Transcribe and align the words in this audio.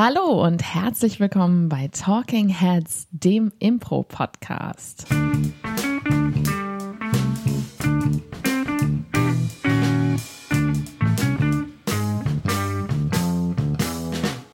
Hallo 0.00 0.44
und 0.46 0.62
herzlich 0.62 1.18
willkommen 1.18 1.68
bei 1.68 1.88
Talking 1.88 2.48
Heads, 2.48 3.08
dem 3.10 3.50
Impro-Podcast. 3.58 5.06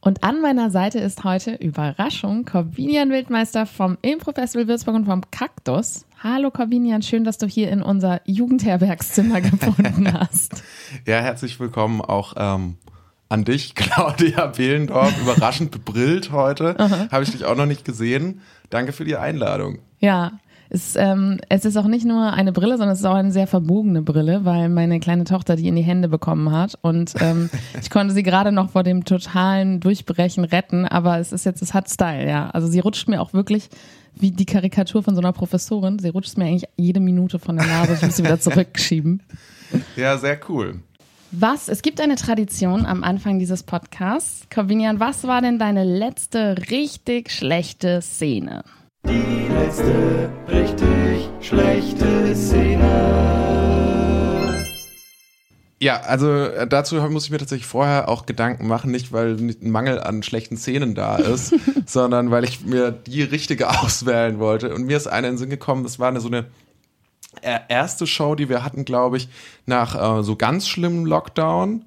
Und 0.01 0.25
an 0.25 0.41
meiner 0.41 0.71
Seite 0.71 1.01
ist 1.01 1.25
heute 1.25 1.53
Überraschung 1.57 2.47
Corbinian 2.47 3.11
Wildmeister 3.11 3.67
vom 3.67 3.99
Impro 4.01 4.33
Festival 4.33 4.67
Würzburg 4.67 4.95
und 4.95 5.05
vom 5.05 5.31
Kaktus. 5.31 6.07
Hallo 6.23 6.51
Corbinian, 6.51 7.03
schön, 7.03 7.25
dass 7.25 7.37
du 7.37 7.47
hier 7.47 7.71
in 7.71 7.83
unser 7.83 8.23
Jugendherbergszimmer 8.25 9.41
gefunden 9.43 10.11
hast. 10.11 10.63
ja, 11.05 11.21
herzlich 11.21 11.61
willkommen 11.61 12.01
auch 12.01 12.33
ähm, 12.39 12.79
an 13.29 13.45
dich, 13.45 13.75
Claudia 13.75 14.47
Behlendorf. 14.47 15.13
Überraschend 15.21 15.71
bebrillt 15.71 16.33
heute. 16.33 16.77
Habe 17.11 17.25
ich 17.25 17.31
dich 17.31 17.45
auch 17.45 17.57
noch 17.57 17.67
nicht 17.67 17.85
gesehen. 17.85 18.41
Danke 18.71 18.93
für 18.93 19.05
die 19.05 19.17
Einladung. 19.17 19.79
Ja, 20.01 20.33
es, 20.71 20.97
ähm, 20.97 21.39
es 21.49 21.65
ist 21.65 21.77
auch 21.77 21.87
nicht 21.87 22.05
nur 22.05 22.33
eine 22.33 22.53
Brille, 22.53 22.79
sondern 22.79 22.95
es 22.95 23.01
ist 23.01 23.05
auch 23.05 23.15
eine 23.15 23.31
sehr 23.31 23.47
verbogene 23.47 24.03
Brille, 24.03 24.45
weil 24.45 24.69
meine 24.69 24.99
kleine 24.99 25.25
Tochter 25.25 25.57
die 25.57 25.69
in 25.69 25.77
die 25.77 25.83
Hände 25.83 26.09
bekommen 26.09 26.51
hat. 26.51 26.77
Und 26.81 27.15
ähm, 27.21 27.51
ich 27.81 27.91
konnte 27.91 28.13
sie 28.13 28.23
gerade 28.23 28.51
noch 28.51 28.71
vor 28.71 28.83
dem 28.83 29.05
totalen 29.05 29.81
Durchbrechen 29.81 30.45
retten, 30.45 30.85
aber 30.87 31.19
es 31.19 31.33
ist 31.33 31.45
jetzt, 31.45 31.63
es 31.63 31.75
hat 31.75 31.89
Style, 31.89 32.29
ja. 32.29 32.51
Also 32.51 32.67
sie 32.67 32.81
rutscht 32.81 33.09
mir 33.09 33.21
auch 33.21 33.33
wirklich 33.33 33.69
wie 34.17 34.31
die 34.31 34.47
Karikatur 34.47 35.03
von 35.03 35.15
so 35.15 35.21
einer 35.21 35.33
Professorin. 35.33 35.99
Sie 35.99 36.09
rutscht 36.09 36.37
mir 36.39 36.47
eigentlich 36.47 36.69
jede 36.77 37.01
Minute 37.01 37.39
von 37.39 37.57
der 37.57 37.67
Nase. 37.67 37.95
Ich 37.95 38.03
muss 38.03 38.17
sie 38.17 38.25
wieder 38.25 38.41
zurückschieben. 38.41 39.23
Ja, 39.97 40.19
sehr 40.19 40.39
cool. 40.49 40.81
Was, 41.37 41.69
es 41.69 41.83
gibt 41.83 42.01
eine 42.01 42.15
Tradition 42.15 42.87
am 42.87 43.03
Anfang 43.03 43.41
dieses 43.41 43.65
Podcasts. 43.65 44.47
Corvinian, 44.55 45.01
was 45.01 45.27
war 45.27 45.43
denn 45.43 45.59
deine 45.59 45.83
letzte 45.83 46.55
richtig 46.71 47.33
schlechte 47.33 48.01
Szene? 48.03 48.63
Die 49.05 49.49
letzte 49.53 50.31
richtig 50.49 51.29
schlechte 51.41 52.37
Szene. 52.37 53.35
Ja, 55.81 56.03
also 56.03 56.31
äh, 56.31 56.69
dazu 56.69 56.95
muss 57.11 57.25
ich 57.25 57.31
mir 57.33 57.39
tatsächlich 57.39 57.67
vorher 57.67 58.09
auch 58.09 58.27
Gedanken 58.27 58.69
machen, 58.69 58.93
nicht 58.93 59.13
weil 59.13 59.37
ein 59.37 59.71
Mangel 59.71 59.99
an 60.01 60.23
schlechten 60.23 60.57
Szenen 60.57 60.95
da 60.95 61.17
ist, 61.17 61.53
sondern 61.87 62.31
weil 62.31 62.45
ich 62.45 62.65
mir 62.65 62.93
die 62.93 63.25
richtige 63.25 63.71
auswählen 63.83 64.39
wollte. 64.39 64.73
Und 64.73 64.87
mir 64.87 64.97
ist 64.97 65.09
eine 65.09 65.27
in 65.27 65.33
den 65.35 65.39
Sinn 65.39 65.51
gekommen, 65.51 65.83
das 65.83 65.99
war 65.99 66.09
eine 66.09 66.21
so 66.21 66.29
eine 66.29 66.47
erste 67.43 68.07
Show, 68.07 68.35
die 68.35 68.49
wir 68.49 68.65
hatten, 68.65 68.85
glaube 68.85 69.17
ich, 69.17 69.29
nach 69.67 70.19
äh, 70.19 70.23
so 70.23 70.37
ganz 70.37 70.69
schlimmen 70.69 71.07
Lockdown. 71.07 71.85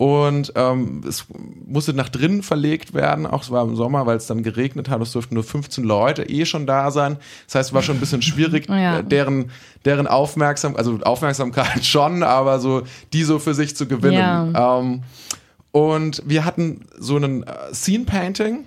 Und 0.00 0.54
ähm, 0.56 1.02
es 1.06 1.26
musste 1.66 1.92
nach 1.92 2.08
drinnen 2.08 2.42
verlegt 2.42 2.94
werden, 2.94 3.26
auch 3.26 3.42
es 3.42 3.50
war 3.50 3.62
im 3.64 3.76
Sommer, 3.76 4.06
weil 4.06 4.16
es 4.16 4.26
dann 4.26 4.42
geregnet 4.42 4.88
hat. 4.88 5.02
Es 5.02 5.12
durften 5.12 5.34
nur 5.34 5.44
15 5.44 5.84
Leute 5.84 6.22
eh 6.22 6.46
schon 6.46 6.66
da 6.66 6.90
sein. 6.90 7.18
Das 7.46 7.56
heißt, 7.56 7.68
es 7.68 7.74
war 7.74 7.82
schon 7.82 7.98
ein 7.98 8.00
bisschen 8.00 8.22
schwierig, 8.22 8.66
ja. 8.70 9.00
Äh, 9.00 9.04
deren, 9.04 9.50
deren 9.84 10.06
Aufmerksam, 10.06 10.74
also 10.74 10.98
Aufmerksamkeit 11.02 11.84
schon, 11.84 12.22
aber 12.22 12.60
so 12.60 12.82
die 13.12 13.24
so 13.24 13.38
für 13.38 13.52
sich 13.52 13.76
zu 13.76 13.86
gewinnen. 13.86 14.14
Ja. 14.54 14.78
Ähm, 14.78 15.02
und 15.70 16.22
wir 16.24 16.46
hatten 16.46 16.86
so 16.98 17.16
einen 17.16 17.42
äh, 17.42 17.74
Scene 17.74 18.04
Painting 18.04 18.64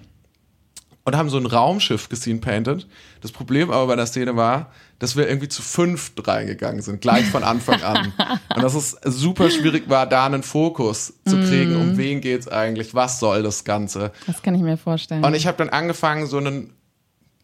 und 1.06 1.18
haben 1.18 1.30
so 1.30 1.38
ein 1.38 1.46
Raumschiff 1.46 2.08
gescene 2.10 2.40
painted. 2.40 2.88
Das 3.22 3.32
Problem 3.32 3.72
aber 3.72 3.88
bei 3.88 3.96
der 3.96 4.06
Szene 4.06 4.36
war, 4.36 4.72
dass 5.00 5.18
wir 5.18 5.28
irgendwie 5.28 5.50
zu 5.50 5.62
fünft 5.62 6.26
reingegangen 6.26 6.82
sind, 6.82 7.02
gleich 7.02 7.26
von 7.26 7.44
Anfang 7.44 7.82
an. 7.84 8.14
Und 8.56 8.64
dass 8.64 8.74
es 8.74 8.98
super 9.04 9.50
schwierig 9.50 9.90
war, 9.90 10.08
da 10.08 10.26
einen 10.26 10.44
Fokus 10.44 11.14
zu 11.26 11.38
kriegen, 11.42 11.76
mm. 11.76 11.82
um 11.82 11.98
wen 11.98 12.22
geht's 12.22 12.48
eigentlich, 12.48 12.96
was 12.96 13.20
soll 13.20 13.44
das 13.44 13.66
Ganze. 13.66 14.14
Das 14.28 14.42
kann 14.42 14.56
ich 14.56 14.62
mir 14.62 14.78
vorstellen. 14.78 15.26
Und 15.26 15.34
ich 15.34 15.46
habe 15.46 15.58
dann 15.58 15.70
angefangen, 15.70 16.26
so 16.28 16.38
einen 16.38 16.74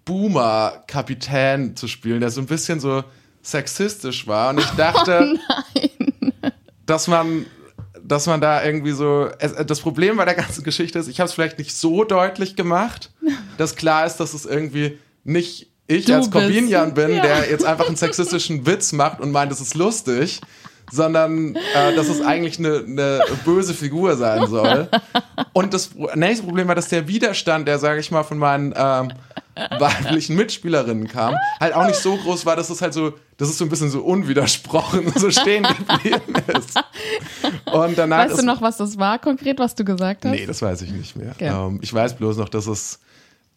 Boomer-Kapitän 0.05 1.75
zu 1.75 1.89
spielen, 1.89 2.21
der 2.21 2.29
so 2.29 2.39
ein 2.39 2.47
bisschen 2.47 2.79
so 2.79 3.03
sexistisch 3.41 4.25
war. 4.25 4.51
Und 4.51 4.59
ich 4.59 4.69
dachte, 4.77 5.37
oh 5.75 6.49
dass 6.85 7.07
man 7.07 7.45
dass 8.09 8.25
man 8.27 8.41
da 8.41 8.63
irgendwie 8.63 8.91
so. 8.91 9.29
Das 9.65 9.79
Problem 9.79 10.17
bei 10.17 10.25
der 10.25 10.35
ganzen 10.35 10.63
Geschichte 10.63 10.99
ist, 10.99 11.07
ich 11.07 11.19
habe 11.19 11.27
es 11.27 11.33
vielleicht 11.33 11.59
nicht 11.59 11.75
so 11.75 12.03
deutlich 12.03 12.55
gemacht, 12.55 13.11
dass 13.57 13.75
klar 13.75 14.05
ist, 14.05 14.17
dass 14.17 14.33
es 14.33 14.45
irgendwie 14.45 14.97
nicht 15.23 15.67
ich 15.87 16.05
du 16.05 16.15
als 16.15 16.29
Corbinian 16.29 16.93
bin, 16.93 17.15
ja. 17.15 17.21
der 17.21 17.49
jetzt 17.49 17.65
einfach 17.65 17.87
einen 17.87 17.95
sexistischen 17.95 18.65
Witz 18.67 18.91
macht 18.91 19.19
und 19.21 19.31
meint, 19.31 19.51
es 19.51 19.59
ist 19.59 19.73
lustig, 19.73 20.39
sondern 20.91 21.55
äh, 21.55 21.95
dass 21.95 22.09
es 22.09 22.21
eigentlich 22.21 22.59
eine, 22.59 22.83
eine 22.85 23.21
böse 23.45 23.73
Figur 23.73 24.15
sein 24.15 24.47
soll. 24.47 24.87
Und 25.53 25.73
das 25.73 25.91
nächste 26.15 26.45
Problem 26.45 26.67
war, 26.67 26.75
dass 26.75 26.89
der 26.89 27.07
Widerstand, 27.07 27.67
der, 27.67 27.79
sage 27.79 27.99
ich 27.99 28.11
mal, 28.11 28.23
von 28.23 28.37
meinen 28.37 28.73
ähm, 28.75 29.11
weiblichen 29.79 30.35
Mitspielerinnen 30.35 31.07
kam, 31.07 31.35
halt 31.59 31.73
auch 31.73 31.85
nicht 31.85 31.99
so 31.99 32.15
groß 32.15 32.45
war, 32.45 32.55
dass 32.55 32.69
es 32.69 32.81
halt 32.81 32.93
so, 32.93 33.13
dass 33.37 33.49
es 33.49 33.57
so 33.57 33.65
ein 33.65 33.69
bisschen 33.69 33.89
so 33.89 34.01
unwidersprochen 34.01 35.11
so 35.15 35.31
stehen 35.31 35.63
geblieben 35.63 36.33
ist. 36.57 36.79
Und 37.71 37.97
danach 37.97 38.29
weißt 38.29 38.39
du 38.39 38.45
noch, 38.45 38.61
was 38.61 38.77
das 38.77 38.97
war 38.97 39.19
konkret, 39.19 39.59
was 39.59 39.75
du 39.75 39.83
gesagt 39.83 40.25
hast? 40.25 40.31
Nee, 40.31 40.45
das 40.45 40.61
weiß 40.61 40.81
ich 40.83 40.91
nicht 40.91 41.15
mehr. 41.15 41.31
Okay. 41.31 41.47
Ähm, 41.47 41.79
ich 41.81 41.93
weiß 41.93 42.15
bloß 42.15 42.37
noch, 42.37 42.49
dass 42.49 42.67
es 42.67 42.99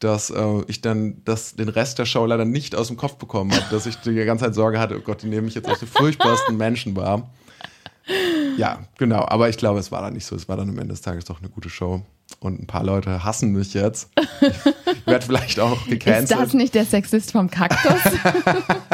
dass 0.03 0.31
äh, 0.31 0.63
ich 0.67 0.81
dann 0.81 1.23
das, 1.25 1.55
den 1.55 1.69
Rest 1.69 1.99
der 1.99 2.07
Show 2.07 2.27
leider 2.27 2.45
nicht 2.45 2.75
aus 2.75 2.89
dem 2.89 2.97
Kopf 2.97 3.17
bekommen 3.17 3.53
habe, 3.53 3.65
dass 3.71 3.87
ich 3.87 3.97
die 3.97 4.15
ganze 4.25 4.47
Zeit 4.47 4.55
Sorge 4.55 4.81
hatte, 4.81 4.99
oh 4.99 5.01
Gott, 5.01 5.23
die 5.23 5.29
nehmen 5.29 5.45
mich 5.45 5.55
jetzt 5.55 5.69
als 5.69 5.79
die 5.79 5.87
furchtbarsten 5.87 6.57
Menschen 6.57 6.97
wahr. 6.97 7.31
Ja, 8.57 8.81
genau, 8.99 9.25
aber 9.29 9.49
ich 9.49 9.57
glaube, 9.57 9.79
es 9.79 9.93
war 9.93 10.03
dann 10.03 10.15
nicht 10.15 10.27
so. 10.27 10.35
Es 10.35 10.49
war 10.49 10.57
dann 10.57 10.69
am 10.69 10.79
Ende 10.79 10.93
des 10.93 11.03
Tages 11.03 11.25
doch 11.25 11.39
eine 11.39 11.49
gute 11.49 11.71
Show. 11.71 12.03
Und 12.41 12.61
ein 12.61 12.67
paar 12.67 12.85
Leute 12.85 13.25
hassen 13.25 13.53
mich 13.53 13.75
jetzt. 13.75 14.11
Ich 14.41 15.07
werde 15.07 15.27
vielleicht 15.27 15.61
auch 15.61 15.87
gecancelt. 15.89 16.31
Ist 16.31 16.41
das 16.41 16.55
nicht 16.55 16.75
der 16.75 16.85
Sexist 16.85 17.33
vom 17.33 17.51
Kaktus? 17.51 18.01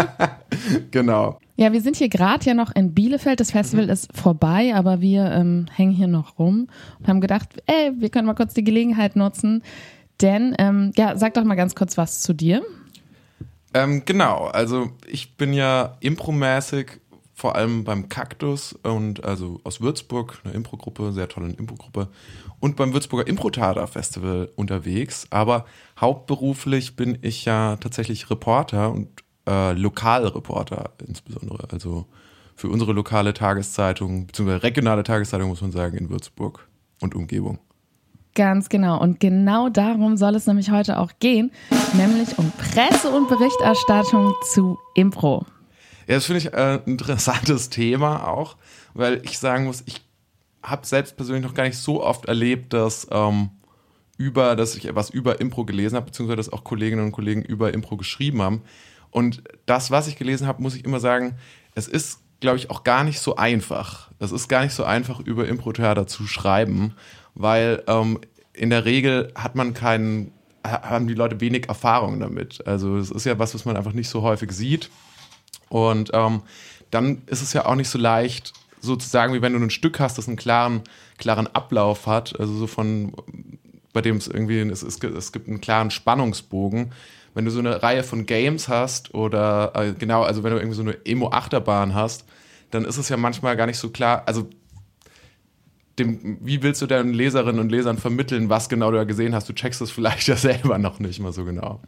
genau. 0.90 1.38
Ja, 1.56 1.72
wir 1.72 1.80
sind 1.80 1.96
hier 1.96 2.08
gerade 2.08 2.44
ja 2.44 2.54
noch 2.54 2.74
in 2.74 2.94
Bielefeld. 2.94 3.40
Das 3.40 3.50
Festival 3.50 3.86
mhm. 3.86 3.90
ist 3.90 4.16
vorbei, 4.16 4.72
aber 4.74 5.00
wir 5.00 5.30
ähm, 5.32 5.66
hängen 5.74 5.92
hier 5.92 6.06
noch 6.06 6.38
rum 6.38 6.68
und 6.98 7.08
haben 7.08 7.20
gedacht, 7.20 7.48
ey, 7.66 7.92
wir 7.98 8.10
können 8.10 8.26
mal 8.26 8.34
kurz 8.34 8.54
die 8.54 8.64
Gelegenheit 8.64 9.16
nutzen, 9.16 9.62
denn, 10.20 10.54
ähm, 10.58 10.92
ja, 10.96 11.16
sag 11.16 11.34
doch 11.34 11.44
mal 11.44 11.54
ganz 11.54 11.74
kurz 11.74 11.96
was 11.96 12.20
zu 12.20 12.32
dir. 12.32 12.62
Ähm, 13.74 14.02
genau, 14.04 14.46
also 14.46 14.90
ich 15.06 15.36
bin 15.36 15.52
ja 15.52 15.96
impromäßig 16.00 17.00
vor 17.38 17.54
allem 17.54 17.84
beim 17.84 18.08
Kaktus 18.08 18.72
und 18.82 19.22
also 19.22 19.60
aus 19.62 19.80
Würzburg, 19.80 20.40
eine 20.42 20.54
Impro-Gruppe, 20.54 21.12
sehr 21.12 21.28
tolle 21.28 21.52
Impro-Gruppe 21.52 22.08
und 22.58 22.74
beim 22.74 22.92
Würzburger 22.92 23.28
Impro-Tada 23.28 23.86
Festival 23.86 24.50
unterwegs. 24.56 25.28
Aber 25.30 25.64
hauptberuflich 26.00 26.96
bin 26.96 27.16
ich 27.22 27.44
ja 27.44 27.76
tatsächlich 27.76 28.28
Reporter 28.28 28.90
und 28.90 29.22
äh, 29.48 29.72
Lokalreporter 29.74 30.90
insbesondere. 31.06 31.68
Also 31.70 32.06
für 32.56 32.68
unsere 32.70 32.92
lokale 32.92 33.32
Tageszeitung, 33.34 34.26
beziehungsweise 34.26 34.64
regionale 34.64 35.04
Tageszeitung 35.04 35.48
muss 35.48 35.60
man 35.62 35.70
sagen, 35.70 35.96
in 35.96 36.10
Würzburg 36.10 36.66
und 37.00 37.14
Umgebung. 37.14 37.60
Ganz 38.34 38.68
genau. 38.68 39.00
Und 39.00 39.20
genau 39.20 39.68
darum 39.68 40.16
soll 40.16 40.34
es 40.34 40.48
nämlich 40.48 40.72
heute 40.72 40.98
auch 40.98 41.12
gehen, 41.20 41.52
nämlich 41.92 42.36
um 42.36 42.50
Presse- 42.58 43.10
und 43.10 43.28
Berichterstattung 43.28 44.34
zu 44.52 44.76
Impro. 44.96 45.46
Ja, 46.08 46.14
das 46.14 46.26
finde 46.26 46.40
ich 46.40 46.52
äh, 46.52 46.56
ein 46.56 46.84
interessantes 46.84 47.68
Thema 47.70 48.26
auch, 48.26 48.56
weil 48.94 49.20
ich 49.24 49.38
sagen 49.38 49.66
muss, 49.66 49.84
ich 49.86 50.00
habe 50.62 50.84
selbst 50.84 51.16
persönlich 51.16 51.44
noch 51.44 51.54
gar 51.54 51.64
nicht 51.64 51.78
so 51.78 52.02
oft 52.02 52.24
erlebt, 52.24 52.72
dass 52.72 53.06
ähm, 53.12 53.50
über, 54.16 54.56
dass 54.56 54.74
ich 54.74 54.86
etwas 54.86 55.10
über 55.10 55.40
Impro 55.40 55.64
gelesen 55.64 55.94
habe, 55.94 56.06
beziehungsweise 56.06 56.36
dass 56.38 56.52
auch 56.52 56.64
Kolleginnen 56.64 57.04
und 57.04 57.12
Kollegen 57.12 57.42
über 57.42 57.72
Impro 57.72 57.96
geschrieben 57.96 58.42
haben. 58.42 58.62
Und 59.10 59.44
das, 59.66 59.92
was 59.92 60.08
ich 60.08 60.16
gelesen 60.16 60.48
habe, 60.48 60.60
muss 60.60 60.74
ich 60.74 60.84
immer 60.84 60.98
sagen, 60.98 61.36
es 61.76 61.86
ist, 61.86 62.20
glaube 62.40 62.56
ich, 62.56 62.70
auch 62.70 62.82
gar 62.82 63.04
nicht 63.04 63.20
so 63.20 63.36
einfach. 63.36 64.10
Es 64.18 64.32
ist 64.32 64.48
gar 64.48 64.64
nicht 64.64 64.74
so 64.74 64.82
einfach, 64.82 65.20
über 65.20 65.46
Impro-Theater 65.46 66.08
zu 66.08 66.26
schreiben 66.26 66.94
weil 67.38 67.84
ähm, 67.86 68.18
in 68.52 68.68
der 68.70 68.84
Regel 68.84 69.32
hat 69.34 69.54
man 69.54 69.72
keinen, 69.72 70.32
haben 70.64 71.06
die 71.06 71.14
Leute 71.14 71.40
wenig 71.40 71.68
Erfahrung 71.68 72.18
damit. 72.18 72.66
Also 72.66 72.98
es 72.98 73.10
ist 73.10 73.24
ja 73.24 73.38
was, 73.38 73.54
was 73.54 73.64
man 73.64 73.76
einfach 73.76 73.92
nicht 73.92 74.08
so 74.08 74.22
häufig 74.22 74.50
sieht. 74.50 74.90
Und 75.68 76.10
ähm, 76.14 76.42
dann 76.90 77.22
ist 77.26 77.42
es 77.42 77.52
ja 77.52 77.66
auch 77.66 77.74
nicht 77.74 77.88
so 77.88 77.98
leicht, 77.98 78.52
sozusagen, 78.80 79.34
wie 79.34 79.42
wenn 79.42 79.52
du 79.52 79.58
ein 79.58 79.70
Stück 79.70 80.00
hast, 80.00 80.18
das 80.18 80.28
einen 80.28 80.36
klaren, 80.36 80.82
klaren 81.18 81.46
Ablauf 81.48 82.06
hat, 82.06 82.38
also 82.38 82.54
so 82.54 82.66
von, 82.66 83.12
bei 83.92 84.00
dem 84.00 84.16
es 84.16 84.28
irgendwie, 84.28 84.60
es, 84.60 84.82
es, 84.82 85.02
es 85.02 85.32
gibt 85.32 85.48
einen 85.48 85.60
klaren 85.60 85.90
Spannungsbogen. 85.90 86.92
Wenn 87.34 87.44
du 87.44 87.50
so 87.50 87.58
eine 87.58 87.82
Reihe 87.82 88.02
von 88.02 88.26
Games 88.26 88.68
hast 88.68 89.14
oder 89.14 89.72
äh, 89.74 89.92
genau, 89.92 90.22
also 90.22 90.42
wenn 90.42 90.52
du 90.52 90.58
irgendwie 90.58 90.76
so 90.76 90.82
eine 90.82 91.04
Emo-Achterbahn 91.04 91.94
hast, 91.94 92.24
dann 92.70 92.84
ist 92.84 92.98
es 92.98 93.08
ja 93.08 93.16
manchmal 93.16 93.56
gar 93.56 93.66
nicht 93.66 93.78
so 93.78 93.90
klar, 93.90 94.22
also 94.26 94.48
dem, 95.98 96.38
wie 96.40 96.62
willst 96.62 96.80
du 96.80 96.86
deinen 96.86 97.12
Leserinnen 97.12 97.60
und 97.60 97.70
Lesern 97.70 97.98
vermitteln, 97.98 98.48
was 98.48 98.68
genau 98.68 98.90
du 98.90 98.98
da 98.98 99.04
gesehen 99.04 99.34
hast? 99.34 99.48
Du 99.48 99.52
checkst 99.52 99.80
es 99.80 99.90
vielleicht 99.90 100.26
ja 100.28 100.36
selber 100.36 100.78
noch 100.78 101.00
nicht 101.00 101.20
mal 101.20 101.32
so 101.32 101.44
genau. 101.44 101.80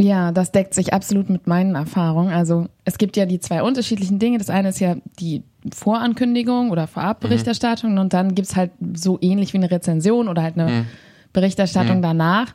Ja, 0.00 0.32
das 0.32 0.50
deckt 0.50 0.72
sich 0.72 0.94
absolut 0.94 1.28
mit 1.28 1.46
meinen 1.46 1.74
Erfahrungen. 1.74 2.32
Also 2.32 2.68
es 2.86 2.96
gibt 2.96 3.18
ja 3.18 3.26
die 3.26 3.38
zwei 3.38 3.62
unterschiedlichen 3.62 4.18
Dinge. 4.18 4.38
Das 4.38 4.48
eine 4.48 4.70
ist 4.70 4.80
ja 4.80 4.96
die 5.18 5.42
Vorankündigung 5.74 6.70
oder 6.70 6.86
Vorabberichterstattung 6.86 7.92
mhm. 7.92 7.98
und 7.98 8.12
dann 8.14 8.34
gibt 8.34 8.48
es 8.48 8.56
halt 8.56 8.70
so 8.94 9.18
ähnlich 9.20 9.52
wie 9.52 9.58
eine 9.58 9.70
Rezension 9.70 10.28
oder 10.28 10.42
halt 10.42 10.58
eine 10.58 10.70
mhm. 10.70 10.86
Berichterstattung 11.34 12.00
danach. 12.00 12.54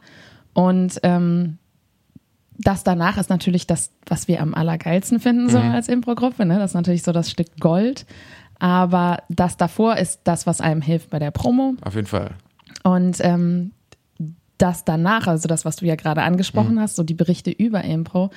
Und 0.54 1.00
ähm, 1.04 1.60
das 2.58 2.84
danach 2.84 3.18
ist 3.18 3.30
natürlich 3.30 3.68
das, 3.68 3.92
was 4.08 4.28
wir 4.28 4.42
am 4.42 4.56
allergeilsten 4.56 5.20
finden, 5.20 5.50
so 5.50 5.60
als 5.60 5.88
Impro-Gruppe. 5.88 6.46
Ne? 6.46 6.58
Das 6.58 6.72
ist 6.72 6.76
natürlich 6.76 7.04
so 7.04 7.12
das 7.12 7.30
Stück 7.30 7.60
Gold. 7.60 8.08
Aber 8.58 9.20
das 9.30 9.58
davor 9.58 9.98
ist 9.98 10.22
das, 10.24 10.48
was 10.48 10.62
einem 10.62 10.82
hilft 10.82 11.10
bei 11.12 11.20
der 11.20 11.32
Promo. 11.32 11.76
Auf 11.82 11.96
jeden 11.96 12.08
Fall. 12.08 12.32
Und 12.84 13.18
ähm, 13.20 13.72
das 14.58 14.86
danach, 14.86 15.28
also 15.28 15.48
das, 15.48 15.66
was 15.66 15.78
du 15.78 15.86
ja 15.86 15.96
gerade 15.96 16.22
angesprochen 16.24 16.80
hast, 16.80 16.96
so 16.96 17.04
die 17.04 17.14
Berichte 17.14 17.52
über 17.52 17.84
Impro, 17.84 18.30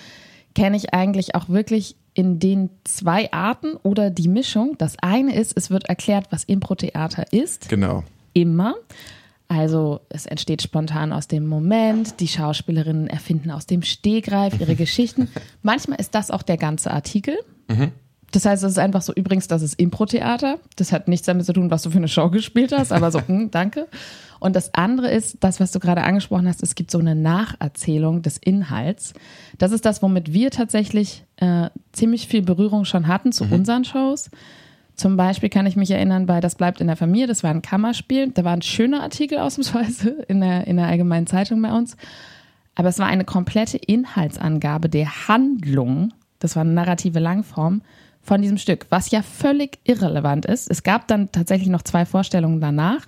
kenne 0.54 0.76
ich 0.76 0.92
eigentlich 0.94 1.34
auch 1.34 1.48
wirklich 1.48 1.96
in 2.14 2.38
den 2.40 2.70
zwei 2.84 3.30
Arten 3.32 3.74
oder 3.82 4.10
die 4.10 4.28
Mischung. 4.28 4.74
Das 4.78 4.96
eine 5.00 5.34
ist, 5.36 5.56
es 5.56 5.70
wird 5.70 5.88
erklärt, 5.88 6.26
was 6.30 6.42
Impro-Theater 6.44 7.32
ist, 7.32 7.68
Genau. 7.68 8.02
immer. 8.32 8.74
Also 9.46 10.00
es 10.10 10.26
entsteht 10.26 10.60
spontan 10.62 11.12
aus 11.12 11.26
dem 11.28 11.46
Moment, 11.46 12.20
die 12.20 12.28
Schauspielerinnen 12.28 13.06
erfinden 13.06 13.50
aus 13.50 13.66
dem 13.66 13.82
Stegreif 13.82 14.60
ihre 14.60 14.74
Geschichten. 14.76 15.28
Manchmal 15.62 16.00
ist 16.00 16.14
das 16.14 16.30
auch 16.30 16.42
der 16.42 16.56
ganze 16.58 16.90
Artikel. 16.90 17.36
Das 18.30 18.44
heißt, 18.44 18.62
es 18.62 18.72
ist 18.72 18.78
einfach 18.78 19.02
so, 19.02 19.14
übrigens, 19.14 19.48
das 19.48 19.62
ist 19.62 19.74
Impro-Theater. 19.80 20.58
Das 20.76 20.92
hat 20.92 21.08
nichts 21.08 21.26
damit 21.26 21.46
zu 21.46 21.52
tun, 21.52 21.70
was 21.70 21.82
du 21.82 21.90
für 21.90 21.98
eine 21.98 22.08
Show 22.08 22.28
gespielt 22.30 22.72
hast, 22.72 22.92
aber 22.92 23.10
so, 23.10 23.20
hm, 23.26 23.50
danke. 23.50 23.88
Und 24.40 24.54
das 24.54 24.74
andere 24.74 25.10
ist, 25.10 25.38
das, 25.40 25.60
was 25.60 25.72
du 25.72 25.80
gerade 25.80 26.02
angesprochen 26.02 26.46
hast, 26.46 26.62
es 26.62 26.74
gibt 26.74 26.90
so 26.90 26.98
eine 26.98 27.14
Nacherzählung 27.14 28.22
des 28.22 28.36
Inhalts. 28.36 29.14
Das 29.56 29.72
ist 29.72 29.84
das, 29.84 30.02
womit 30.02 30.32
wir 30.32 30.50
tatsächlich 30.50 31.24
äh, 31.36 31.70
ziemlich 31.92 32.28
viel 32.28 32.42
Berührung 32.42 32.84
schon 32.84 33.08
hatten 33.08 33.32
zu 33.32 33.44
unseren 33.44 33.84
Shows. 33.84 34.30
Zum 34.94 35.16
Beispiel 35.16 35.48
kann 35.48 35.66
ich 35.66 35.76
mich 35.76 35.90
erinnern 35.90 36.26
bei 36.26 36.40
Das 36.40 36.56
bleibt 36.56 36.80
in 36.80 36.88
der 36.88 36.96
Familie, 36.96 37.28
das 37.28 37.42
war 37.42 37.50
ein 37.50 37.62
Kammerspiel. 37.62 38.30
Da 38.30 38.44
war 38.44 38.52
ein 38.52 38.62
schöner 38.62 39.02
Artikel 39.02 39.38
ausnahmsweise 39.38 40.10
in 40.28 40.40
der, 40.40 40.66
in 40.66 40.76
der 40.76 40.86
allgemeinen 40.86 41.26
Zeitung 41.26 41.62
bei 41.62 41.72
uns. 41.72 41.96
Aber 42.74 42.88
es 42.88 42.98
war 42.98 43.06
eine 43.06 43.24
komplette 43.24 43.76
Inhaltsangabe 43.76 44.88
der 44.88 45.28
Handlung, 45.28 46.12
das 46.38 46.54
war 46.54 46.60
eine 46.60 46.72
narrative 46.72 47.18
Langform, 47.18 47.82
von 48.28 48.40
diesem 48.42 48.58
Stück, 48.58 48.86
was 48.90 49.10
ja 49.10 49.22
völlig 49.22 49.78
irrelevant 49.84 50.46
ist. 50.46 50.70
Es 50.70 50.82
gab 50.84 51.08
dann 51.08 51.32
tatsächlich 51.32 51.68
noch 51.68 51.82
zwei 51.82 52.04
Vorstellungen 52.06 52.60
danach, 52.60 53.06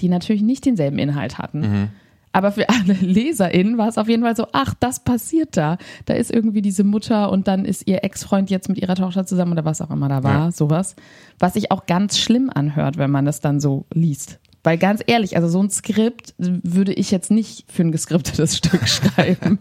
die 0.00 0.08
natürlich 0.08 0.42
nicht 0.42 0.64
denselben 0.66 0.98
Inhalt 0.98 1.38
hatten. 1.38 1.90
Aber 2.32 2.50
für 2.50 2.68
alle 2.68 2.94
LeserInnen 2.94 3.78
war 3.78 3.86
es 3.88 3.96
auf 3.96 4.08
jeden 4.08 4.24
Fall 4.24 4.34
so, 4.34 4.48
ach, 4.52 4.74
das 4.80 5.04
passiert 5.04 5.56
da. 5.56 5.78
Da 6.06 6.14
ist 6.14 6.32
irgendwie 6.32 6.62
diese 6.62 6.82
Mutter 6.82 7.30
und 7.30 7.46
dann 7.46 7.64
ist 7.64 7.86
ihr 7.86 8.02
Ex-Freund 8.02 8.50
jetzt 8.50 8.68
mit 8.68 8.78
ihrer 8.78 8.96
Tochter 8.96 9.24
zusammen 9.24 9.52
oder 9.52 9.64
was 9.64 9.80
auch 9.80 9.90
immer 9.90 10.08
da 10.08 10.24
war, 10.24 10.46
Ja. 10.46 10.50
sowas. 10.50 10.96
Was 11.38 11.52
sich 11.54 11.70
auch 11.70 11.86
ganz 11.86 12.18
schlimm 12.18 12.50
anhört, 12.52 12.96
wenn 12.98 13.10
man 13.12 13.24
das 13.24 13.40
dann 13.40 13.60
so 13.60 13.84
liest. 13.94 14.40
Weil 14.64 14.78
ganz 14.78 15.00
ehrlich, 15.06 15.36
also 15.36 15.46
so 15.46 15.62
ein 15.62 15.70
Skript 15.70 16.34
würde 16.38 16.92
ich 16.94 17.10
jetzt 17.12 17.30
nicht 17.30 17.70
für 17.70 17.82
ein 17.82 17.92
geskriptetes 17.92 18.56
Stück 18.56 18.88
schreiben. 18.88 19.58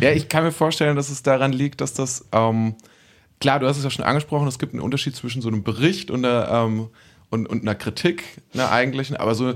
Ja, 0.00 0.10
ich 0.12 0.28
kann 0.28 0.44
mir 0.44 0.52
vorstellen, 0.52 0.94
dass 0.94 1.08
es 1.08 1.22
daran 1.24 1.52
liegt, 1.52 1.80
dass 1.80 1.94
das, 1.94 2.26
ähm, 2.32 2.74
klar, 3.40 3.60
du 3.60 3.66
hast 3.66 3.78
es 3.78 3.84
ja 3.84 3.90
schon 3.90 4.04
angesprochen, 4.04 4.48
es 4.48 4.58
gibt 4.58 4.72
einen 4.72 4.82
Unterschied 4.82 5.16
zwischen 5.16 5.42
so 5.42 5.48
einem 5.48 5.62
Bericht 5.62 6.10
und 6.10 6.24
einer, 6.24 6.48
ähm, 6.50 6.88
und, 7.30 7.46
und 7.46 7.62
einer 7.62 7.74
Kritik, 7.74 8.24
einer 8.54 8.70
eigentlichen, 8.70 9.16
aber 9.16 9.34
so 9.34 9.54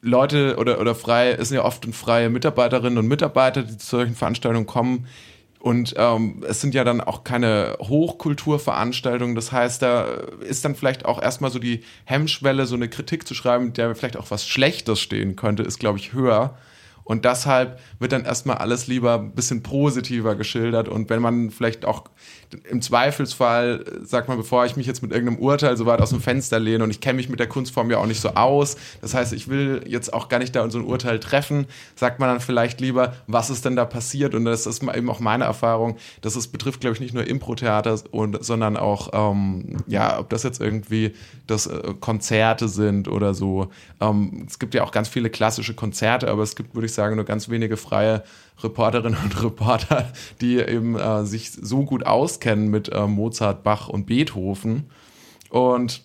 Leute 0.00 0.56
oder, 0.58 0.80
oder 0.80 0.94
frei, 0.94 1.30
es 1.30 1.48
sind 1.48 1.56
ja 1.56 1.64
oft 1.64 1.86
freie 1.94 2.28
Mitarbeiterinnen 2.28 2.98
und 2.98 3.06
Mitarbeiter, 3.06 3.62
die 3.62 3.78
zu 3.78 3.86
solchen 3.86 4.16
Veranstaltungen 4.16 4.66
kommen. 4.66 5.06
Und 5.60 5.94
ähm, 5.96 6.42
es 6.44 6.60
sind 6.60 6.74
ja 6.74 6.82
dann 6.82 7.00
auch 7.00 7.22
keine 7.22 7.76
Hochkulturveranstaltungen. 7.78 9.36
Das 9.36 9.52
heißt, 9.52 9.80
da 9.80 10.02
ist 10.40 10.64
dann 10.64 10.74
vielleicht 10.74 11.04
auch 11.04 11.22
erstmal 11.22 11.52
so 11.52 11.60
die 11.60 11.84
Hemmschwelle, 12.04 12.66
so 12.66 12.74
eine 12.74 12.88
Kritik 12.88 13.28
zu 13.28 13.34
schreiben, 13.34 13.72
der 13.72 13.94
vielleicht 13.94 14.16
auch 14.16 14.32
was 14.32 14.48
Schlechtes 14.48 14.98
stehen 14.98 15.36
könnte, 15.36 15.62
ist, 15.62 15.78
glaube 15.78 15.98
ich, 15.98 16.12
höher. 16.12 16.58
Und 17.04 17.24
deshalb 17.24 17.80
wird 17.98 18.12
dann 18.12 18.24
erstmal 18.24 18.58
alles 18.58 18.86
lieber 18.86 19.14
ein 19.14 19.32
bisschen 19.32 19.62
positiver 19.62 20.34
geschildert. 20.34 20.88
Und 20.88 21.10
wenn 21.10 21.20
man 21.20 21.50
vielleicht 21.50 21.84
auch 21.84 22.04
im 22.68 22.82
Zweifelsfall, 22.82 23.84
sagt 24.02 24.28
man, 24.28 24.36
bevor 24.36 24.64
ich 24.66 24.76
mich 24.76 24.86
jetzt 24.86 25.02
mit 25.02 25.12
irgendeinem 25.12 25.38
Urteil 25.38 25.76
so 25.76 25.86
weit 25.86 26.00
aus 26.00 26.10
dem 26.10 26.20
Fenster 26.20 26.58
lehne 26.58 26.84
und 26.84 26.90
ich 26.90 27.00
kenne 27.00 27.16
mich 27.16 27.28
mit 27.28 27.40
der 27.40 27.48
Kunstform 27.48 27.90
ja 27.90 27.98
auch 27.98 28.06
nicht 28.06 28.20
so 28.20 28.30
aus, 28.30 28.76
das 29.00 29.14
heißt, 29.14 29.32
ich 29.32 29.48
will 29.48 29.84
jetzt 29.86 30.12
auch 30.12 30.28
gar 30.28 30.38
nicht 30.38 30.54
da 30.54 30.68
so 30.70 30.78
ein 30.78 30.84
Urteil 30.84 31.18
treffen, 31.18 31.66
sagt 31.94 32.20
man 32.20 32.28
dann 32.28 32.40
vielleicht 32.40 32.80
lieber, 32.80 33.14
was 33.26 33.50
ist 33.50 33.64
denn 33.64 33.76
da 33.76 33.84
passiert? 33.84 34.34
Und 34.34 34.44
das 34.44 34.66
ist 34.66 34.82
eben 34.82 35.10
auch 35.10 35.20
meine 35.20 35.44
Erfahrung, 35.44 35.96
dass 36.20 36.36
es 36.36 36.48
betrifft, 36.48 36.80
glaube 36.80 36.94
ich, 36.94 37.00
nicht 37.00 37.14
nur 37.14 37.26
Impro-Theater, 37.26 37.96
sondern 38.40 38.76
auch, 38.76 39.10
ähm, 39.12 39.78
ja, 39.86 40.18
ob 40.18 40.30
das 40.30 40.42
jetzt 40.42 40.60
irgendwie 40.60 41.14
das 41.46 41.66
äh, 41.66 41.94
Konzerte 42.00 42.68
sind 42.68 43.08
oder 43.08 43.34
so. 43.34 43.70
Ähm, 44.00 44.46
es 44.46 44.58
gibt 44.58 44.74
ja 44.74 44.84
auch 44.84 44.92
ganz 44.92 45.08
viele 45.08 45.30
klassische 45.30 45.74
Konzerte, 45.74 46.28
aber 46.28 46.42
es 46.42 46.56
gibt, 46.56 46.74
würde 46.74 46.86
ich 46.86 46.91
sagen, 46.94 47.16
nur 47.16 47.24
ganz 47.24 47.48
wenige 47.48 47.76
freie 47.76 48.22
Reporterinnen 48.62 49.18
und 49.22 49.42
Reporter, 49.42 50.12
die 50.40 50.58
eben 50.58 50.96
äh, 50.98 51.24
sich 51.24 51.52
so 51.52 51.84
gut 51.84 52.06
auskennen 52.06 52.68
mit 52.68 52.88
äh, 52.90 53.06
Mozart, 53.06 53.62
Bach 53.62 53.88
und 53.88 54.06
Beethoven. 54.06 54.90
Und 55.50 56.02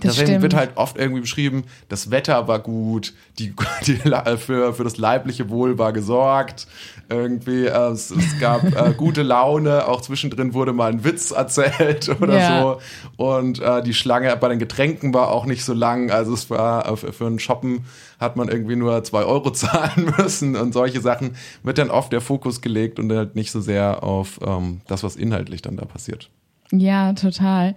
Das 0.00 0.14
Deswegen 0.16 0.26
stimmt. 0.28 0.42
wird 0.42 0.54
halt 0.54 0.70
oft 0.76 0.96
irgendwie 0.96 1.20
beschrieben, 1.20 1.64
das 1.88 2.10
Wetter 2.10 2.48
war 2.48 2.58
gut, 2.58 3.12
die, 3.38 3.54
die, 3.86 3.96
für, 4.38 4.72
für 4.74 4.84
das 4.84 4.96
leibliche 4.96 5.48
Wohl 5.50 5.78
war 5.78 5.92
gesorgt, 5.92 6.66
irgendwie, 7.08 7.66
äh, 7.66 7.90
es, 7.90 8.10
es 8.10 8.40
gab 8.40 8.64
äh, 8.64 8.94
gute 8.96 9.22
Laune, 9.22 9.86
auch 9.86 10.00
zwischendrin 10.00 10.54
wurde 10.54 10.72
mal 10.72 10.90
ein 10.90 11.04
Witz 11.04 11.30
erzählt 11.30 12.08
oder 12.20 12.38
Ja. 12.38 12.60
so. 12.62 12.80
Und 13.22 13.60
äh, 13.60 13.82
die 13.82 13.92
Schlange 13.94 14.34
bei 14.36 14.48
den 14.48 14.58
Getränken 14.58 15.12
war 15.12 15.30
auch 15.30 15.44
nicht 15.44 15.64
so 15.64 15.74
lang, 15.74 16.10
also 16.10 16.32
es 16.32 16.48
war 16.48 16.90
äh, 16.90 16.96
für, 16.96 17.12
für 17.12 17.26
ein 17.26 17.38
Shoppen 17.38 17.84
hat 18.18 18.36
man 18.36 18.48
irgendwie 18.48 18.76
nur 18.76 19.04
zwei 19.04 19.24
Euro 19.24 19.50
zahlen 19.52 20.12
müssen 20.16 20.56
und 20.56 20.72
solche 20.72 21.00
Sachen 21.00 21.36
wird 21.62 21.78
dann 21.78 21.90
oft 21.90 22.12
der 22.12 22.20
Fokus 22.22 22.60
gelegt 22.62 22.98
und 22.98 23.12
halt 23.12 23.34
nicht 23.36 23.50
so 23.52 23.60
sehr 23.60 24.02
auf 24.02 24.40
ähm, 24.44 24.80
das, 24.88 25.02
was 25.02 25.16
inhaltlich 25.16 25.60
dann 25.60 25.76
da 25.76 25.84
passiert. 25.84 26.30
Ja, 26.70 27.12
total. 27.12 27.74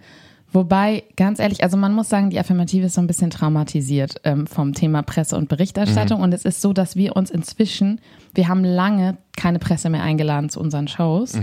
Wobei, 0.56 1.04
ganz 1.18 1.40
ehrlich, 1.40 1.64
also 1.64 1.76
man 1.76 1.94
muss 1.94 2.08
sagen, 2.08 2.30
die 2.30 2.40
Affirmative 2.40 2.86
ist 2.86 2.94
so 2.96 3.02
ein 3.02 3.08
bisschen 3.08 3.30
traumatisiert 3.30 4.22
ähm, 4.24 4.48
vom 4.48 4.74
Thema 4.74 5.02
Presse 5.04 5.36
und 5.36 5.50
Berichterstattung. 5.50 6.22
Und 6.22 6.34
es 6.34 6.46
ist 6.46 6.62
so, 6.62 6.72
dass 6.72 6.96
wir 6.96 7.16
uns 7.18 7.30
inzwischen, 7.30 8.00
wir 8.34 8.48
haben 8.48 8.64
lange 8.64 9.18
keine 9.36 9.60
Presse 9.60 9.90
mehr 9.90 10.02
eingeladen 10.02 10.50
zu 10.50 10.62
unseren 10.62 10.88
Shows, 10.88 11.34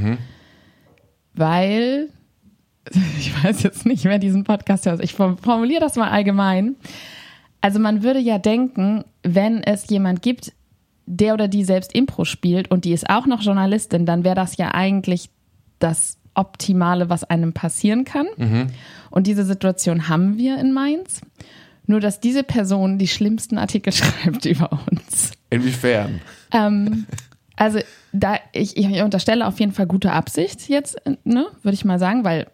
weil, 1.35 2.09
ich 3.19 3.45
weiß 3.45 3.63
jetzt 3.63 3.87
nicht, 3.87 4.05
wer 4.05 4.19
diesen 4.19 4.45
Podcast 4.45 4.87
hört, 4.87 5.03
ich 5.05 5.15
form- 5.15 5.39
formuliere 5.39 5.81
das 5.81 5.97
mal 5.97 6.09
allgemein. 6.09 6.77
Also 7.61 7.79
man 7.79 8.03
würde 8.03 8.19
ja 8.19 8.39
denken, 8.39 9.05
wenn 9.23 9.63
es 9.63 9.89
jemand 9.89 10.23
gibt, 10.23 10.53
der 11.07 11.35
oder 11.35 11.49
die 11.49 11.65
selbst 11.65 11.95
Impro 11.95 12.25
spielt 12.25 12.71
und 12.71 12.85
die 12.85 12.93
ist 12.93 13.11
auch 13.11 13.27
noch 13.27 13.43
Journalistin, 13.43 14.07
dann 14.07 14.25
wäre 14.25 14.35
das 14.37 14.57
ja 14.57 14.73
eigentlich 14.75 15.29
das 15.79 16.17
Optimale, 16.35 17.09
was 17.09 17.25
einem 17.25 17.53
passieren 17.53 18.05
kann. 18.05 18.27
Und 19.11 19.27
diese 19.27 19.45
Situation 19.45 20.09
haben 20.09 20.39
wir 20.39 20.59
in 20.59 20.73
Mainz. 20.73 21.21
Nur, 21.87 22.01
dass 22.01 22.21
diese 22.21 22.43
Person 22.45 22.99
die 22.99 23.09
schlimmsten 23.09 23.59
Artikel 23.59 23.93
schreibt 23.93 24.45
über 24.47 24.71
uns. 24.91 25.33
Inwiefern? 25.51 26.21
Ähm, 26.53 27.07
also, 27.57 27.81
da 28.13 28.37
ich, 28.53 28.77
ich 28.77 29.03
unterstelle 29.03 29.47
auf 29.47 29.61
jeden 29.61 29.73
Fall 29.73 29.87
gute 29.87 30.13
Absicht 30.13 30.69
jetzt, 30.69 30.97
ne, 31.25 31.47
würde 31.63 31.75
ich 31.75 31.85
mal 31.85 31.99
sagen, 31.99 32.25
weil 32.25 32.47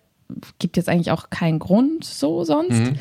gibt 0.58 0.76
jetzt 0.76 0.88
eigentlich 0.88 1.10
auch 1.10 1.30
keinen 1.30 1.58
Grund 1.58 2.04
so 2.04 2.44
sonst. 2.44 2.92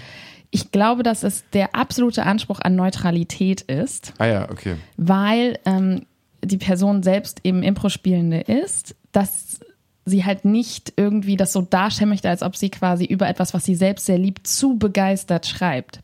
Ich 0.50 0.72
glaube, 0.72 1.04
dass 1.04 1.24
es 1.24 1.44
der 1.52 1.76
absolute 1.76 2.24
Anspruch 2.24 2.60
an 2.62 2.76
Neutralität 2.76 3.62
ist 3.62 4.14
Ah 4.18 4.26
ja, 4.28 4.50
okay. 4.50 4.76
weil 4.96 5.60
ähm, 5.66 6.06
die 6.44 6.58
Person 6.58 7.04
selbst 7.04 7.42
eben 7.44 7.64
Impro-Spielende 7.64 8.40
ist, 8.40 8.96
dass 9.12 9.60
sie 10.08 10.26
halt 10.26 10.46
nicht 10.46 10.94
irgendwie 10.96 11.36
das 11.36 11.54
so 11.54 11.62
darstellen 11.62 12.10
möchte, 12.10 12.30
als 12.30 12.42
ob 12.42 12.56
sie 12.56 12.70
quasi 12.70 13.06
über 13.06 13.28
etwas, 13.28 13.54
was 13.54 13.66
sie 13.66 13.76
selbst 13.76 14.06
sehr 14.06 14.18
liebt, 14.18 14.48
zu 14.48 14.78
begeistert 14.78 15.46
schreibt. 15.46 16.02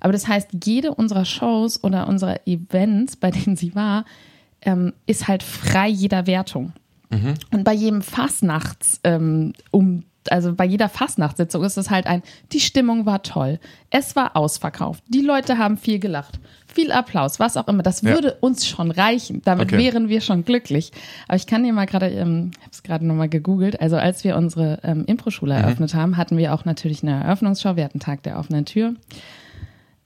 Aber 0.00 0.12
das 0.12 0.28
heißt, 0.28 0.48
jede 0.64 0.94
unserer 0.94 1.24
Shows 1.24 1.82
oder 1.82 2.08
unserer 2.08 2.46
Events, 2.46 3.16
bei 3.16 3.30
denen 3.30 3.56
sie 3.56 3.74
war, 3.74 4.04
ähm, 4.62 4.92
ist 5.06 5.28
halt 5.28 5.42
frei 5.42 5.88
jeder 5.88 6.26
Wertung. 6.26 6.72
Und 7.52 7.64
bei 7.64 7.72
jedem 7.72 8.02
Fastnachts, 8.02 9.00
ähm, 9.04 9.52
um, 9.70 10.04
also 10.30 10.54
bei 10.54 10.64
jeder 10.64 10.88
Fastnachtssitzung 10.88 11.62
ist 11.64 11.76
es 11.76 11.90
halt 11.90 12.06
ein, 12.06 12.22
die 12.52 12.60
Stimmung 12.60 13.06
war 13.06 13.22
toll, 13.22 13.58
es 13.90 14.16
war 14.16 14.36
ausverkauft, 14.36 15.02
die 15.08 15.20
Leute 15.20 15.58
haben 15.58 15.76
viel 15.76 15.98
gelacht, 15.98 16.40
viel 16.66 16.90
Applaus, 16.92 17.38
was 17.38 17.56
auch 17.56 17.68
immer. 17.68 17.82
Das 17.82 18.02
Ja. 18.02 18.10
würde 18.14 18.34
uns 18.40 18.66
schon 18.66 18.90
reichen. 18.90 19.42
Damit 19.44 19.68
Okay. 19.72 19.78
wären 19.78 20.08
wir 20.08 20.20
schon 20.20 20.44
glücklich. 20.44 20.90
Aber 21.28 21.36
ich 21.36 21.46
kann 21.46 21.62
dir 21.62 21.72
mal 21.72 21.86
gerade, 21.86 22.06
ähm, 22.08 22.50
ich 22.52 22.60
habe 22.62 22.70
es 22.72 22.82
gerade 22.82 23.06
nochmal 23.06 23.28
gegoogelt. 23.28 23.80
Also 23.80 23.96
als 23.96 24.24
wir 24.24 24.36
unsere 24.36 24.80
ähm, 24.82 25.04
Impro-Schule 25.06 25.54
eröffnet 25.54 25.94
haben, 25.94 26.16
hatten 26.16 26.36
wir 26.36 26.52
auch 26.52 26.64
natürlich 26.64 27.02
eine 27.04 27.22
Eröffnungsshow. 27.22 27.76
Wir 27.76 27.84
hatten 27.84 28.00
Tag 28.00 28.24
der 28.24 28.38
offenen 28.38 28.64
Tür. 28.64 28.94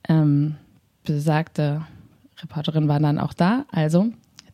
Ähm, 0.07 0.55
besagte 1.03 1.81
Reporterin 2.41 2.87
war 2.87 2.99
dann 2.99 3.17
auch 3.19 3.33
da. 3.33 3.65
Also 3.71 4.07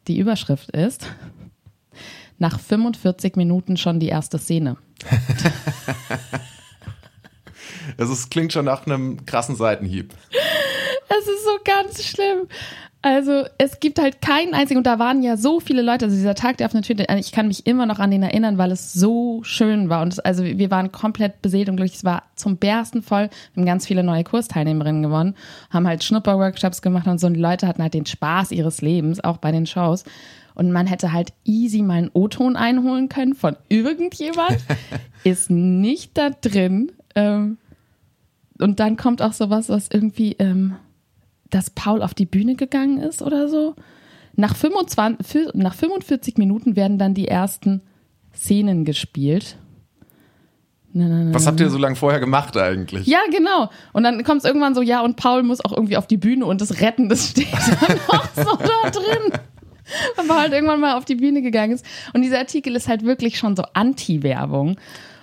die 0.07 0.17
Überschrift 0.17 0.69
ist 0.71 1.07
nach 2.37 2.59
45 2.59 3.35
Minuten 3.35 3.77
schon 3.77 3.99
die 3.99 4.07
erste 4.07 4.37
Szene. 4.37 4.77
Also 7.97 8.13
es 8.13 8.29
klingt 8.29 8.53
schon 8.53 8.65
nach 8.65 8.85
einem 8.85 9.25
krassen 9.25 9.55
Seitenhieb. 9.55 10.13
Es 11.07 11.27
ist 11.27 11.45
so 11.45 11.57
ganz 11.63 12.03
schlimm. 12.03 12.47
Also 13.05 13.43
es 13.59 13.79
gibt 13.79 13.99
halt 13.99 14.19
keinen 14.19 14.55
einzigen, 14.55 14.79
und 14.79 14.87
da 14.87 14.97
waren 14.97 15.21
ja 15.21 15.37
so 15.37 15.59
viele 15.59 15.83
Leute, 15.83 16.05
also 16.05 16.17
dieser 16.17 16.33
Tag 16.33 16.57
der 16.57 16.65
offenen 16.65 16.81
Tür, 16.81 16.95
ich 17.19 17.31
kann 17.31 17.47
mich 17.47 17.67
immer 17.67 17.85
noch 17.85 17.99
an 17.99 18.09
den 18.09 18.23
erinnern, 18.23 18.57
weil 18.57 18.71
es 18.71 18.93
so 18.93 19.43
schön 19.43 19.89
war. 19.89 20.01
Und 20.01 20.13
es, 20.13 20.19
also 20.19 20.43
wir 20.43 20.71
waren 20.71 20.91
komplett 20.91 21.39
beseelt 21.43 21.69
und 21.69 21.75
glücklich. 21.75 21.97
Es 21.97 22.03
war 22.03 22.23
zum 22.35 22.57
Bersten 22.57 23.03
voll. 23.03 23.29
Wir 23.53 23.61
haben 23.61 23.67
ganz 23.67 23.85
viele 23.85 24.01
neue 24.01 24.23
Kursteilnehmerinnen 24.23 25.03
gewonnen, 25.03 25.35
haben 25.69 25.87
halt 25.87 26.03
Schnupperworkshops 26.03 26.81
gemacht 26.81 27.05
und 27.05 27.19
so. 27.19 27.27
Und 27.27 27.35
die 27.35 27.39
Leute 27.39 27.67
hatten 27.67 27.83
halt 27.83 27.93
den 27.93 28.07
Spaß 28.07 28.51
ihres 28.51 28.81
Lebens, 28.81 29.23
auch 29.23 29.37
bei 29.37 29.51
den 29.51 29.67
Shows. 29.67 30.03
Und 30.55 30.71
man 30.71 30.87
hätte 30.87 31.11
halt 31.11 31.33
easy 31.43 31.81
mal 31.81 31.95
einen 31.95 32.09
O-Ton 32.13 32.55
einholen 32.55 33.09
können 33.09 33.35
von 33.35 33.57
irgendjemand. 33.69 34.57
ist 35.23 35.51
nicht 35.51 36.17
da 36.17 36.29
drin. 36.29 36.91
Ähm, 37.13 37.57
und 38.59 38.79
dann 38.79 38.95
kommt 38.95 39.21
auch 39.21 39.33
sowas, 39.33 39.69
was 39.69 39.89
irgendwie, 39.91 40.33
ähm, 40.39 40.75
dass 41.49 41.69
Paul 41.69 42.01
auf 42.01 42.13
die 42.13 42.25
Bühne 42.25 42.55
gegangen 42.55 42.99
ist 42.99 43.21
oder 43.21 43.49
so. 43.49 43.75
Nach, 44.37 44.55
25, 44.55 45.27
für, 45.27 45.51
nach 45.53 45.75
45 45.75 46.37
Minuten 46.37 46.75
werden 46.75 46.97
dann 46.97 47.13
die 47.13 47.27
ersten 47.27 47.81
Szenen 48.33 48.85
gespielt. 48.85 49.57
Na, 50.97 51.09
na, 51.09 51.23
na, 51.25 51.33
Was 51.33 51.45
habt 51.45 51.59
ihr 51.59 51.69
so 51.69 51.77
lange 51.77 51.97
vorher 51.97 52.21
gemacht 52.21 52.55
eigentlich? 52.55 53.05
Ja, 53.05 53.19
genau. 53.29 53.69
Und 53.91 54.03
dann 54.03 54.23
kommt 54.23 54.39
es 54.39 54.45
irgendwann 54.45 54.75
so, 54.75 54.81
ja, 54.81 55.01
und 55.01 55.17
Paul 55.17 55.43
muss 55.43 55.63
auch 55.63 55.73
irgendwie 55.73 55.97
auf 55.97 56.07
die 56.07 56.15
Bühne 56.15 56.45
und 56.45 56.61
das 56.61 56.79
Retten, 56.79 57.09
das 57.09 57.31
steht 57.31 57.51
dann 57.81 57.97
noch 58.07 58.29
so 58.33 58.55
da 58.55 58.89
drin. 58.89 59.39
Aber 60.17 60.39
halt 60.39 60.53
irgendwann 60.53 60.79
mal 60.79 60.97
auf 60.97 61.05
die 61.05 61.15
Bühne 61.15 61.41
gegangen 61.41 61.73
ist. 61.73 61.85
Und 62.13 62.21
dieser 62.21 62.39
Artikel 62.39 62.75
ist 62.75 62.87
halt 62.87 63.03
wirklich 63.03 63.37
schon 63.37 63.55
so 63.55 63.63
Anti-Werbung. 63.73 64.77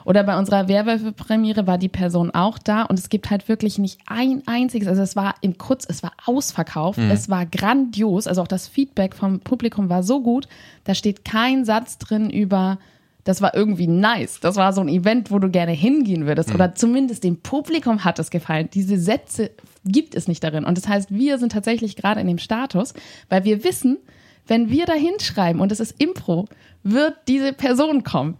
Oder 0.04 0.24
bei 0.24 0.36
unserer 0.36 0.68
Werwölfe-Premiere 0.68 1.66
war 1.66 1.78
die 1.78 1.88
Person 1.88 2.30
auch 2.32 2.58
da. 2.58 2.82
Und 2.82 2.98
es 2.98 3.08
gibt 3.08 3.30
halt 3.30 3.48
wirklich 3.48 3.78
nicht 3.78 4.00
ein 4.06 4.42
einziges, 4.46 4.88
also 4.88 5.02
es 5.02 5.16
war 5.16 5.34
im 5.40 5.58
Kurz, 5.58 5.86
es 5.88 6.02
war 6.02 6.12
ausverkauft, 6.24 6.98
es 6.98 7.28
war 7.28 7.46
grandios, 7.46 8.26
also 8.26 8.42
auch 8.42 8.48
das 8.48 8.66
Feedback 8.66 9.14
vom 9.14 9.40
Publikum 9.40 9.88
war 9.88 10.02
so 10.02 10.20
gut, 10.20 10.48
da 10.84 10.94
steht 10.94 11.24
kein 11.24 11.64
Satz 11.64 11.98
drin 11.98 12.30
über, 12.30 12.78
das 13.24 13.40
war 13.40 13.54
irgendwie 13.54 13.86
nice, 13.86 14.40
das 14.40 14.56
war 14.56 14.72
so 14.72 14.80
ein 14.80 14.88
Event, 14.88 15.30
wo 15.30 15.38
du 15.38 15.48
gerne 15.48 15.72
hingehen 15.72 16.26
würdest. 16.26 16.52
Oder 16.52 16.74
zumindest 16.74 17.22
dem 17.22 17.36
Publikum 17.36 18.04
hat 18.04 18.18
es 18.18 18.30
gefallen. 18.30 18.68
Diese 18.74 18.98
Sätze 18.98 19.52
gibt 19.84 20.14
es 20.16 20.26
nicht 20.26 20.42
darin. 20.42 20.64
Und 20.64 20.78
das 20.78 20.88
heißt, 20.88 21.12
wir 21.12 21.38
sind 21.38 21.52
tatsächlich 21.52 21.94
gerade 21.94 22.20
in 22.20 22.26
dem 22.26 22.38
Status, 22.38 22.94
weil 23.28 23.44
wir 23.44 23.62
wissen, 23.62 23.98
wenn 24.46 24.70
wir 24.70 24.86
da 24.86 24.94
hinschreiben 24.94 25.60
und 25.60 25.72
es 25.72 25.80
ist 25.80 26.00
Impro, 26.00 26.48
wird 26.82 27.14
diese 27.28 27.52
Person 27.52 28.02
kommen 28.04 28.38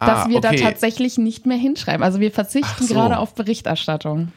dass 0.00 0.26
Ah, 0.26 0.28
wir 0.28 0.40
da 0.40 0.50
okay. 0.50 0.60
tatsächlich 0.60 1.18
nicht 1.18 1.46
mehr 1.46 1.56
hinschreiben. 1.56 2.02
Also 2.02 2.20
wir 2.20 2.30
verzichten 2.30 2.84
so. 2.84 2.94
gerade 2.94 3.18
auf 3.18 3.34
Berichterstattung. 3.34 4.32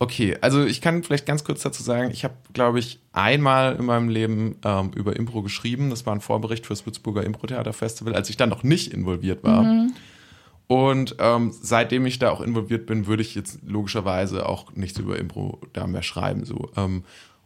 Okay, 0.00 0.36
also 0.40 0.64
ich 0.64 0.80
kann 0.80 1.04
vielleicht 1.04 1.24
ganz 1.24 1.44
kurz 1.44 1.62
dazu 1.62 1.82
sagen, 1.82 2.10
ich 2.10 2.24
habe, 2.24 2.34
glaube 2.52 2.80
ich, 2.80 2.98
einmal 3.12 3.76
in 3.76 3.84
meinem 3.84 4.08
Leben 4.08 4.56
ähm, 4.64 4.90
über 4.94 5.14
Impro 5.14 5.42
geschrieben. 5.42 5.90
Das 5.90 6.04
war 6.04 6.14
ein 6.14 6.20
Vorbericht 6.20 6.66
fürs 6.66 6.84
Würzburger 6.84 7.22
Impro-Theater-Festival, 7.22 8.14
als 8.14 8.28
ich 8.28 8.36
dann 8.36 8.48
noch 8.48 8.64
nicht 8.64 8.92
involviert 8.92 9.44
war. 9.44 9.86
Und 10.66 11.14
ähm, 11.20 11.54
seitdem 11.62 12.06
ich 12.06 12.18
da 12.18 12.30
auch 12.30 12.40
involviert 12.40 12.86
bin, 12.86 13.06
würde 13.06 13.22
ich 13.22 13.36
jetzt 13.36 13.60
logischerweise 13.64 14.48
auch 14.48 14.72
nichts 14.74 14.98
über 14.98 15.16
Impro 15.18 15.60
da 15.72 15.86
mehr 15.86 16.02
schreiben. 16.02 16.44
So. 16.44 16.70
Ähm, 16.76 17.04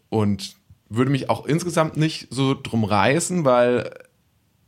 und 0.09 0.57
würde 0.89 1.11
mich 1.11 1.31
auch 1.31 1.47
insgesamt 1.47 1.97
nicht 1.97 2.29
so 2.31 2.55
drum 2.55 2.85
reißen, 2.85 3.45
weil 3.45 3.91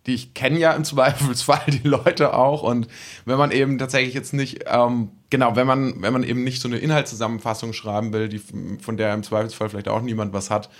die 0.06 0.14
ich 0.14 0.34
kenne 0.34 0.58
ja 0.58 0.72
im 0.72 0.84
Zweifelsfall 0.84 1.62
die 1.68 1.86
Leute 1.86 2.34
auch 2.34 2.62
und 2.62 2.88
wenn 3.24 3.38
man 3.38 3.50
eben 3.50 3.78
tatsächlich 3.78 4.14
jetzt 4.14 4.32
nicht 4.32 4.64
ähm, 4.66 5.10
genau 5.28 5.56
wenn 5.56 5.66
man 5.66 6.00
wenn 6.02 6.12
man 6.12 6.22
eben 6.22 6.42
nicht 6.42 6.62
so 6.62 6.68
eine 6.68 6.78
Inhaltszusammenfassung 6.78 7.72
schreiben 7.72 8.12
will 8.12 8.28
die 8.28 8.40
von 8.80 8.96
der 8.96 9.12
im 9.12 9.22
Zweifelsfall 9.22 9.68
vielleicht 9.68 9.88
auch 9.88 10.00
niemand 10.00 10.32
was 10.32 10.50
hat 10.50 10.70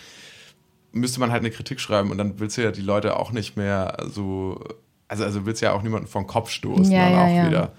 müsste 0.93 1.21
man 1.21 1.31
halt 1.31 1.43
eine 1.43 1.51
Kritik 1.51 1.81
schreiben 1.81 2.11
und 2.11 2.19
dann 2.19 2.41
willst 2.41 2.57
du 2.57 2.63
ja 2.63 2.71
die 2.71 2.81
Leute 2.81 3.17
auch 3.17 3.31
nicht 3.31 3.57
mehr 3.57 3.97
so 4.09 4.65
also 5.07 5.25
also 5.25 5.45
willst 5.45 5.61
du 5.61 5.67
ja 5.67 5.73
auch 5.73 5.83
niemanden 5.83 6.09
vom 6.09 6.27
Kopf 6.27 6.51
stoßen 6.51 6.91
Ja, 6.91 7.05
dann 7.05 7.13
ja, 7.13 7.25
auch 7.25 7.37
ja. 7.37 7.47
wieder 7.47 7.73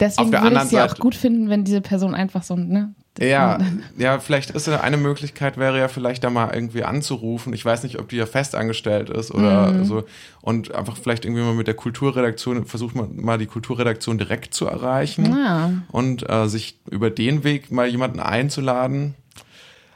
Deswegen 0.00 0.32
würde 0.32 0.56
ich 0.56 0.62
es 0.62 0.70
ja 0.70 0.86
auch 0.86 0.96
gut 0.96 1.14
finden, 1.14 1.50
wenn 1.50 1.64
diese 1.64 1.82
Person 1.82 2.14
einfach 2.14 2.42
so, 2.42 2.56
ne? 2.56 2.94
Ja, 3.18 3.58
ja, 3.98 4.18
vielleicht 4.20 4.50
ist 4.50 4.66
ja 4.66 4.80
eine 4.80 4.96
Möglichkeit 4.96 5.58
wäre 5.58 5.78
ja 5.78 5.88
vielleicht 5.88 6.22
da 6.24 6.30
mal 6.30 6.54
irgendwie 6.54 6.84
anzurufen. 6.84 7.52
Ich 7.52 7.64
weiß 7.64 7.82
nicht, 7.82 7.98
ob 7.98 8.08
die 8.08 8.16
ja 8.16 8.24
festangestellt 8.24 9.10
ist 9.10 9.32
oder 9.34 9.72
Mhm. 9.72 9.84
so 9.84 10.04
und 10.40 10.74
einfach 10.74 10.96
vielleicht 10.96 11.24
irgendwie 11.24 11.42
mal 11.42 11.54
mit 11.54 11.66
der 11.66 11.74
Kulturredaktion 11.74 12.64
versucht 12.66 12.94
man 12.94 13.16
mal 13.16 13.36
die 13.36 13.46
Kulturredaktion 13.46 14.16
direkt 14.16 14.54
zu 14.54 14.66
erreichen 14.66 15.36
Ja. 15.36 15.70
und 15.90 16.28
äh, 16.30 16.46
sich 16.48 16.78
über 16.88 17.10
den 17.10 17.42
Weg 17.44 17.70
mal 17.72 17.86
jemanden 17.88 18.20
einzuladen. 18.20 19.14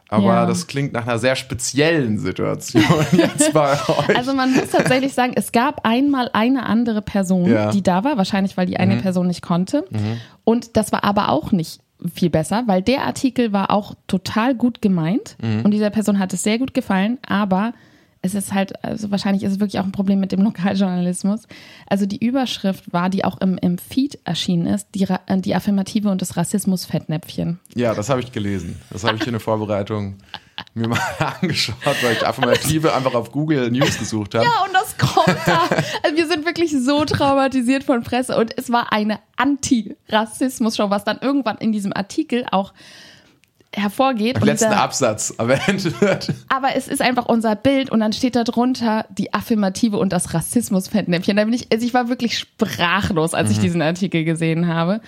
Aber 0.09 0.27
Ja. 0.35 0.47
das 0.47 0.67
klingt 0.67 0.93
nach 0.93 1.07
einer 1.07 1.19
sehr 1.19 1.35
speziellen 1.37 2.19
Situation 2.19 2.83
jetzt 3.13 3.53
bei 3.55 3.73
euch. 3.73 4.17
Also 4.17 4.35
man 4.35 4.53
muss 4.53 4.71
tatsächlich 4.71 5.15
sagen, 5.15 5.33
es 5.35 5.51
gab 5.51 5.87
einmal 5.87 6.29
eine 6.35 6.67
andere 6.67 7.01
Person, 7.01 7.51
Ja. 7.51 7.69
Mhm. 7.69 7.71
die 7.71 7.83
da 7.83 8.05
war, 8.05 8.17
wahrscheinlich 8.19 8.57
weil 8.57 8.67
die 8.67 8.77
eine 8.77 8.97
Person 8.97 9.29
nicht 9.29 9.41
konnte. 9.41 9.85
Und 10.45 10.77
das 10.77 10.93
war 10.93 11.05
aber 11.05 11.31
auch 11.31 11.53
nicht 11.53 11.81
viel 12.13 12.31
besser, 12.31 12.65
weil 12.67 12.83
der 12.83 13.03
Artikel 13.05 13.53
war 13.53 13.71
auch 13.71 13.95
total 14.07 14.55
gut 14.55 14.83
gemeint 14.83 15.37
Mhm. 15.43 15.63
und 15.65 15.71
dieser 15.71 15.91
Person 15.91 16.19
hat 16.19 16.33
es 16.33 16.43
sehr 16.43 16.59
gut 16.59 16.75
gefallen, 16.75 17.19
aber 17.27 17.73
es 18.21 18.35
ist 18.35 18.55
halt, 18.55 18.83
also 18.83 19.11
wahrscheinlich 19.11 19.43
ist 19.43 19.53
es 19.53 19.61
wirklich 19.61 19.79
auch 19.81 19.85
ein 19.85 19.93
Problem 19.93 20.19
mit 20.19 20.33
dem 20.33 20.41
Lokaljournalismus. 20.45 21.47
Also 21.87 22.07
die 22.07 22.25
Überschrift 22.25 22.91
war, 22.93 23.11
die 23.11 23.23
auch 23.25 23.39
im, 23.43 23.59
im 23.59 23.77
Feed 23.77 24.19
erschienen 24.25 24.67
ist, 24.67 24.89
die, 24.95 25.03
äh, 25.03 25.41
die 25.41 25.55
Affirmative 25.55 26.09
und 26.11 26.23
das 26.23 26.37
Rassismus-Fettnäpfchen. 26.37 27.61
ja, 27.75 27.95
das 27.95 28.09
habe 28.09 28.21
ich 28.21 28.33
gelesen. 28.33 28.77
Das 28.91 29.05
habe 29.05 29.17
ich 29.17 29.27
in 29.27 29.33
der 29.33 29.41
Vorbereitung 29.41 30.17
mir 30.75 30.89
mal 30.89 30.99
angeschaut, 31.41 31.97
weil 32.03 32.13
ich 32.13 32.27
Affirmative 32.27 32.95
einfach 32.95 33.15
auf 33.15 33.31
Google 33.33 33.71
News 33.71 33.99
gesucht 33.99 34.35
habe. 34.35 34.45
Ja, 34.45 34.65
und 34.65 34.73
das 34.73 34.97
kommt 34.97 35.39
da. 35.47 35.63
Also 36.03 36.17
wir 36.17 36.27
sind 36.27 36.45
wirklich 36.45 36.73
so 36.73 37.05
traumatisiert 37.05 37.85
von 37.85 38.03
Presse 38.03 38.37
und 38.37 38.57
es 38.57 38.71
war 38.71 38.93
eine 38.93 39.19
Anti-Rassismus-Show, 39.37 40.91
was 40.91 41.05
dann 41.05 41.19
irgendwann 41.21 41.59
in 41.59 41.73
diesem 41.73 41.93
Artikel 41.93 42.47
auch 42.51 42.73
hervorgeht. 43.77 44.39
Im 44.39 44.45
letzten 44.45 44.73
Absatz 44.73 45.31
erwähnt 45.37 46.01
wird. 46.01 46.33
aber 46.49 46.77
es 46.77 46.89
ist 46.89 47.03
einfach 47.03 47.27
unser 47.27 47.57
Bild 47.57 47.91
und 47.91 48.01
dann 48.01 48.13
steht 48.13 48.37
da 48.37 48.45
drunter 48.45 49.07
die 49.11 49.35
Affirmative 49.35 49.99
und 49.99 50.13
das 50.13 50.33
Rassismus-Fettnäpfchen. 50.33 51.37
Da 51.37 51.45
bin 51.45 51.55
ich, 51.55 51.73
also 51.73 51.85
ich 51.85 51.93
war 51.93 52.09
wirklich 52.09 52.39
sprachlos, 52.39 53.35
als 53.35 53.51
ich 53.51 53.59
diesen 53.59 53.83
Artikel 53.83 54.25
gesehen 54.25 54.69
habe. 54.69 55.01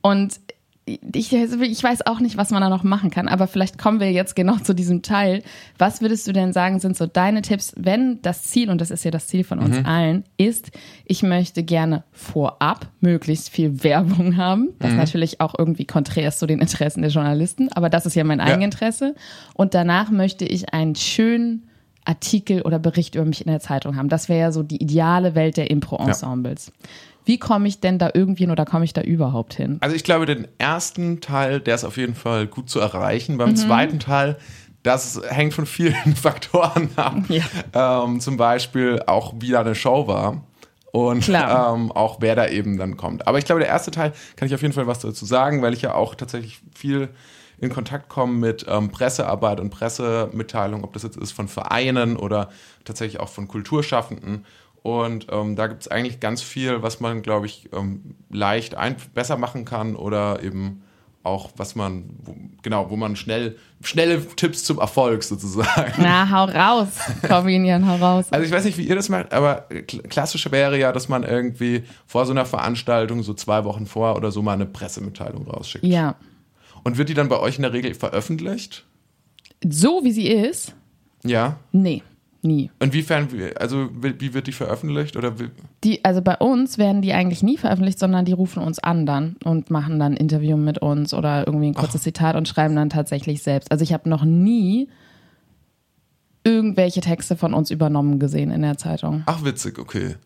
Und 0.00 0.38
ich, 0.86 1.34
also 1.34 1.60
ich 1.60 1.82
weiß 1.82 2.06
auch 2.06 2.20
nicht, 2.20 2.36
was 2.36 2.50
man 2.50 2.60
da 2.60 2.68
noch 2.68 2.82
machen 2.82 3.10
kann, 3.10 3.26
aber 3.26 3.46
vielleicht 3.46 3.78
kommen 3.78 4.00
wir 4.00 4.12
jetzt 4.12 4.36
genau 4.36 4.56
zu 4.56 4.74
diesem 4.74 5.00
Teil. 5.02 5.42
Was 5.78 6.02
würdest 6.02 6.26
du 6.26 6.32
denn 6.32 6.52
sagen, 6.52 6.78
sind 6.78 6.96
so 6.96 7.06
deine 7.06 7.40
Tipps, 7.40 7.72
wenn 7.76 8.20
das 8.20 8.42
Ziel, 8.42 8.68
und 8.68 8.80
das 8.80 8.90
ist 8.90 9.04
ja 9.04 9.10
das 9.10 9.26
Ziel 9.26 9.44
von 9.44 9.60
uns 9.60 9.84
allen, 9.84 10.24
ist, 10.36 10.72
ich 11.06 11.22
möchte 11.22 11.62
gerne 11.62 12.04
vorab 12.12 12.88
möglichst 13.00 13.48
viel 13.48 13.82
Werbung 13.82 14.36
haben, 14.36 14.70
das 14.78 14.92
natürlich 14.92 15.40
auch 15.40 15.54
irgendwie 15.58 15.86
konträr 15.86 16.28
ist 16.28 16.38
zu 16.38 16.46
den 16.46 16.60
Interessen 16.60 17.00
der 17.00 17.10
Journalisten, 17.10 17.70
aber 17.72 17.88
das 17.88 18.04
ist 18.04 18.14
ja 18.14 18.24
mein 18.24 18.40
Eigeninteresse. 18.40 19.14
Und 19.54 19.74
danach 19.74 20.10
möchte 20.10 20.44
ich 20.44 20.74
einen 20.74 20.94
schönen 20.96 21.68
Artikel 22.04 22.62
oder 22.62 22.78
Bericht 22.78 23.14
über 23.14 23.24
mich 23.24 23.40
in 23.40 23.50
der 23.50 23.60
Zeitung 23.60 23.96
haben. 23.96 24.08
Das 24.08 24.28
wäre 24.28 24.40
ja 24.40 24.52
so 24.52 24.62
die 24.62 24.82
ideale 24.82 25.34
Welt 25.34 25.56
der 25.56 25.70
Impro-Ensembles. 25.70 26.72
Wie 27.24 27.38
komme 27.38 27.66
ich 27.68 27.80
denn 27.80 27.98
da 27.98 28.10
irgendwie 28.12 28.42
hin 28.42 28.50
oder 28.50 28.66
komme 28.66 28.84
ich 28.84 28.92
da 28.92 29.00
überhaupt 29.00 29.54
hin? 29.54 29.78
Also 29.80 29.96
ich 29.96 30.04
glaube, 30.04 30.26
den 30.26 30.46
ersten 30.58 31.20
Teil, 31.20 31.60
der 31.60 31.74
ist 31.76 31.84
auf 31.84 31.96
jeden 31.96 32.14
Fall 32.14 32.46
gut 32.46 32.68
zu 32.68 32.80
erreichen. 32.80 33.34
Mhm. 33.34 33.38
Beim 33.38 33.56
zweiten 33.56 33.98
Teil, 33.98 34.36
das 34.82 35.20
hängt 35.28 35.54
von 35.54 35.64
vielen 35.64 35.94
Faktoren 36.16 36.90
ab. 36.96 37.16
Ähm, 37.72 38.20
zum 38.20 38.36
Beispiel 38.36 39.02
auch, 39.06 39.34
wie 39.38 39.50
da 39.50 39.60
eine 39.60 39.74
Show 39.74 40.06
war. 40.06 40.42
Und 40.92 41.28
ähm, 41.28 41.90
auch 41.90 42.18
wer 42.20 42.36
da 42.36 42.46
eben 42.46 42.76
dann 42.76 42.96
kommt. 42.96 43.26
Aber 43.26 43.38
ich 43.38 43.44
glaube, 43.44 43.60
der 43.60 43.68
erste 43.68 43.90
Teil 43.90 44.12
kann 44.36 44.46
ich 44.46 44.54
auf 44.54 44.62
jeden 44.62 44.74
Fall 44.74 44.86
was 44.86 45.00
dazu 45.00 45.24
sagen, 45.24 45.60
weil 45.60 45.72
ich 45.72 45.82
ja 45.82 45.94
auch 45.94 46.14
tatsächlich 46.14 46.60
viel 46.72 47.08
in 47.58 47.70
Kontakt 47.70 48.08
komme 48.08 48.32
mit 48.34 48.66
ähm, 48.68 48.90
Pressearbeit 48.90 49.60
und 49.60 49.70
Pressemitteilung, 49.70 50.84
ob 50.84 50.92
das 50.92 51.02
jetzt 51.02 51.16
ist 51.16 51.32
von 51.32 51.48
Vereinen 51.48 52.16
oder 52.16 52.50
tatsächlich 52.84 53.20
auch 53.20 53.28
von 53.28 53.48
Kulturschaffenden. 53.48 54.44
Und 54.82 55.28
ähm, 55.30 55.56
da 55.56 55.66
gibt 55.66 55.82
es 55.82 55.88
eigentlich 55.88 56.20
ganz 56.20 56.42
viel, 56.42 56.82
was 56.82 57.00
man, 57.00 57.22
glaube 57.22 57.46
ich, 57.46 57.70
ähm, 57.72 58.16
leicht 58.30 58.76
besser 59.14 59.38
machen 59.38 59.64
kann 59.64 59.96
oder 59.96 60.42
eben 60.42 60.82
auch, 61.22 61.52
was 61.56 61.74
man, 61.74 62.04
wo, 62.22 62.34
genau, 62.60 62.90
wo 62.90 62.96
man 62.96 63.16
schnell, 63.16 63.56
schnelle 63.80 64.22
Tipps 64.36 64.62
zum 64.62 64.78
Erfolg 64.78 65.22
sozusagen. 65.22 65.94
Na, 65.96 66.28
hau 66.30 66.44
raus, 66.44 66.88
Corvinian, 67.26 67.88
hau 67.88 67.96
raus. 67.96 68.26
Also 68.30 68.44
ich 68.44 68.52
weiß 68.52 68.66
nicht, 68.66 68.76
wie 68.76 68.86
ihr 68.86 68.94
das 68.94 69.08
macht, 69.08 69.32
aber 69.32 69.66
kl- 69.70 70.06
klassisch 70.06 70.50
wäre 70.52 70.78
ja, 70.78 70.92
dass 70.92 71.08
man 71.08 71.22
irgendwie 71.22 71.84
vor 72.06 72.26
so 72.26 72.32
einer 72.32 72.44
Veranstaltung 72.44 73.22
so 73.22 73.32
zwei 73.32 73.64
Wochen 73.64 73.86
vor 73.86 74.16
oder 74.16 74.30
so 74.32 74.42
mal 74.42 74.52
eine 74.52 74.66
Pressemitteilung 74.66 75.46
rausschickt. 75.48 75.86
Ja. 75.86 76.14
Und 76.84 76.98
wird 76.98 77.08
die 77.08 77.14
dann 77.14 77.28
bei 77.28 77.38
euch 77.40 77.56
in 77.56 77.62
der 77.62 77.72
Regel 77.72 77.94
veröffentlicht? 77.94 78.84
So 79.66 80.04
wie 80.04 80.12
sie 80.12 80.28
ist, 80.28 80.74
Ja. 81.24 81.56
nee. 81.72 82.02
nie. 82.42 82.70
Inwiefern, 82.78 83.26
also 83.58 83.88
wie 83.92 84.34
wird 84.34 84.46
die 84.46 84.52
veröffentlicht? 84.52 85.16
Oder 85.16 85.32
Die, 85.82 86.04
also 86.04 86.20
bei 86.20 86.36
uns 86.36 86.76
werden 86.76 87.00
die 87.00 87.14
eigentlich 87.14 87.42
nie 87.42 87.56
veröffentlicht, 87.56 87.98
sondern 87.98 88.26
die 88.26 88.32
rufen 88.34 88.62
uns 88.62 88.78
an 88.78 89.06
dann 89.06 89.36
und 89.44 89.70
machen 89.70 89.98
dann 89.98 90.12
ein 90.12 90.16
Interview 90.18 90.58
mit 90.58 90.78
uns 90.78 91.14
oder 91.14 91.46
irgendwie 91.46 91.68
ein 91.68 91.74
kurzes 91.74 92.02
Zitat 92.02 92.36
und 92.36 92.46
schreiben 92.46 92.76
dann 92.76 92.90
tatsächlich 92.90 93.42
selbst. 93.42 93.72
Also 93.72 93.82
ich 93.82 93.94
habe 93.94 94.08
noch 94.10 94.24
nie 94.24 94.88
irgendwelche 96.44 97.00
Texte 97.00 97.36
von 97.36 97.54
uns 97.54 97.70
übernommen 97.70 98.18
gesehen 98.18 98.50
in 98.50 98.60
der 98.60 98.76
Zeitung. 98.76 99.22
ach, 99.24 99.42
witzig, 99.44 99.78
okay. 99.78 100.16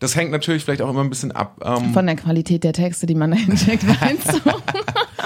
Das 0.00 0.16
hängt 0.16 0.30
natürlich 0.32 0.64
vielleicht 0.64 0.82
auch 0.82 0.90
immer 0.90 1.00
ein 1.02 1.08
bisschen 1.08 1.32
ab. 1.32 1.62
Ähm, 1.64 1.94
Von 1.94 2.04
der 2.04 2.16
Qualität 2.16 2.64
der 2.64 2.72
Texte, 2.74 3.06
die 3.06 3.14
man 3.14 3.30
da 3.30 3.36
hinsteckt, 3.38 3.84
meinst 4.00 4.34
du? 4.34 4.40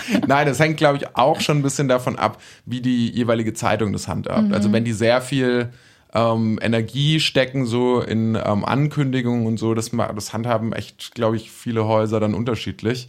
Nein, 0.27 0.47
das 0.47 0.59
hängt, 0.59 0.77
glaube 0.77 0.99
ich, 0.99 1.17
auch 1.17 1.41
schon 1.41 1.59
ein 1.59 1.63
bisschen 1.63 1.89
davon 1.89 2.17
ab, 2.17 2.41
wie 2.67 2.81
die 2.81 3.11
jeweilige 3.11 3.55
Zeitung 3.55 3.93
das 3.93 4.09
handhabt. 4.09 4.53
Also 4.53 4.73
wenn 4.73 4.85
die 4.85 4.93
sehr 4.93 5.21
viel 5.21 5.71
ähm, 6.15 6.59
Energie 6.63 7.21
stecken, 7.21 7.67
so 7.67 8.01
in 8.01 8.35
ähm, 8.35 8.65
Ankündigungen 8.65 9.47
und 9.47 9.59
so, 9.59 9.75
das, 9.75 9.91
das 9.91 10.33
handhaben 10.33 10.73
echt, 10.73 11.15
glaube 11.15 11.37
ich, 11.37 11.51
viele 11.51 11.87
Häuser 11.87 12.21
dann 12.21 12.35
unterschiedlich. 12.35 13.09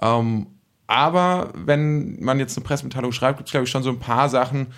Ähm, 0.00 0.46
aber 0.86 1.50
wenn 1.54 2.22
man 2.22 2.38
jetzt 2.38 2.56
eine 2.56 2.64
Pressemitteilung 2.64 3.12
schreibt, 3.12 3.38
gibt 3.38 3.48
es, 3.48 3.52
glaube 3.52 3.64
ich, 3.64 3.70
schon 3.70 3.82
so 3.82 3.90
ein 3.90 3.98
paar 3.98 4.28
Sachen, 4.28 4.68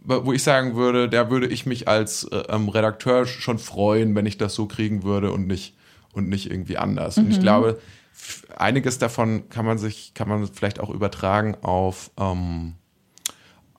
wo 0.00 0.32
ich 0.32 0.42
sagen 0.42 0.74
würde, 0.74 1.08
da 1.08 1.30
würde 1.30 1.46
ich 1.48 1.66
mich 1.66 1.86
als 1.86 2.24
äh, 2.24 2.42
ähm, 2.48 2.68
Redakteur 2.68 3.26
schon 3.26 3.58
freuen, 3.58 4.14
wenn 4.14 4.26
ich 4.26 4.38
das 4.38 4.54
so 4.54 4.66
kriegen 4.66 5.02
würde 5.02 5.32
und 5.32 5.46
nicht 5.46 5.74
und 6.12 6.28
nicht 6.28 6.50
irgendwie 6.50 6.76
anders. 6.78 7.18
Und 7.18 7.30
ich 7.30 7.40
glaube, 7.40 7.78
f- 8.14 8.46
einiges 8.56 8.98
davon 8.98 9.48
kann 9.48 9.64
man 9.66 9.78
sich, 9.78 10.12
kann 10.14 10.28
man 10.28 10.46
vielleicht 10.46 10.80
auch 10.80 10.90
übertragen 10.90 11.56
auf 11.62 12.10
ähm, 12.18 12.74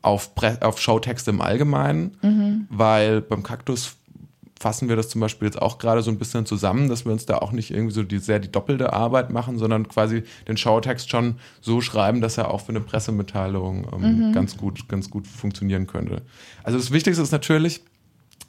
auf, 0.02 0.34
Pre 0.34 0.58
auf 0.62 0.80
Showtexte 0.80 1.30
im 1.32 1.42
Allgemeinen, 1.42 2.16
weil 2.70 3.22
beim 3.22 3.44
Kaktus 3.44 3.98
fassen 4.58 4.90
wir 4.90 4.96
das 4.98 5.08
zum 5.10 5.22
Beispiel 5.22 5.46
jetzt 5.46 5.62
auch 5.62 5.78
gerade 5.78 6.02
so 6.02 6.12
ein 6.12 6.18
bisschen 6.18 6.46
zusammen, 6.46 6.90
dass 6.90 7.06
wir 7.06 7.12
uns 7.14 7.26
da 7.26 7.38
auch 7.38 7.52
nicht 7.54 7.72
irgendwie 7.72 7.94
so 7.94 8.04
die, 8.04 8.20
sehr 8.20 8.40
die 8.40 8.52
doppelte 8.52 8.92
Arbeit 8.94 9.30
machen, 9.30 9.58
sondern 9.58 9.88
quasi 9.88 10.24
den 10.50 10.58
Showtext 10.58 11.10
schon 11.10 11.36
so 11.62 11.80
schreiben, 11.82 12.20
dass 12.22 12.38
er 12.38 12.52
auch 12.52 12.62
für 12.62 12.70
eine 12.70 12.82
Pressemitteilung 12.82 13.88
ähm, 13.94 14.32
ganz 14.34 14.58
gut, 14.58 14.88
ganz 14.90 15.10
gut 15.10 15.28
funktionieren 15.28 15.88
könnte. 15.88 16.22
Also 16.64 16.78
das 16.78 16.92
Wichtigste 16.92 17.22
ist 17.24 17.32
natürlich, 17.32 17.84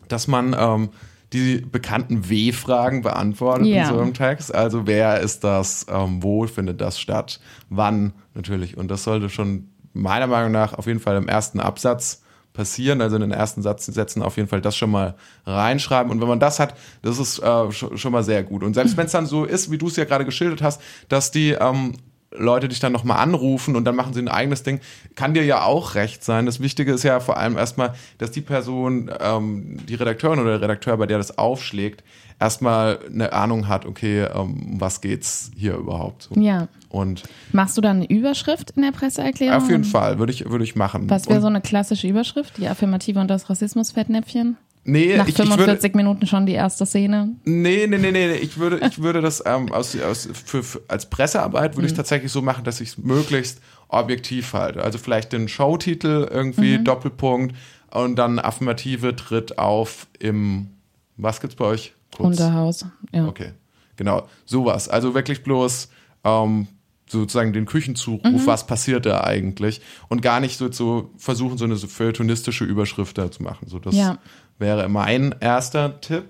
dass 0.08 0.26
man 0.26 0.54
ähm, 0.58 0.88
die 1.32 1.58
bekannten 1.60 2.28
W-Fragen 2.28 3.02
beantwortet 3.02 3.66
Ja. 3.66 3.82
in 3.82 3.88
so 3.94 4.00
einem 4.00 4.14
Text. 4.14 4.54
Also 4.54 4.86
wer 4.86 5.20
ist 5.20 5.44
das, 5.44 5.86
ähm, 5.88 6.22
wo 6.22 6.46
findet 6.46 6.80
das 6.80 6.98
statt, 6.98 7.40
wann 7.68 8.12
natürlich. 8.34 8.76
Und 8.76 8.88
das 8.90 9.04
sollte 9.04 9.28
schon 9.28 9.68
meiner 9.92 10.26
Meinung 10.26 10.52
nach 10.52 10.74
auf 10.74 10.86
jeden 10.86 11.00
Fall 11.00 11.16
im 11.16 11.28
ersten 11.28 11.60
Absatz 11.60 12.22
passieren, 12.52 13.00
also 13.00 13.14
in 13.16 13.22
den 13.22 13.30
ersten 13.30 13.62
Satz 13.62 13.86
Sätzen 13.86 14.22
auf 14.22 14.36
jeden 14.36 14.48
Fall 14.48 14.60
das 14.60 14.76
schon 14.76 14.90
mal 14.90 15.14
reinschreiben. 15.46 16.10
Und 16.10 16.20
wenn 16.20 16.28
man 16.28 16.40
das 16.40 16.58
hat, 16.58 16.74
das 17.02 17.18
ist 17.18 17.38
äh, 17.38 17.70
schon, 17.70 18.12
mal 18.12 18.24
sehr 18.24 18.42
gut. 18.42 18.64
Und 18.64 18.74
selbst 18.74 18.96
wenn 18.96 19.06
es 19.06 19.12
dann 19.12 19.26
so 19.26 19.44
ist, 19.44 19.70
wie 19.70 19.78
du 19.78 19.86
es 19.86 19.96
ja 19.96 20.04
gerade 20.04 20.24
geschildert 20.24 20.62
hast, 20.62 20.80
dass 21.08 21.30
die 21.30 21.50
ähm, 21.52 21.94
Leute 22.32 22.68
dich 22.68 22.78
dann 22.78 22.92
nochmal 22.92 23.18
anrufen 23.18 23.74
und 23.74 23.84
dann 23.84 23.96
machen 23.96 24.14
sie 24.14 24.20
ein 24.20 24.28
eigenes 24.28 24.62
Ding, 24.62 24.80
kann 25.16 25.34
dir 25.34 25.44
ja 25.44 25.64
auch 25.64 25.94
recht 25.96 26.22
sein. 26.22 26.46
Das 26.46 26.60
Wichtige 26.60 26.92
ist 26.92 27.02
ja 27.02 27.18
vor 27.20 27.36
allem 27.36 27.56
erstmal, 27.56 27.94
dass 28.18 28.30
die 28.30 28.40
Person, 28.40 29.10
ähm, 29.20 29.78
die 29.88 29.96
Redakteurin 29.96 30.38
oder 30.38 30.52
der 30.52 30.62
Redakteur, 30.62 30.96
bei 30.96 31.06
der 31.06 31.18
das 31.18 31.38
aufschlägt, 31.38 32.04
erstmal 32.38 33.00
eine 33.12 33.32
Ahnung 33.32 33.68
hat, 33.68 33.84
okay, 33.84 34.22
ähm, 34.22 34.40
um 34.40 34.80
was 34.80 35.00
geht's 35.00 35.50
hier 35.56 35.74
überhaupt? 35.74 36.28
So. 36.32 36.40
Ja. 36.40 36.68
Und 36.88 37.24
Machst 37.52 37.76
du 37.76 37.80
dann 37.80 37.98
eine 37.98 38.10
Überschrift 38.10 38.72
in 38.72 38.82
der 38.82 38.92
Presseerklärung? 38.92 39.56
auf 39.62 39.68
jeden 39.68 39.84
Fall 39.84 40.18
würde 40.18 40.32
ich, 40.32 40.48
würde 40.48 40.64
ich 40.64 40.76
machen. 40.76 41.08
Was 41.10 41.28
wäre 41.28 41.40
so 41.40 41.46
eine 41.46 41.60
klassische 41.60 42.08
Überschrift? 42.08 42.58
Die 42.58 42.68
Affirmative 42.68 43.20
und 43.20 43.28
das 43.28 43.50
Rassismus-Fettnäpfchen? 43.50 44.56
Nee, 44.84 45.16
Nach 45.16 45.28
ich, 45.28 45.38
ich 45.38 45.38
würde, 45.38 45.52
45 45.52 45.94
Minuten 45.94 46.26
schon 46.26 46.46
die 46.46 46.54
erste 46.54 46.86
Szene. 46.86 47.36
Nee, 47.44 47.86
nee, 47.86 47.98
nee, 47.98 48.10
nee, 48.10 48.32
ich 48.32 48.58
würde, 48.58 48.80
ich 48.86 49.02
würde 49.02 49.20
das 49.20 49.42
ähm, 49.44 49.70
aus, 49.72 49.98
aus, 50.00 50.28
für, 50.32 50.62
für, 50.62 50.80
als 50.88 51.08
Pressearbeit 51.10 51.76
würde 51.76 51.86
ich 51.86 51.94
tatsächlich 51.94 52.32
so 52.32 52.40
machen, 52.40 52.64
dass 52.64 52.80
ich 52.80 52.90
es 52.90 52.98
möglichst 52.98 53.60
objektiv 53.88 54.54
halte. 54.54 54.82
Also 54.82 54.98
vielleicht 54.98 55.32
den 55.32 55.48
Showtitel 55.48 56.28
irgendwie, 56.30 56.78
Doppelpunkt 56.78 57.54
und 57.90 58.16
dann 58.16 58.38
Affirmative 58.38 59.14
tritt 59.16 59.58
auf 59.58 60.06
im, 60.18 60.68
was 61.16 61.40
gibt's 61.40 61.56
bei 61.56 61.66
euch? 61.66 61.94
Kurz. 62.16 62.38
Unterhaus. 62.38 62.86
Ja. 63.12 63.26
Okay, 63.26 63.52
genau, 63.96 64.26
sowas. 64.46 64.88
Also 64.88 65.14
wirklich 65.14 65.42
bloß 65.42 65.90
ähm, 66.24 66.68
sozusagen 67.10 67.52
den 67.52 67.66
Küchenzuruf, 67.66 68.46
was 68.46 68.66
passiert 68.66 69.06
da 69.06 69.22
eigentlich 69.24 69.80
und 70.08 70.22
gar 70.22 70.40
nicht 70.40 70.56
so 70.56 70.68
zu 70.68 71.10
versuchen, 71.16 71.58
so 71.58 71.64
eine 71.64 71.76
so 71.76 71.86
feuilletonistische 71.86 72.64
Überschrift 72.64 73.18
da 73.18 73.30
zu 73.30 73.42
machen. 73.42 73.68
So, 73.68 73.78
das 73.78 73.94
Ja. 73.94 74.18
Wäre 74.60 74.88
mein 74.88 75.34
erster 75.40 76.00
Tipp. 76.00 76.24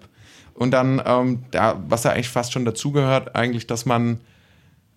Und 0.54 0.72
dann, 0.72 1.02
ähm, 1.04 1.44
da, 1.50 1.82
was 1.88 2.02
da 2.02 2.10
eigentlich 2.10 2.28
fast 2.28 2.52
schon 2.52 2.64
dazugehört, 2.64 3.34
eigentlich, 3.34 3.66
dass 3.66 3.86
man 3.86 4.20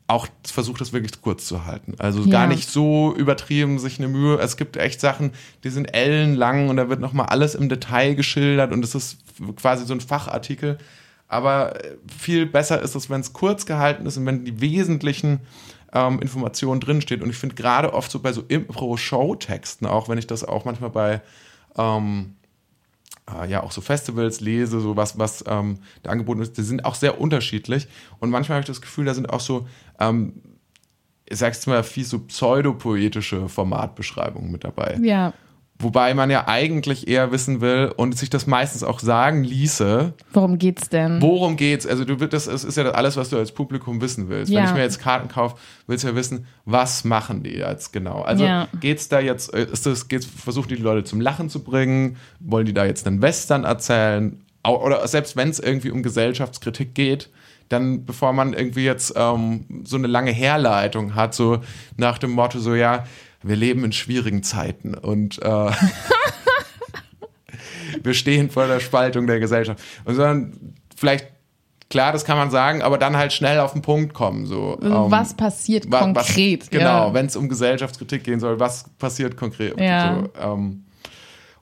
auch 0.07 0.27
versucht, 0.43 0.81
das 0.81 0.91
wirklich 0.91 1.21
kurz 1.21 1.45
zu 1.47 1.65
halten. 1.65 1.95
Also 1.97 2.21
Ja. 2.23 2.31
gar 2.31 2.47
nicht 2.47 2.69
so 2.69 3.15
übertrieben 3.15 3.79
sich 3.79 3.99
eine 3.99 4.09
Mühe. 4.09 4.37
Es 4.37 4.57
gibt 4.57 4.75
echt 4.75 4.99
Sachen, 4.99 5.31
die 5.63 5.69
sind 5.69 5.93
ellenlang 5.95 6.69
und 6.69 6.75
da 6.77 6.89
wird 6.89 6.99
nochmal 6.99 7.27
alles 7.27 7.55
im 7.55 7.69
Detail 7.69 8.13
geschildert 8.15 8.73
und 8.73 8.83
es 8.83 8.95
ist 8.95 9.17
quasi 9.55 9.85
so 9.85 9.93
ein 9.93 10.01
Fachartikel. 10.01 10.77
Aber 11.29 11.83
äh, 11.83 11.95
viel 12.19 12.45
besser 12.45 12.81
ist 12.81 12.95
es, 12.95 13.09
wenn 13.09 13.21
es 13.21 13.31
kurz 13.31 13.65
gehalten 13.65 14.05
ist 14.05 14.17
und 14.17 14.25
wenn 14.25 14.43
die 14.43 14.59
wesentlichen 14.59 15.39
ähm, 15.93 16.19
Informationen 16.19 16.81
drinsteht. 16.81 17.21
Und 17.21 17.29
ich 17.29 17.37
finde 17.37 17.55
gerade 17.55 17.93
oft 17.93 18.11
so 18.11 18.19
bei 18.19 18.33
so 18.33 18.43
Impro-Show-Texten, 18.47 19.85
auch 19.85 20.09
wenn 20.09 20.17
ich 20.17 20.27
das 20.27 20.43
auch 20.43 20.65
manchmal 20.65 20.89
bei 20.89 21.21
ähm, 21.77 22.35
äh, 23.31 23.49
ja 23.49 23.63
auch 23.63 23.71
so 23.71 23.81
Festivals 23.81 24.41
lese, 24.41 24.79
so 24.79 24.95
was, 24.95 25.17
was 25.17 25.43
ähm, 25.47 25.79
da 26.01 26.11
angeboten 26.11 26.41
ist, 26.41 26.57
die 26.57 26.63
sind 26.63 26.85
auch 26.85 26.95
sehr 26.95 27.19
unterschiedlich. 27.19 27.87
Und 28.19 28.29
manchmal 28.29 28.57
habe 28.57 28.63
ich 28.63 28.67
das 28.67 28.81
Gefühl, 28.81 29.05
da 29.05 29.13
sind 29.13 29.29
auch 29.29 29.39
so, 29.39 29.67
ähm, 29.99 30.41
ich 31.25 31.37
sag's 31.37 31.65
mal, 31.67 31.83
viel 31.83 32.05
so 32.05 32.19
pseudopoetische 32.19 33.47
Formatbeschreibungen 33.49 34.51
mit 34.51 34.63
dabei. 34.63 34.99
Ja. 35.01 35.33
Wobei 35.79 36.13
man 36.13 36.29
ja 36.29 36.47
eigentlich 36.47 37.07
eher 37.07 37.31
wissen 37.31 37.59
will 37.59 37.91
und 37.97 38.17
sich 38.17 38.29
das 38.29 38.47
meistens 38.47 38.83
auch 38.83 38.99
sagen 38.99 39.43
ließe, 39.43 40.13
Worum 40.31 40.57
geht's 40.57 40.87
denn? 40.87 41.21
worum 41.21 41.57
geht's? 41.57 41.85
Also 41.87 42.05
du 42.05 42.15
das, 42.15 42.47
ist 42.47 42.77
ja 42.77 42.85
alles, 42.91 43.17
was 43.17 43.29
du 43.31 43.37
als 43.37 43.51
Publikum 43.51 43.99
wissen 43.99 44.29
willst. 44.29 44.51
Wenn 44.51 44.59
Ja. 44.59 44.65
ich 44.69 44.73
mir 44.73 44.81
jetzt 44.81 44.99
Karten 44.99 45.27
kaufe, 45.27 45.57
willst 45.87 46.03
du 46.03 46.09
ja 46.09 46.15
wissen, 46.15 46.45
was 46.65 47.03
machen 47.03 47.43
die 47.43 47.55
jetzt 47.55 47.91
genau? 47.91 48.21
Also 48.21 48.45
Ja. 48.45 48.67
geht's 48.79 49.09
da 49.09 49.19
jetzt, 49.19 49.53
äh, 49.53 49.65
ist 49.69 49.85
das, 49.85 50.07
geht's, 50.07 50.25
versuchen 50.25 50.69
die 50.69 50.75
Leute 50.75 51.03
zum 51.03 51.19
Lachen 51.19 51.49
zu 51.49 51.63
bringen? 51.63 52.17
Wollen 52.39 52.65
die 52.65 52.73
da 52.73 52.85
jetzt 52.85 53.05
einen 53.07 53.21
Western 53.21 53.63
erzählen? 53.65 54.41
Oder 54.65 55.05
selbst 55.07 55.35
wenn 55.35 55.49
es 55.49 55.59
irgendwie 55.59 55.89
um 55.89 56.03
Gesellschaftskritik 56.03 56.95
geht, 56.95 57.29
dann 57.69 58.05
bevor 58.05 58.31
man 58.31 58.53
irgendwie 58.53 58.85
jetzt 58.85 59.13
ähm, 59.17 59.65
so 59.83 59.97
eine 59.97 60.07
lange 60.07 60.31
Herleitung 60.31 61.15
hat, 61.15 61.33
so 61.33 61.59
nach 61.97 62.17
dem 62.19 62.31
Motto, 62.31 62.59
so 62.59 62.75
ja, 62.75 63.05
wir 63.43 63.55
leben 63.55 63.83
in 63.83 63.91
schwierigen 63.91 64.43
Zeiten 64.43 64.93
und 64.95 65.41
äh, 65.41 65.71
wir 68.03 68.13
stehen 68.13 68.49
vor 68.49 68.67
der 68.67 68.79
Spaltung 68.79 69.27
der 69.27 69.39
Gesellschaft. 69.39 69.81
Und 70.05 70.15
sondern 70.15 70.75
vielleicht, 70.95 71.27
klar, 71.89 72.11
das 72.11 72.25
kann 72.25 72.37
man 72.37 72.51
sagen, 72.51 72.81
aber 72.81 72.97
dann 72.97 73.15
halt 73.17 73.33
schnell 73.33 73.59
auf 73.59 73.73
den 73.73 73.81
Punkt 73.81 74.13
kommen. 74.13 74.45
So, 74.45 74.77
Also 74.81 75.05
ähm, 75.05 75.11
was 75.11 75.33
passiert 75.35 75.89
wa- 75.91 75.99
konkret? 76.01 76.61
Was, 76.63 76.69
genau, 76.69 77.07
Ja. 77.07 77.13
wenn 77.13 77.25
es 77.27 77.35
um 77.35 77.49
Gesellschaftskritik 77.49 78.23
gehen 78.23 78.39
soll, 78.39 78.59
was 78.59 78.85
passiert 78.97 79.37
konkret? 79.37 79.79
Ja. 79.79 80.23
So, 80.23 80.29
ähm, 80.41 80.85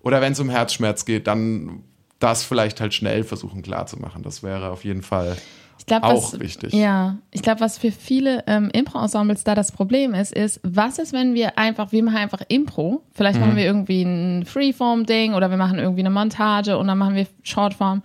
oder 0.01 0.21
wenn 0.21 0.33
es 0.33 0.39
um 0.39 0.49
Herzschmerz 0.49 1.05
geht, 1.05 1.27
dann 1.27 1.83
das 2.19 2.43
vielleicht 2.43 2.81
halt 2.81 2.93
schnell 2.93 3.23
versuchen 3.23 3.61
klarzumachen. 3.61 4.23
Das 4.23 4.43
wäre 4.43 4.69
auf 4.69 4.83
jeden 4.83 5.01
Fall 5.01 5.37
Ich 5.81 5.87
glaub, 5.87 6.03
auch 6.03 6.33
was, 6.33 6.39
wichtig. 6.39 6.73
Ja, 6.73 7.17
ich 7.31 7.41
glaube, 7.41 7.59
was 7.59 7.79
für 7.79 7.91
viele 7.91 8.43
ähm, 8.45 8.69
Impro-Ensembles 8.71 9.43
da 9.43 9.55
das 9.55 9.71
Problem 9.71 10.13
ist, 10.13 10.31
ist, 10.31 10.59
was 10.61 10.99
ist, 10.99 11.11
wenn 11.11 11.33
wir 11.33 11.57
einfach, 11.57 11.91
wir 11.91 12.03
machen 12.03 12.17
einfach 12.17 12.41
Impro, 12.49 13.01
vielleicht 13.13 13.39
Mhm. 13.39 13.45
machen 13.45 13.55
wir 13.57 13.65
irgendwie 13.65 14.03
ein 14.03 14.45
Freeform-Ding 14.45 15.33
oder 15.33 15.49
wir 15.49 15.57
machen 15.57 15.79
irgendwie 15.79 16.01
eine 16.01 16.11
Montage 16.11 16.77
und 16.77 16.85
dann 16.87 16.99
machen 16.99 17.15
wir 17.15 17.25
Shortform. 17.41 18.03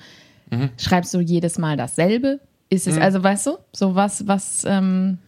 Mhm. 0.50 0.70
Schreibst 0.78 1.12
du 1.12 1.20
jedes 1.20 1.58
Mal 1.58 1.76
dasselbe? 1.76 2.40
Ist 2.70 2.86
es, 2.86 2.96
also 2.98 3.22
weißt 3.22 3.46
du, 3.46 3.58
so 3.72 3.94
was, 3.94 4.26
was, 4.26 4.64
ähm, 4.66 5.18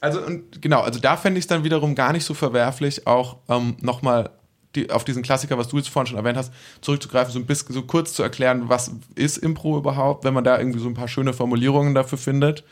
Also 0.00 0.20
und 0.20 0.60
genau, 0.60 0.82
also 0.82 1.00
da 1.00 1.16
fände 1.16 1.38
ich 1.38 1.44
es 1.44 1.48
dann 1.48 1.64
wiederum 1.64 1.94
gar 1.94 2.12
nicht 2.12 2.24
so 2.24 2.34
verwerflich, 2.34 3.06
auch 3.06 3.38
ähm, 3.48 3.76
nochmal 3.80 4.28
die, 4.74 4.90
auf 4.90 5.04
diesen 5.04 5.22
Klassiker, 5.22 5.58
was 5.58 5.68
du 5.68 5.76
jetzt 5.76 5.88
vorhin 5.88 6.08
schon 6.08 6.18
erwähnt 6.18 6.36
hast, 6.36 6.52
zurückzugreifen, 6.80 7.32
so 7.32 7.38
ein 7.38 7.46
bisschen 7.46 7.72
so 7.74 7.82
kurz 7.82 8.12
zu 8.12 8.22
erklären, 8.22 8.68
was 8.68 8.90
ist 9.14 9.38
Impro 9.38 9.78
überhaupt, 9.78 10.24
wenn 10.24 10.34
man 10.34 10.44
da 10.44 10.58
irgendwie 10.58 10.80
so 10.80 10.88
ein 10.88 10.94
paar 10.94 11.08
schöne 11.08 11.32
Formulierungen 11.32 11.94
dafür 11.94 12.18
findet. 12.18 12.64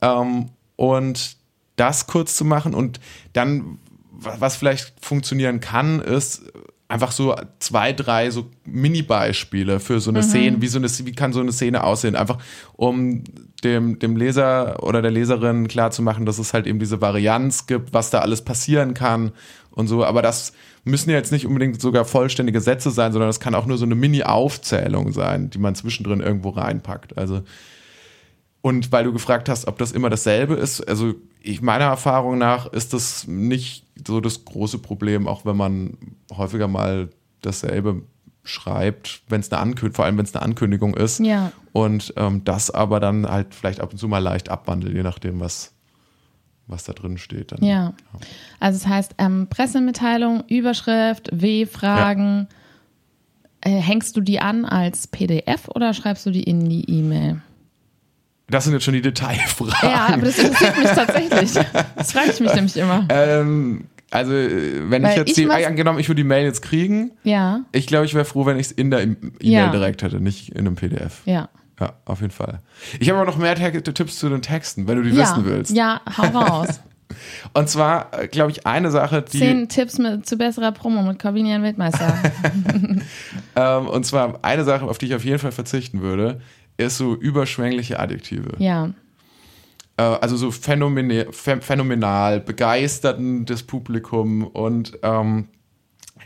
Ähm, 0.00 0.50
und 0.76 1.36
das 1.76 2.06
kurz 2.06 2.36
zu 2.36 2.44
machen 2.44 2.74
und 2.74 3.00
dann, 3.32 3.78
wa- 4.10 4.36
was 4.38 4.56
vielleicht 4.56 4.94
funktionieren 5.04 5.60
kann, 5.60 6.00
ist 6.00 6.42
einfach 6.88 7.10
so 7.10 7.34
zwei, 7.58 7.92
drei 7.92 8.30
so 8.30 8.48
Mini-Beispiele 8.64 9.80
für 9.80 9.98
so 10.00 10.10
eine 10.10 10.22
Szene, 10.22 10.62
wie 10.62 10.68
so 10.68 10.78
eine, 10.78 10.88
wie 10.88 11.12
kann 11.12 11.32
so 11.32 11.40
eine 11.40 11.52
Szene 11.52 11.82
aussehen, 11.82 12.14
einfach 12.14 12.38
um 12.74 13.24
dem, 13.64 13.98
dem 13.98 14.16
Leser 14.16 14.82
oder 14.82 15.02
der 15.02 15.10
Leserin 15.10 15.66
klarzumachen, 15.66 16.26
dass 16.26 16.38
es 16.38 16.54
halt 16.54 16.66
eben 16.66 16.78
diese 16.78 17.00
Varianz 17.00 17.66
gibt, 17.66 17.92
was 17.92 18.10
da 18.10 18.20
alles 18.20 18.42
passieren 18.42 18.94
kann 18.94 19.32
und 19.70 19.88
so, 19.88 20.04
aber 20.04 20.22
das 20.22 20.52
müssen 20.86 21.10
ja 21.10 21.16
jetzt 21.16 21.32
nicht 21.32 21.46
unbedingt 21.46 21.80
sogar 21.80 22.04
vollständige 22.04 22.60
Sätze 22.60 22.90
sein, 22.90 23.12
sondern 23.12 23.28
es 23.28 23.40
kann 23.40 23.54
auch 23.54 23.66
nur 23.66 23.76
so 23.76 23.84
eine 23.84 23.94
Mini-Aufzählung 23.94 25.12
sein, 25.12 25.50
die 25.50 25.58
man 25.58 25.74
zwischendrin 25.74 26.20
irgendwo 26.20 26.50
reinpackt. 26.50 27.18
Also 27.18 27.42
und 28.62 28.90
weil 28.90 29.04
du 29.04 29.12
gefragt 29.12 29.48
hast, 29.48 29.68
ob 29.68 29.78
das 29.78 29.92
immer 29.92 30.10
dasselbe 30.10 30.54
ist, 30.54 30.80
also 30.80 31.14
ich 31.40 31.62
meiner 31.62 31.84
Erfahrung 31.84 32.38
nach 32.38 32.66
ist 32.66 32.92
das 32.92 33.26
nicht 33.28 33.84
so 34.06 34.20
das 34.20 34.44
große 34.44 34.78
Problem, 34.78 35.28
auch 35.28 35.44
wenn 35.44 35.56
man 35.56 35.98
häufiger 36.36 36.66
mal 36.66 37.10
dasselbe 37.42 38.02
schreibt, 38.42 39.22
wenn 39.28 39.40
es 39.40 39.52
eine 39.52 39.60
Ankündigung, 39.60 39.94
vor 39.94 40.04
allem 40.04 40.18
wenn 40.18 40.24
es 40.24 40.34
eine 40.34 40.42
Ankündigung 40.42 40.96
ist. 40.96 41.20
Ja. 41.20 41.52
Und 41.72 42.14
ähm, 42.16 42.42
das 42.44 42.72
aber 42.72 42.98
dann 42.98 43.28
halt 43.28 43.54
vielleicht 43.54 43.80
ab 43.80 43.92
und 43.92 43.98
zu 43.98 44.08
mal 44.08 44.18
leicht 44.18 44.48
abwandelt, 44.48 44.94
je 44.94 45.02
nachdem, 45.04 45.38
was, 45.38 45.72
was 46.66 46.84
da 46.84 46.92
drin 46.92 47.18
steht. 47.18 47.52
Dann, 47.52 47.62
Ja. 47.64 47.94
Also 48.60 48.76
es 48.76 48.86
heißt 48.86 49.14
ähm, 49.18 49.46
Pressemitteilung, 49.50 50.44
Überschrift, 50.48 51.28
W-Fragen. 51.32 52.48
Äh, 53.60 53.70
hängst 53.80 54.16
du 54.16 54.20
die 54.20 54.38
an 54.40 54.64
als 54.64 55.06
PDF 55.06 55.68
oder 55.74 55.94
schreibst 55.94 56.26
du 56.26 56.30
die 56.30 56.42
in 56.42 56.68
die 56.68 56.88
E-Mail? 56.90 57.40
Das 58.48 58.64
sind 58.64 58.74
jetzt 58.74 58.84
schon 58.84 58.94
die 58.94 59.02
Detailfragen. 59.02 59.74
Ja, 59.90 60.06
aber 60.12 60.22
das 60.22 60.38
interessiert 60.38 60.78
mich 60.78 60.88
tatsächlich. 60.88 61.66
Das 61.96 62.12
frage 62.12 62.30
ich 62.30 62.38
mich 62.40 62.54
nämlich 62.54 62.76
immer. 62.76 63.06
Ähm, 63.08 63.86
also, 64.10 64.32
äh, 64.34 64.88
wenn 64.88 65.02
Weil 65.02 65.10
ich 65.12 65.16
jetzt 65.16 65.28
ich 65.30 65.34
die, 65.34 65.50
angenommen, 65.50 65.98
ich 65.98 66.08
würde 66.08 66.22
die 66.22 66.28
Mail 66.28 66.44
jetzt 66.44 66.62
kriegen, 66.62 67.10
Ja, 67.24 67.62
ich 67.72 67.86
glaube, 67.88 68.04
ich 68.06 68.14
wäre 68.14 68.24
froh, 68.24 68.46
wenn 68.46 68.56
ich 68.58 68.66
es 68.66 68.72
in 68.72 68.90
der 68.92 69.02
E-Mail 69.02 69.16
Ja. 69.40 69.70
direkt 69.70 70.02
hätte, 70.04 70.20
nicht 70.20 70.50
in 70.50 70.58
einem 70.66 70.76
PDF. 70.76 71.22
ja. 71.24 71.48
Ja, 71.80 71.92
auf 72.06 72.20
jeden 72.20 72.32
Fall. 72.32 72.60
Ich 73.00 73.08
habe 73.10 73.18
aber 73.20 73.30
noch 73.30 73.36
mehr 73.36 73.54
Tipps 73.54 74.18
zu 74.18 74.28
den 74.28 74.42
Texten, 74.42 74.88
wenn 74.88 74.96
du 74.96 75.02
die 75.02 75.10
ja. 75.10 75.22
wissen 75.22 75.44
willst. 75.44 75.76
Ja, 75.76 76.00
hau 76.16 76.24
raus. 76.38 76.80
Und 77.52 77.68
zwar, 77.68 78.18
äh, 78.18 78.26
glaube 78.28 78.50
ich, 78.50 78.66
eine 78.66 78.90
Sache, 78.90 79.22
die. 79.22 79.38
Zehn 79.38 79.68
Tipps 79.68 79.96
mit, 79.98 80.26
zu 80.26 80.36
besserer 80.36 80.72
Promo 80.72 81.02
mit 81.02 81.18
Corbinian 81.20 81.62
Wildmeister. 81.62 82.14
Ähm, 83.58 83.86
und 83.88 84.04
zwar 84.04 84.40
eine 84.44 84.64
Sache, 84.64 84.84
auf 84.84 84.98
die 84.98 85.06
ich 85.06 85.14
auf 85.14 85.24
jeden 85.24 85.38
Fall 85.38 85.52
verzichten 85.52 86.02
würde, 86.02 86.42
ist 86.76 86.98
so 86.98 87.14
überschwängliche 87.14 87.98
Adjektive. 87.98 88.52
Ja, 88.58 88.90
Äh, 89.96 90.02
also 90.02 90.36
so 90.36 90.50
phänomene, 90.50 91.24
phän- 91.30 91.62
phänomenal, 91.62 92.40
begeisterten 92.40 93.46
das 93.46 93.62
Publikum 93.62 94.46
und 94.46 94.98
ähm, 95.02 95.48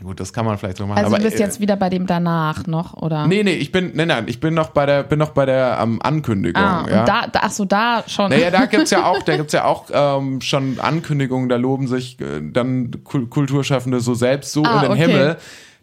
gut, 0.02 0.20
das 0.20 0.32
kann 0.32 0.46
man 0.46 0.56
vielleicht 0.56 0.78
so 0.78 0.86
machen. 0.86 1.04
also 1.04 1.16
du 1.16 1.22
bist 1.22 1.36
äh, 1.36 1.40
jetzt 1.40 1.60
wieder 1.60 1.76
bei 1.76 1.90
dem 1.90 2.06
danach 2.06 2.66
noch, 2.66 2.94
oder? 2.94 3.26
Nee, 3.26 3.42
nee, 3.42 3.54
ich 3.54 3.70
bin, 3.72 3.92
nein, 3.94 4.08
nein, 4.08 4.24
ich 4.28 4.40
bin 4.40 4.54
noch 4.54 4.70
bei 4.70 4.86
der, 4.86 5.02
bin 5.02 5.18
noch 5.18 5.30
bei 5.30 5.44
der 5.46 5.78
ähm, 5.82 6.00
Ankündigung. 6.02 6.62
Ah, 6.62 6.86
ja. 6.88 7.04
da, 7.04 7.26
da, 7.26 7.40
ach 7.42 7.50
so, 7.50 7.64
da 7.64 8.04
schon. 8.06 8.30
Naja, 8.30 8.50
da 8.50 8.66
gibt's 8.66 8.90
ja 8.90 9.04
auch, 9.10 9.22
da 9.22 9.36
gibt's 9.36 9.52
ja 9.52 9.64
auch 9.64 9.86
ähm, 9.92 10.40
schon 10.40 10.78
Ankündigungen, 10.80 11.48
da 11.48 11.56
loben 11.56 11.86
sich 11.88 12.20
äh, 12.20 12.40
dann 12.42 12.90
Kul 13.04 13.26
Kulturschaffende 13.26 14.00
so 14.00 14.14
selbst 14.14 14.52
so 14.52 14.62
Ah, 14.64 14.76
in 14.76 14.80
den 14.82 14.92
okay. 14.92 15.00
Himmel. 15.06 15.36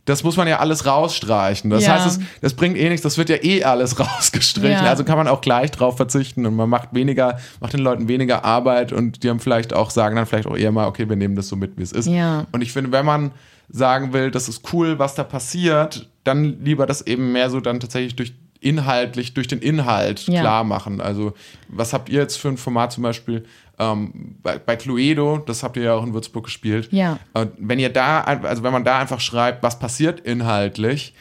Das 0.05 0.23
muss 0.23 0.37
man 0.37 0.47
ja 0.47 0.59
alles 0.59 0.85
rausstreichen. 0.85 1.69
Das 1.69 1.83
Ja. 1.85 1.95
heißt, 1.95 2.07
es, 2.07 2.19
das 2.39 2.53
bringt 2.53 2.77
eh 2.77 2.87
nichts, 2.87 3.01
das 3.03 3.17
wird 3.17 3.27
ja 3.27 3.35
eh 3.43 3.65
alles 3.65 3.99
rausgestrichen. 3.99 4.71
Ja. 4.71 4.89
Also 4.89 5.03
kann 5.03 5.17
man 5.17 5.27
auch 5.27 5.41
gleich 5.41 5.69
drauf 5.71 5.97
verzichten 5.97 6.45
und 6.45 6.55
man 6.55 6.69
macht 6.69 6.93
weniger, 6.93 7.37
macht 7.59 7.73
den 7.73 7.81
Leuten 7.81 8.07
weniger 8.07 8.45
Arbeit 8.45 8.93
und 8.93 9.23
die 9.23 9.29
haben 9.29 9.41
vielleicht 9.41 9.73
auch, 9.73 9.89
sagen 9.89 10.15
dann 10.15 10.25
vielleicht 10.25 10.47
auch 10.47 10.55
eher 10.55 10.71
mal, 10.71 10.87
okay, 10.87 11.09
wir 11.09 11.17
nehmen 11.17 11.35
das 11.35 11.49
so 11.49 11.57
mit, 11.57 11.77
wie 11.77 11.83
es 11.83 11.91
ist. 11.91 12.07
Ja. 12.07 12.45
Und 12.53 12.61
ich 12.61 12.71
finde, 12.71 12.93
wenn 12.93 13.05
man 13.05 13.31
sagen 13.69 14.13
will, 14.13 14.31
das 14.31 14.47
ist 14.47 14.71
cool, 14.73 14.99
was 14.99 15.15
da 15.15 15.23
passiert, 15.23 16.09
dann 16.23 16.63
lieber 16.63 16.85
das 16.85 17.05
eben 17.05 17.31
mehr 17.31 17.49
so 17.49 17.59
dann 17.59 17.79
tatsächlich 17.79 18.15
durch 18.15 18.33
inhaltlich, 18.59 19.33
durch 19.33 19.47
den 19.47 19.59
Inhalt 19.59 20.27
Ja. 20.27 20.41
klar 20.41 20.63
machen. 20.63 20.99
Also, 20.99 21.33
was 21.67 21.93
habt 21.93 22.09
ihr 22.09 22.21
jetzt 22.21 22.37
für 22.37 22.47
ein 22.47 22.57
Format 22.57 22.91
zum 22.91 23.03
Beispiel 23.03 23.45
ähm, 23.79 24.35
bei, 24.41 24.57
bei 24.57 24.75
Cluedo, 24.75 25.37
das 25.37 25.61
habt 25.61 25.77
ihr 25.77 25.83
ja 25.83 25.93
auch 25.93 26.03
in 26.03 26.13
Würzburg 26.13 26.45
gespielt. 26.45 26.89
Ja. 26.91 27.19
Und 27.33 27.51
wenn 27.59 27.77
ihr 27.77 27.89
da, 27.93 28.21
also 28.21 28.63
wenn 28.63 28.73
man 28.73 28.83
da 28.83 28.99
einfach 28.99 29.19
schreibt, 29.19 29.61
was 29.61 29.77
passiert 29.77 30.19
inhaltlich, 30.21 31.13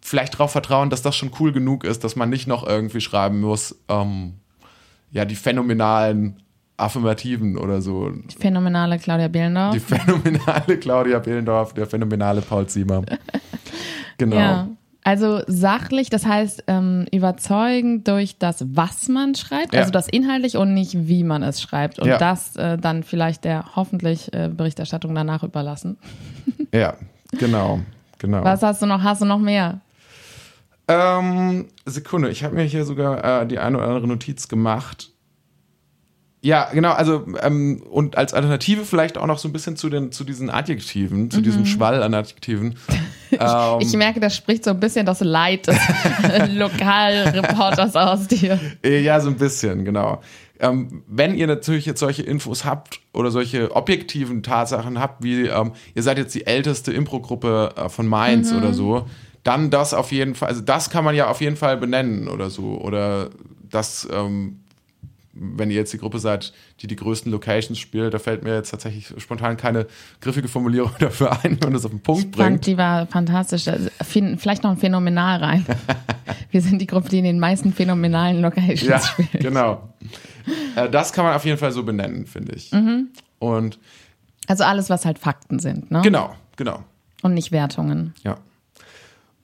vielleicht 0.00 0.34
darauf 0.34 0.52
vertrauen, 0.52 0.90
dass 0.90 1.02
das 1.02 1.16
schon 1.16 1.32
cool 1.40 1.52
genug 1.52 1.82
ist, 1.84 2.04
dass 2.04 2.14
man 2.14 2.30
nicht 2.30 2.46
noch 2.46 2.64
irgendwie 2.64 3.00
schreiben 3.00 3.40
muss, 3.40 3.74
ähm, 3.88 4.34
ja, 5.10 5.24
die 5.24 5.34
phänomenalen 5.34 6.40
Affirmativen 6.76 7.56
oder 7.56 7.80
so. 7.80 8.12
Phänomenale 8.38 8.98
Claudia 8.98 9.28
Behlendorf. 9.28 9.72
Die 9.74 9.80
phänomenale 9.80 10.76
Claudia 10.78 11.18
Behlendorf, 11.18 11.72
der 11.74 11.86
phänomenale 11.86 12.40
Paul 12.42 12.66
Ziemer. 12.66 13.02
Genau. 14.18 14.36
Ja. 14.36 14.68
Also 15.04 15.42
sachlich, 15.46 16.08
das 16.08 16.26
heißt 16.26 16.64
ähm, 16.68 17.06
überzeugend 17.12 18.08
durch 18.08 18.38
das, 18.38 18.64
was 18.74 19.08
man 19.08 19.34
schreibt, 19.34 19.74
Ja. 19.74 19.80
also 19.80 19.92
das 19.92 20.08
inhaltlich 20.08 20.56
und 20.56 20.72
nicht, 20.74 21.06
wie 21.06 21.22
man 21.22 21.42
es 21.42 21.60
schreibt. 21.60 21.98
Und 21.98 22.08
Ja. 22.08 22.16
das 22.18 22.56
äh, 22.56 22.76
dann 22.78 23.02
vielleicht 23.02 23.44
der 23.44 23.76
hoffentlich 23.76 24.32
äh, 24.32 24.48
Berichterstattung 24.48 25.14
danach 25.14 25.42
überlassen. 25.42 25.98
Ja, 26.72 26.94
genau. 27.38 27.80
genau. 28.18 28.42
Was 28.42 28.62
hast 28.62 28.80
du 28.82 28.86
noch? 28.86 29.02
Hast 29.02 29.20
du 29.20 29.26
noch 29.26 29.38
mehr? 29.38 29.80
Ähm, 30.88 31.66
Sekunde, 31.84 32.30
ich 32.30 32.42
habe 32.44 32.54
mir 32.54 32.62
hier 32.64 32.84
sogar 32.84 33.42
äh, 33.42 33.46
die 33.46 33.58
eine 33.58 33.76
oder 33.78 33.86
andere 33.88 34.08
Notiz 34.08 34.48
gemacht. 34.48 35.10
Ja, 36.46 36.68
genau, 36.72 36.92
also 36.92 37.26
ähm, 37.42 37.82
und 37.90 38.16
als 38.16 38.32
Alternative 38.32 38.84
vielleicht 38.84 39.18
auch 39.18 39.26
noch 39.26 39.38
so 39.38 39.48
ein 39.48 39.52
bisschen 39.52 39.74
zu 39.74 39.88
den 39.88 40.12
zu 40.12 40.22
diesen 40.22 40.48
Adjektiven, 40.48 41.28
zu 41.28 41.40
diesem 41.40 41.66
Schwall 41.66 42.00
an 42.04 42.14
Adjektiven. 42.14 42.76
ähm, 43.32 43.80
Ich 43.80 43.92
merke, 43.94 44.20
das 44.20 44.36
spricht 44.36 44.62
so 44.62 44.70
ein 44.70 44.78
bisschen 44.78 45.06
das 45.06 45.18
Leid 45.18 45.66
des 45.66 45.76
Lokalreporters 46.54 47.96
aus 47.96 48.28
dir. 48.28 48.60
Äh, 48.84 49.00
Ja, 49.00 49.18
so 49.18 49.28
ein 49.28 49.34
bisschen, 49.34 49.84
genau. 49.84 50.20
Ähm, 50.60 51.02
wenn 51.08 51.34
ihr 51.34 51.48
natürlich 51.48 51.84
jetzt 51.84 51.98
solche 51.98 52.22
Infos 52.22 52.64
habt 52.64 53.00
oder 53.12 53.32
solche 53.32 53.74
objektiven 53.74 54.44
Tatsachen 54.44 55.00
habt, 55.00 55.24
wie 55.24 55.48
ähm, 55.48 55.72
ihr 55.96 56.04
seid 56.04 56.16
jetzt 56.16 56.32
die 56.32 56.46
älteste 56.46 56.92
Impro-Gruppe 56.92 57.72
äh, 57.74 57.88
von 57.88 58.06
Mainz 58.06 58.52
oder 58.52 58.72
so, 58.72 59.06
dann 59.42 59.70
das 59.70 59.94
auf 59.94 60.12
jeden 60.12 60.36
Fall, 60.36 60.50
also 60.50 60.60
das 60.60 60.90
kann 60.90 61.02
man 61.02 61.16
ja 61.16 61.28
auf 61.28 61.40
jeden 61.40 61.56
Fall 61.56 61.76
benennen 61.76 62.28
oder 62.28 62.50
so. 62.50 62.80
Oder 62.80 63.30
das, 63.68 64.06
ähm, 64.12 64.60
wenn 65.38 65.70
ihr 65.70 65.76
jetzt 65.76 65.92
die 65.92 65.98
Gruppe 65.98 66.18
seid, 66.18 66.52
die 66.80 66.86
die 66.86 66.96
größten 66.96 67.30
Locations 67.30 67.78
spielt, 67.78 68.14
da 68.14 68.18
fällt 68.18 68.42
mir 68.42 68.54
jetzt 68.54 68.70
tatsächlich 68.70 69.12
spontan 69.18 69.56
keine 69.56 69.86
griffige 70.20 70.48
Formulierung 70.48 70.92
dafür 70.98 71.32
ein, 71.32 71.52
wenn 71.60 71.68
man 71.68 71.72
das 71.74 71.84
auf 71.84 71.90
den 71.90 72.00
Punkt 72.00 72.22
Fand, 72.22 72.36
bringt. 72.36 72.66
die 72.66 72.76
war 72.78 73.06
fantastisch. 73.06 73.68
Also, 73.68 73.88
Vielleicht 74.02 74.62
noch 74.62 74.70
ein 74.70 74.76
Phänomenal 74.78 75.42
rein. 75.42 75.66
Wir 76.50 76.60
sind 76.62 76.80
die 76.80 76.86
Gruppe, 76.86 77.08
die 77.10 77.18
in 77.18 77.24
den 77.24 77.38
meisten 77.38 77.72
phänomenalen 77.72 78.40
Locations 78.40 78.82
Ja, 78.82 79.00
spielt. 79.00 79.42
genau. 79.42 79.88
Äh, 80.76 80.88
das 80.90 81.12
kann 81.12 81.24
man 81.24 81.34
auf 81.34 81.44
jeden 81.44 81.58
Fall 81.58 81.72
so 81.72 81.82
benennen, 81.82 82.26
finde 82.26 82.54
ich. 82.54 82.70
Und 83.38 83.78
Also 84.46 84.64
alles, 84.64 84.88
was 84.90 85.04
halt 85.04 85.18
Fakten 85.18 85.58
sind, 85.58 85.90
ne? 85.90 86.00
genau, 86.02 86.34
genau. 86.56 86.82
Und 87.22 87.34
nicht 87.34 87.52
Wertungen. 87.52 88.14
Ja. 88.22 88.36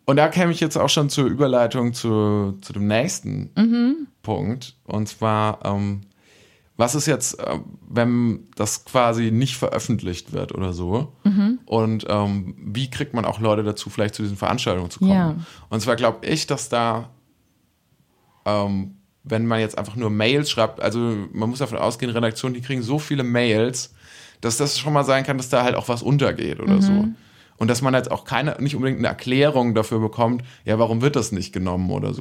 Und 0.05 0.17
da 0.17 0.29
käme 0.29 0.53
ich 0.53 0.61
jetzt 0.61 0.77
auch 0.77 0.89
schon 0.89 1.09
zur 1.09 1.27
Überleitung 1.27 1.93
zu, 1.93 2.59
zu 2.61 2.73
dem 2.73 2.87
nächsten 2.87 3.51
Punkt. 4.23 4.77
Und 4.85 5.09
zwar, 5.09 5.65
ähm, 5.65 6.01
was 6.77 6.95
ist 6.95 7.07
jetzt, 7.07 7.39
äh, 7.39 7.59
wenn 7.89 8.49
das 8.57 8.85
quasi 8.85 9.31
nicht 9.31 9.57
veröffentlicht 9.57 10.33
wird 10.33 10.53
oder 10.55 10.73
so? 10.73 11.13
Und 11.67 12.07
ähm, 12.09 12.55
wie 12.59 12.91
kriegt 12.91 13.15
man 13.15 13.25
auch 13.25 13.39
Leute 13.41 13.63
dazu, 13.63 13.91
vielleicht 13.91 14.15
zu 14.15 14.23
diesen 14.23 14.37
Veranstaltungen 14.37 14.91
zu 14.91 15.01
kommen? 15.01 15.13
Ja. 15.13 15.37
Und 15.69 15.81
zwar 15.81 15.97
glaube 15.97 16.27
ich, 16.27 16.47
dass 16.47 16.69
da, 16.69 17.11
ähm, 18.45 18.97
wenn 19.23 19.47
man 19.47 19.61
jetzt 19.61 19.79
einfach 19.79 19.95
nur 19.95 20.11
Mails 20.11 20.51
schreibt, 20.51 20.81
also 20.81 20.99
man 21.33 21.49
muss 21.51 21.61
davon 21.61 21.79
ausgehen, 21.79 22.11
Redaktionen, 22.11 22.55
die 22.55 22.63
kriegen 22.63 22.83
so 22.83 22.99
viele 22.99 23.23
Mails, 23.23 23.95
dass 24.41 24.57
das 24.57 24.77
schon 24.79 24.93
mal 24.93 25.05
sein 25.05 25.23
kann, 25.25 25.37
dass 25.37 25.49
da 25.49 25.63
halt 25.63 25.77
auch 25.77 25.89
was 25.89 26.03
untergeht 26.03 26.59
oder 26.59 26.83
so. 26.83 26.91
Und 27.63 27.69
dass 27.69 27.81
man 27.81 27.95
jetzt 27.95 28.11
auch 28.11 28.25
keine, 28.25 28.57
nicht 28.59 28.75
unbedingt 28.75 28.99
eine 28.99 29.07
Erklärung 29.07 29.73
dafür 29.73 30.01
bekommt, 30.01 30.43
ja, 30.65 30.81
warum 30.81 31.01
wird 31.01 31.15
das 31.15 31.31
nicht 31.31 31.53
genommen 31.53 31.93
oder 31.93 32.13
so. 32.13 32.21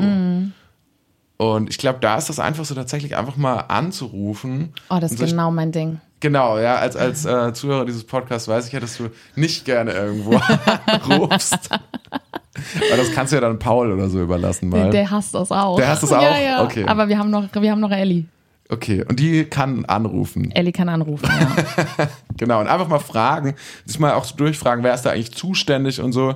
Und 1.38 1.68
ich 1.72 1.80
glaube, 1.80 1.98
da 2.00 2.16
ist 2.16 2.30
das 2.30 2.40
einfach 2.40 2.64
so 2.64 2.76
tatsächlich 2.76 3.18
einfach 3.18 3.38
mal 3.38 3.56
anzurufen. 3.62 4.72
Oh, 4.92 5.00
das 5.02 5.14
ist 5.14 5.18
sich- 5.18 5.32
genau 5.32 5.50
mein 5.50 5.72
Ding. 5.72 6.00
Genau, 6.20 6.60
ja, 6.60 6.76
als, 6.76 6.96
als 6.96 7.26
äh, 7.26 7.52
Zuhörer 7.54 7.86
dieses 7.86 8.04
Podcasts 8.04 8.48
weiß 8.48 8.68
ich 8.68 8.74
ja, 8.74 8.80
dass 8.80 8.98
du 8.98 9.10
nicht 9.36 9.66
gerne 9.66 9.94
irgendwo 9.94 10.36
anrufst. 10.86 11.72
Aber 11.72 12.98
das 12.98 13.12
kannst 13.12 13.32
du 13.34 13.38
ja 13.38 13.42
dann 13.42 13.58
Paul 13.58 13.92
oder 13.92 14.08
so 14.10 14.22
überlassen 14.22 14.70
mal. 14.70 14.92
Der 14.92 15.10
hasst 15.10 15.34
das 15.34 15.52
auch. 15.52 15.78
Der 15.78 15.88
hasst 15.88 16.04
das 16.04 16.12
auch? 16.14 16.22
Ja, 16.22 16.38
ja. 16.40 16.64
Okay. 16.64 16.86
Aber 16.86 17.08
wir 17.10 17.18
haben 17.18 17.32
noch, 17.32 17.46
wir 17.52 17.72
haben 17.72 17.80
noch 17.82 17.90
Ellie. 17.90 18.26
Okay, 18.72 19.04
und 19.06 19.20
die 19.20 19.44
kann 19.44 19.84
anrufen. 19.84 20.50
Ellie 20.52 20.72
kann 20.72 20.88
anrufen, 20.88 21.28
ja. 21.28 22.08
Genau, 22.38 22.62
und 22.62 22.68
einfach 22.68 22.88
mal 22.88 23.00
fragen, 23.00 23.56
sich 23.86 24.00
mal 24.00 24.14
auch 24.14 24.24
so 24.24 24.38
durchfragen, 24.38 24.82
wer 24.82 24.94
ist 24.94 25.02
da 25.02 25.12
eigentlich 25.12 25.34
zuständig 25.34 26.00
und 26.00 26.14
so. 26.14 26.36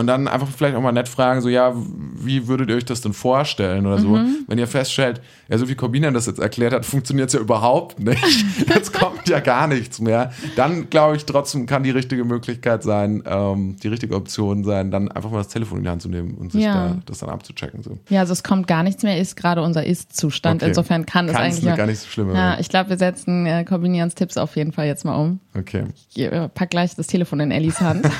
Und 0.00 0.06
dann 0.06 0.28
einfach 0.28 0.48
vielleicht 0.48 0.74
auch 0.76 0.80
mal 0.80 0.92
nett 0.92 1.08
fragen, 1.10 1.42
so, 1.42 1.50
ja, 1.50 1.74
wie 1.74 2.48
würdet 2.48 2.70
ihr 2.70 2.76
euch 2.76 2.86
das 2.86 3.02
denn 3.02 3.12
vorstellen 3.12 3.86
oder 3.86 3.98
so? 3.98 4.18
Wenn 4.46 4.58
ihr 4.58 4.66
feststellt, 4.66 5.20
ja, 5.50 5.58
so 5.58 5.68
wie 5.68 5.74
Corbinian 5.74 6.14
das 6.14 6.24
jetzt 6.24 6.38
erklärt 6.38 6.72
hat, 6.72 6.86
funktioniert 6.86 7.28
es 7.28 7.34
ja 7.34 7.40
überhaupt 7.40 8.00
nicht. 8.00 8.24
Jetzt 8.74 8.94
kommt 8.94 9.28
ja 9.28 9.40
gar 9.40 9.66
nichts 9.66 10.00
mehr. 10.00 10.32
Dann 10.56 10.88
glaube 10.88 11.16
ich 11.16 11.26
trotzdem 11.26 11.66
kann 11.66 11.82
die 11.82 11.90
richtige 11.90 12.24
Möglichkeit 12.24 12.82
sein, 12.82 13.22
ähm, 13.26 13.76
die 13.82 13.88
richtige 13.88 14.14
Option 14.14 14.64
sein, 14.64 14.90
dann 14.90 15.10
einfach 15.10 15.30
mal 15.30 15.38
das 15.38 15.48
Telefon 15.48 15.78
in 15.78 15.84
die 15.84 15.90
Hand 15.90 16.00
zu 16.02 16.08
nehmen 16.08 16.34
und 16.34 16.52
sich 16.52 16.62
Ja. 16.62 16.74
da, 16.88 16.96
das 17.04 17.18
dann 17.18 17.28
abzuchecken. 17.28 17.82
So. 17.82 17.98
Ja, 18.08 18.20
also 18.20 18.32
es 18.32 18.42
kommt 18.42 18.68
gar 18.68 18.82
nichts 18.82 19.02
mehr, 19.02 19.18
ist 19.18 19.36
gerade 19.36 19.60
unser 19.60 19.84
Ist-Zustand. 19.84 20.62
Okay. 20.62 20.68
Insofern 20.70 21.04
kann 21.04 21.28
es 21.28 21.34
eigentlich 21.36 21.76
gar 21.76 21.86
nicht 21.86 21.98
so 22.00 22.08
schlimm 22.08 22.34
Ja, 22.34 22.58
ich 22.58 22.70
glaube, 22.70 22.88
wir 22.88 22.96
setzen 22.96 23.44
äh, 23.44 23.64
Corbinians 23.64 24.14
Tipps 24.14 24.38
auf 24.38 24.56
jeden 24.56 24.72
Fall 24.72 24.86
jetzt 24.86 25.04
mal 25.04 25.16
um. 25.16 25.40
Okay. 25.58 25.84
Ich 26.14 26.22
äh, 26.22 26.48
pack 26.48 26.70
gleich 26.70 26.94
das 26.94 27.06
Telefon 27.08 27.40
in 27.40 27.50
Ellis 27.50 27.80
Hand. 27.80 28.08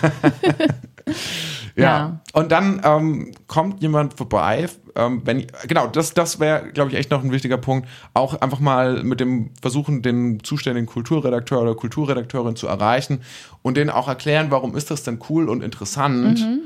Ja. 1.77 1.83
Ja. 1.85 2.21
Und 2.33 2.53
dann 2.53 2.81
ähm, 2.85 3.33
kommt 3.47 3.81
jemand 3.81 4.15
vorbei, 4.15 4.69
ähm, 4.97 5.23
wenn 5.25 5.47
genau, 5.67 5.87
das, 5.87 6.15
das 6.15 6.41
wäre, 6.41 6.71
glaube 6.73 6.91
ich, 6.91 6.97
echt 6.97 7.11
noch 7.11 7.23
ein 7.23 7.33
wichtiger 7.33 7.59
Punkt. 7.59 7.89
Auch 8.15 8.41
einfach 8.41 8.61
mal 8.61 9.03
mit 9.03 9.21
dem 9.21 9.51
versuchen, 9.61 10.03
den 10.03 10.43
zuständigen 10.43 10.87
Kulturredakteur 10.87 11.61
oder 11.63 11.75
Kulturredakteurin 11.75 12.57
zu 12.57 12.67
erreichen 12.67 13.21
und 13.63 13.77
denen 13.77 13.91
auch 13.91 14.09
erklären, 14.09 14.51
warum 14.51 14.77
ist 14.77 14.91
das 14.91 15.03
denn 15.03 15.19
cool 15.29 15.49
und 15.49 15.63
interessant. 15.63 16.41
Mhm. 16.41 16.61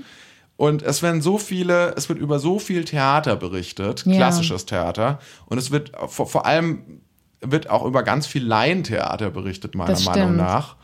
Und 0.56 0.82
es 0.82 1.02
werden 1.02 1.20
so 1.20 1.38
viele, 1.38 1.94
es 1.96 2.08
wird 2.08 2.18
über 2.18 2.38
so 2.38 2.58
viel 2.58 2.84
Theater 2.84 3.36
berichtet, 3.36 4.04
Ja. 4.06 4.16
klassisches 4.16 4.66
Theater. 4.66 5.18
Und 5.46 5.58
es 5.58 5.70
wird 5.70 5.92
vor, 6.06 6.28
vor 6.28 6.46
allem 6.46 7.00
wird 7.40 7.68
auch 7.68 7.84
über 7.84 8.02
ganz 8.02 8.26
viel 8.26 8.44
Laientheater 8.44 9.30
berichtet, 9.30 9.74
meiner 9.74 9.98
Meinung 10.00 10.36
nach. 10.36 10.76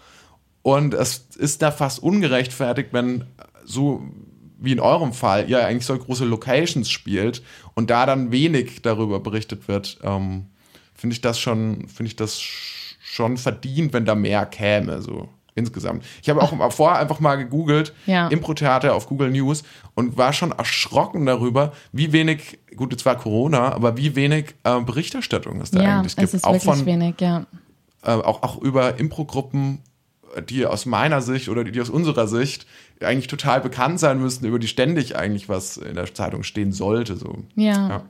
Und 0.63 0.93
es 0.93 1.29
ist 1.39 1.63
da 1.63 1.71
fast 1.71 2.03
ungerechtfertigt, 2.03 2.91
wenn 2.93 3.25
so 3.65 4.03
wie 4.59 4.73
in 4.73 4.81
eurem 4.81 5.13
Fall 5.13 5.49
ihr 5.49 5.65
eigentlich 5.67 5.87
so 5.87 5.97
große 5.97 6.25
Locations 6.25 6.91
spielt 6.91 7.43
und 7.75 7.89
da 7.91 8.05
dann 8.07 8.31
wenig 8.31 8.83
darüber 8.83 9.19
berichtet 9.21 9.69
wird, 9.69 9.99
ähm, 10.03 10.47
finde 10.95 11.15
ich 11.15 11.21
das 11.23 11.39
schon, 11.41 11.89
finde 11.89 12.09
ich 12.09 12.17
das 12.17 12.39
sch- 12.39 12.95
schon 13.01 13.39
verdient, 13.39 13.93
wenn 13.95 14.05
da 14.05 14.15
mehr 14.15 14.45
käme, 14.47 15.01
so 15.01 15.29
insgesamt. 15.55 16.05
Ich 16.23 16.29
habe 16.29 16.43
auch 16.43 16.53
mal 16.53 16.71
vorher 16.71 17.01
einfach 17.01 17.21
mal 17.21 17.37
gegoogelt, 17.37 17.93
Ja. 18.07 18.29
Impro-Theater 18.29 18.95
auf 18.95 19.07
Google 19.09 19.31
News 19.31 19.63
und 19.95 20.17
war 20.17 20.33
schon 20.35 20.53
erschrocken 20.53 21.25
darüber, 21.27 21.73
wie 21.93 22.13
wenig, 22.13 22.59
gut, 22.77 22.93
jetzt 22.93 23.05
war 23.07 23.17
Corona, 23.17 23.73
aber 23.73 23.97
wie 23.97 24.15
wenig 24.15 24.55
äh, 24.65 24.81
Berichterstattung 24.81 25.61
es 25.61 25.71
da 25.71 25.83
ja, 25.83 25.99
eigentlich 25.99 26.13
es 26.13 26.17
gibt. 26.17 26.35
ist 26.35 26.45
Auch 26.45 26.63
von, 26.63 26.85
wenig, 26.87 27.15
ja. 27.21 27.47
äh, 28.05 28.11
auch, 28.11 28.43
auch 28.43 28.59
über 28.59 28.99
Impro-Gruppen, 28.99 29.79
die 30.49 30.67
aus 30.67 30.87
meiner 30.87 31.21
Sicht 31.21 31.49
oder 31.49 31.65
die 31.65 31.81
aus 31.81 31.91
unserer 31.91 32.27
Sicht 32.27 32.67
eigentlich 33.01 33.27
total 33.27 33.61
bekannt 33.61 34.01
sein 34.01 34.21
müssten, 34.21 34.47
über 34.47 34.59
die 34.59 34.69
ständig 34.69 35.17
eigentlich 35.17 35.49
was 35.49 35.77
in 35.77 35.95
der 35.95 36.13
Zeitung 36.13 36.43
stehen 36.43 36.73
sollte. 36.73 37.17
So. 37.17 37.39
Ja. 37.57 37.89
Ja. 37.89 38.03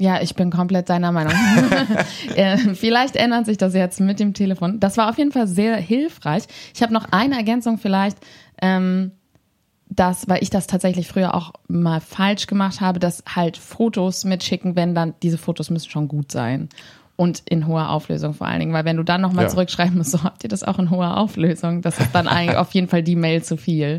Ja, 0.00 0.22
ich 0.22 0.36
bin 0.36 0.50
komplett 0.50 0.88
deiner 0.88 1.10
Meinung. 1.10 1.32
äh, 2.36 2.56
vielleicht 2.74 3.16
ändert 3.16 3.46
sich 3.46 3.58
das 3.58 3.74
jetzt 3.74 4.00
mit 4.00 4.20
dem 4.20 4.32
Telefon. 4.32 4.78
Das 4.78 4.96
war 4.96 5.10
auf 5.10 5.18
jeden 5.18 5.32
Fall 5.32 5.48
sehr 5.48 5.76
hilfreich. 5.76 6.44
Ich 6.72 6.82
habe 6.82 6.94
noch 6.94 7.06
eine 7.10 7.36
Ergänzung 7.36 7.78
vielleicht, 7.78 8.18
ähm, 8.62 9.10
dass, 9.90 10.28
weil 10.28 10.42
ich 10.42 10.50
das 10.50 10.68
tatsächlich 10.68 11.08
früher 11.08 11.34
auch 11.34 11.52
mal 11.66 12.00
falsch 12.00 12.46
gemacht 12.46 12.80
habe, 12.80 13.00
dass 13.00 13.24
halt 13.34 13.56
Fotos 13.56 14.24
mitschicken, 14.24 14.76
wenn 14.76 14.94
dann, 14.94 15.14
diese 15.22 15.38
Fotos 15.38 15.70
müssen 15.70 15.90
schon 15.90 16.06
gut 16.06 16.30
sein. 16.30 16.68
Und 17.20 17.42
in 17.46 17.66
hoher 17.66 17.88
Auflösung 17.90 18.32
vor 18.32 18.46
allen 18.46 18.60
Dingen, 18.60 18.72
weil 18.72 18.84
wenn 18.84 18.96
du 18.96 19.02
dann 19.02 19.20
nochmal 19.20 19.46
Ja. 19.46 19.50
zurückschreiben 19.50 19.98
musst, 19.98 20.12
so 20.12 20.22
habt 20.22 20.44
ihr 20.44 20.48
das 20.48 20.62
auch 20.62 20.78
in 20.78 20.88
hoher 20.90 21.16
Auflösung, 21.16 21.82
das 21.82 21.98
ist 21.98 22.14
dann 22.14 22.28
eigentlich 22.28 22.56
auf 22.56 22.72
jeden 22.74 22.86
Fall 22.86 23.02
die 23.02 23.16
Mail 23.16 23.42
zu 23.42 23.56
viel. 23.56 23.98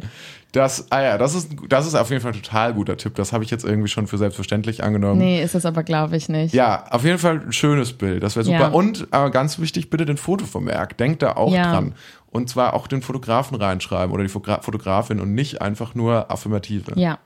Das, 0.54 0.90
ah 0.90 1.02
ja, 1.04 1.18
das 1.18 1.36
ist, 1.36 1.52
das 1.68 1.86
ist 1.86 1.96
auf 1.96 2.10
jeden 2.12 2.22
Fall 2.22 2.32
ein 2.32 2.42
total 2.42 2.74
guter 2.74 2.96
Tipp. 2.96 3.16
Das 3.16 3.34
habe 3.34 3.44
ich 3.44 3.52
jetzt 3.52 3.66
irgendwie 3.66 3.90
schon 3.90 4.08
für 4.08 4.18
selbstverständlich 4.18 4.84
angenommen. 4.86 5.20
Nee, 5.20 5.44
ist 5.44 5.54
es 5.54 5.66
aber, 5.66 5.84
glaube 5.84 6.16
ich, 6.16 6.30
nicht. 6.30 6.54
Ja, 6.56 6.86
auf 6.92 7.04
jeden 7.04 7.20
Fall 7.20 7.42
ein 7.46 7.52
schönes 7.52 7.92
Bild. 7.92 8.24
Das 8.24 8.38
wäre 8.38 8.46
super. 8.46 8.58
Ja. 8.58 8.68
Und 8.70 9.08
äh, 9.12 9.30
ganz 9.32 9.60
wichtig, 9.60 9.90
bitte 9.90 10.06
den 10.06 10.16
Fotovermerk. 10.18 10.98
Denkt 10.98 11.22
da 11.22 11.34
auch 11.34 11.54
Ja. 11.54 11.74
dran. 11.74 11.96
Und 12.32 12.50
zwar 12.50 12.74
auch 12.74 12.88
den 12.88 13.02
Fotografen 13.02 13.58
reinschreiben 13.58 14.14
oder 14.14 14.24
die 14.24 14.30
Fogra 14.30 14.62
Fotografin 14.62 15.20
und 15.20 15.36
nicht 15.36 15.62
einfach 15.62 15.94
nur 15.94 16.32
Affirmative. 16.32 16.94
Ja. 16.96 17.20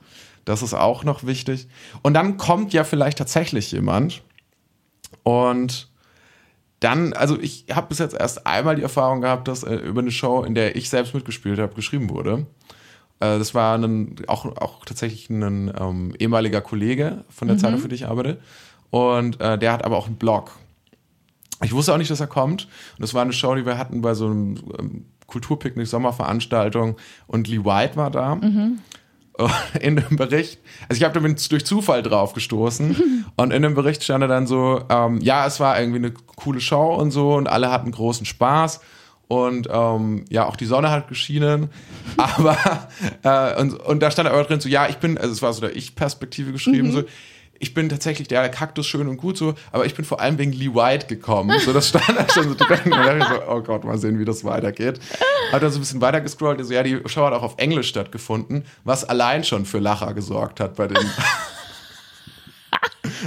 Das 0.44 0.64
ist 0.64 0.74
auch 0.74 1.04
noch 1.04 1.24
wichtig. 1.24 1.68
Und 2.02 2.16
dann 2.16 2.38
kommt 2.38 2.74
ja 2.74 2.84
vielleicht 2.84 3.20
tatsächlich 3.20 3.72
jemand 3.72 4.24
und 5.24 5.90
dann, 6.80 7.14
also 7.14 7.40
ich 7.40 7.66
habe 7.72 7.88
bis 7.88 8.00
jetzt 8.00 8.14
erst 8.14 8.46
einmal 8.46 8.76
die 8.76 8.82
Erfahrung 8.82 9.22
gehabt, 9.22 9.48
dass 9.48 9.64
äh, 9.64 9.76
über 9.76 10.02
eine 10.02 10.12
Show, 10.12 10.44
in 10.44 10.54
der 10.54 10.76
ich 10.76 10.90
selbst 10.90 11.14
mitgespielt 11.14 11.60
habe, 11.60 11.74
geschrieben 11.76 12.10
wurde. 12.10 12.46
Äh, 13.20 13.40
das 13.40 13.56
war 13.56 13.78
ein, 13.78 14.16
auch, 14.28 14.46
auch 14.58 14.84
tatsächlich 14.84 15.30
ein 15.30 15.74
ähm, 15.80 16.14
ehemaliger 16.20 16.60
Kollege 16.60 17.24
von 17.30 17.48
der 17.48 17.58
Zeitung, 17.58 17.80
für 17.80 17.88
die 17.88 17.96
ich 17.96 18.08
arbeite. 18.08 18.40
Und 18.90 19.40
äh, 19.40 19.58
der 19.58 19.72
hat 19.72 19.86
aber 19.86 19.98
auch 19.98 20.08
einen 20.08 20.18
Blog. 20.18 20.58
Ich 21.64 21.72
wusste 21.72 21.94
auch 21.94 21.98
nicht, 21.98 22.12
dass 22.12 22.20
er 22.20 22.28
kommt. 22.28 22.66
Und 22.98 23.02
das 23.02 23.14
war 23.14 23.22
eine 23.22 23.34
Show, 23.34 23.56
die 23.56 23.66
wir 23.66 23.78
hatten 23.78 24.02
bei 24.02 24.14
so 24.14 24.26
einem 24.26 24.58
ähm, 24.78 25.06
Kulturpicknick, 25.28 25.88
Sommerveranstaltung. 25.88 26.98
Und 27.28 27.48
Lee 27.48 27.64
White 27.64 27.96
war 27.96 28.12
da. 28.12 28.34
In 29.82 29.96
dem 29.96 30.16
Bericht, 30.16 30.60
also 30.88 31.00
ich 31.00 31.04
habe 31.04 31.14
da 31.14 31.20
bin 31.20 31.36
durch 31.50 31.66
Zufall 31.66 32.04
drauf 32.04 32.34
gestoßen 32.34 33.26
und 33.36 33.52
in 33.52 33.64
dem 33.64 33.74
Bericht 33.74 34.04
stand 34.04 34.24
da 34.24 34.28
dann 34.28 34.46
so, 34.46 34.84
ähm, 34.90 35.20
ja, 35.22 35.48
es 35.48 35.60
war 35.60 35.80
irgendwie 35.80 35.98
eine 35.98 36.12
coole 36.12 36.62
Show 36.62 36.94
und 36.94 37.12
so 37.12 37.34
und 37.34 37.48
alle 37.48 37.72
hatten 37.72 37.92
großen 37.92 38.28
Spaß 38.28 38.80
und 39.28 39.68
ähm, 39.72 40.26
ja, 40.30 40.46
auch 40.46 40.56
die 40.56 40.66
Sonne 40.66 40.92
hat 40.92 41.08
geschienen, 41.08 41.70
aber 42.18 42.58
äh, 43.24 43.60
und, 43.60 43.74
und 43.74 44.02
da 44.02 44.12
stand 44.12 44.30
aber 44.30 44.44
drin 44.44 44.60
so, 44.60 44.70
ja, 44.70 44.88
ich 44.88 44.98
bin, 44.98 45.18
also 45.18 45.32
es 45.32 45.42
war 45.42 45.52
so 45.54 45.62
der 45.62 45.76
Ich-Perspektive 45.76 46.52
geschrieben, 46.52 46.92
so, 46.92 47.04
ich 47.60 47.74
bin 47.74 47.90
tatsächlich 47.90 48.28
der 48.28 48.48
Kaktus 48.50 48.86
schön 48.86 49.08
und 49.08 49.18
gut 49.18 49.38
so, 49.38 49.56
aber 49.72 49.86
ich 49.86 49.96
bin 49.96 50.06
vor 50.06 50.20
allem 50.20 50.38
wegen 50.38 50.52
Lee 50.52 50.74
White 50.74 51.08
gekommen. 51.08 51.58
So, 51.60 51.74
das 51.74 51.90
stand 51.90 52.10
da 52.10 52.28
schon 52.30 52.50
so 52.50 52.56
drin. 52.56 52.80
Und 52.86 52.92
dann 52.92 53.22
ich 53.22 53.28
so, 53.28 53.42
oh 53.48 53.62
Gott, 53.62 53.84
mal 53.84 53.98
sehen, 53.98 54.20
wie 54.20 54.26
das 54.26 54.44
weitergeht. 54.44 55.00
Hab 55.52 55.62
dann 55.62 55.72
so 55.72 55.78
ein 55.78 55.82
bisschen 55.82 56.02
weiter 56.02 56.22
gescrollt, 56.22 56.64
so, 56.66 56.74
ja, 56.74 56.84
die 56.84 57.02
Show 57.06 57.26
hat 57.26 57.34
auch 57.34 57.44
auf 57.44 57.56
Englisch 57.58 57.90
stattgefunden, 57.90 58.66
was 58.84 59.06
allein 59.06 59.44
schon 59.44 59.66
für 59.66 59.80
Lacher 59.80 60.14
gesorgt 60.14 60.60
hat 60.60 60.76
bei 60.76 60.88
den. 60.88 60.98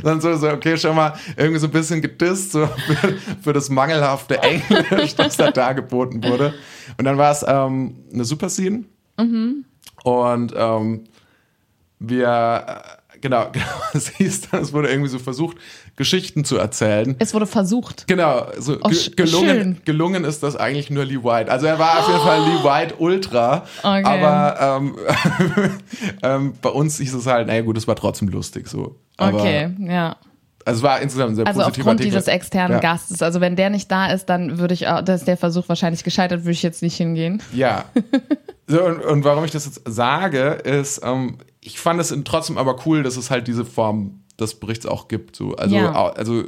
dann 0.03 0.21
so, 0.21 0.37
so, 0.37 0.51
okay, 0.51 0.77
schon 0.77 0.97
mal 0.97 1.15
irgendwie 1.37 1.61
so 1.61 1.67
ein 1.67 1.73
bisschen 1.73 2.03
gedisst 2.03 2.53
so 2.53 2.67
für, 2.67 3.15
für 3.43 3.53
das 3.53 3.71
mangelhafte 3.71 4.43
Englisch, 4.43 5.15
das 5.15 5.37
da 5.37 5.51
dargeboten 5.51 6.23
wurde. 6.23 6.55
Und 6.99 7.05
dann 7.05 7.19
war 7.19 7.33
es 7.33 7.45
ähm, 7.47 7.97
eine 8.13 8.25
Super 8.25 8.49
Scene. 8.49 8.85
Und 10.05 10.55
ähm, 10.57 11.05
wir, 11.99 12.83
genau, 13.21 13.47
genau, 13.53 13.65
hieß 14.19 14.51
dann, 14.51 14.63
es 14.63 14.73
wurde 14.73 14.89
irgendwie 14.89 15.09
so 15.09 15.19
versucht, 15.19 15.57
Geschichten 15.97 16.45
zu 16.45 16.57
erzählen. 16.59 17.17
Es 17.19 17.33
wurde 17.35 17.47
versucht. 17.47 18.07
Genau, 18.07 18.47
so 18.59 18.79
Oh, 18.83 18.89
ge 18.89 18.99
gelungen, 19.17 19.57
schön. 19.57 19.77
gelungen 19.85 20.25
ist 20.25 20.43
das 20.43 20.57
eigentlich 20.57 20.91
nur 20.91 21.05
Lee 21.05 21.23
White. 21.23 21.51
Also 21.51 21.67
er 21.67 21.79
war 21.79 21.99
auf 22.01 22.09
jeden 22.09 22.21
Fall 22.21 22.41
Lee 22.41 22.63
White 22.65 22.95
Ultra, 22.99 23.65
Okay. 23.83 24.03
aber 24.05 24.79
ähm, 24.79 24.97
ähm, 26.23 26.53
bei 26.61 26.69
uns 26.71 26.99
hieß 26.99 27.15
es 27.15 27.27
halt, 27.27 27.47
naja 27.47 27.63
gut, 27.63 27.77
es 27.77 27.87
war 27.89 27.97
trotzdem 27.97 28.29
lustig 28.29 28.69
so. 28.69 28.97
Aber, 29.17 29.41
Okay, 29.41 29.71
ja. 29.81 30.17
Also 30.67 30.79
es 30.79 30.83
war 30.83 31.01
insgesamt 31.01 31.31
ein 31.31 31.37
sehr 31.37 31.47
Also 31.47 31.61
positiver 31.61 31.83
aufgrund 31.83 32.01
Artikel. 32.01 32.11
dieses 32.19 32.29
externen 32.29 32.73
Ja. 32.77 32.81
Gastes. 32.81 33.23
Also 33.23 33.41
wenn 33.41 33.57
der 33.57 33.71
nicht 33.71 33.91
da 33.91 34.11
ist, 34.13 34.27
dann 34.27 34.59
würde 34.59 34.75
ich 34.75 34.89
auch, 34.89 35.01
dass 35.01 35.25
der 35.25 35.37
Versuch 35.39 35.69
wahrscheinlich 35.69 36.05
gescheitert, 36.05 36.41
würde 36.41 36.51
ich 36.53 36.63
jetzt 36.63 36.83
nicht 36.83 36.97
hingehen. 36.97 37.41
Ja. 37.55 37.85
So, 38.69 38.83
und, 38.85 39.01
und 39.01 39.23
warum 39.23 39.45
ich 39.45 39.53
das 39.53 39.65
jetzt 39.65 39.83
sage, 39.87 40.41
ist, 40.65 41.01
ähm, 41.05 41.39
ich 41.61 41.79
fand 41.79 42.01
es 42.01 42.13
trotzdem 42.25 42.59
aber 42.59 42.85
cool, 42.85 43.05
dass 43.05 43.17
es 43.17 43.31
halt 43.31 43.47
diese 43.47 43.65
Form 43.65 44.25
des 44.41 44.57
Berichts 44.59 44.87
auch 44.87 45.07
gibt. 45.07 45.37
So. 45.37 45.55
Also, 45.55 45.77
Ja. 45.77 45.93
also 46.15 46.43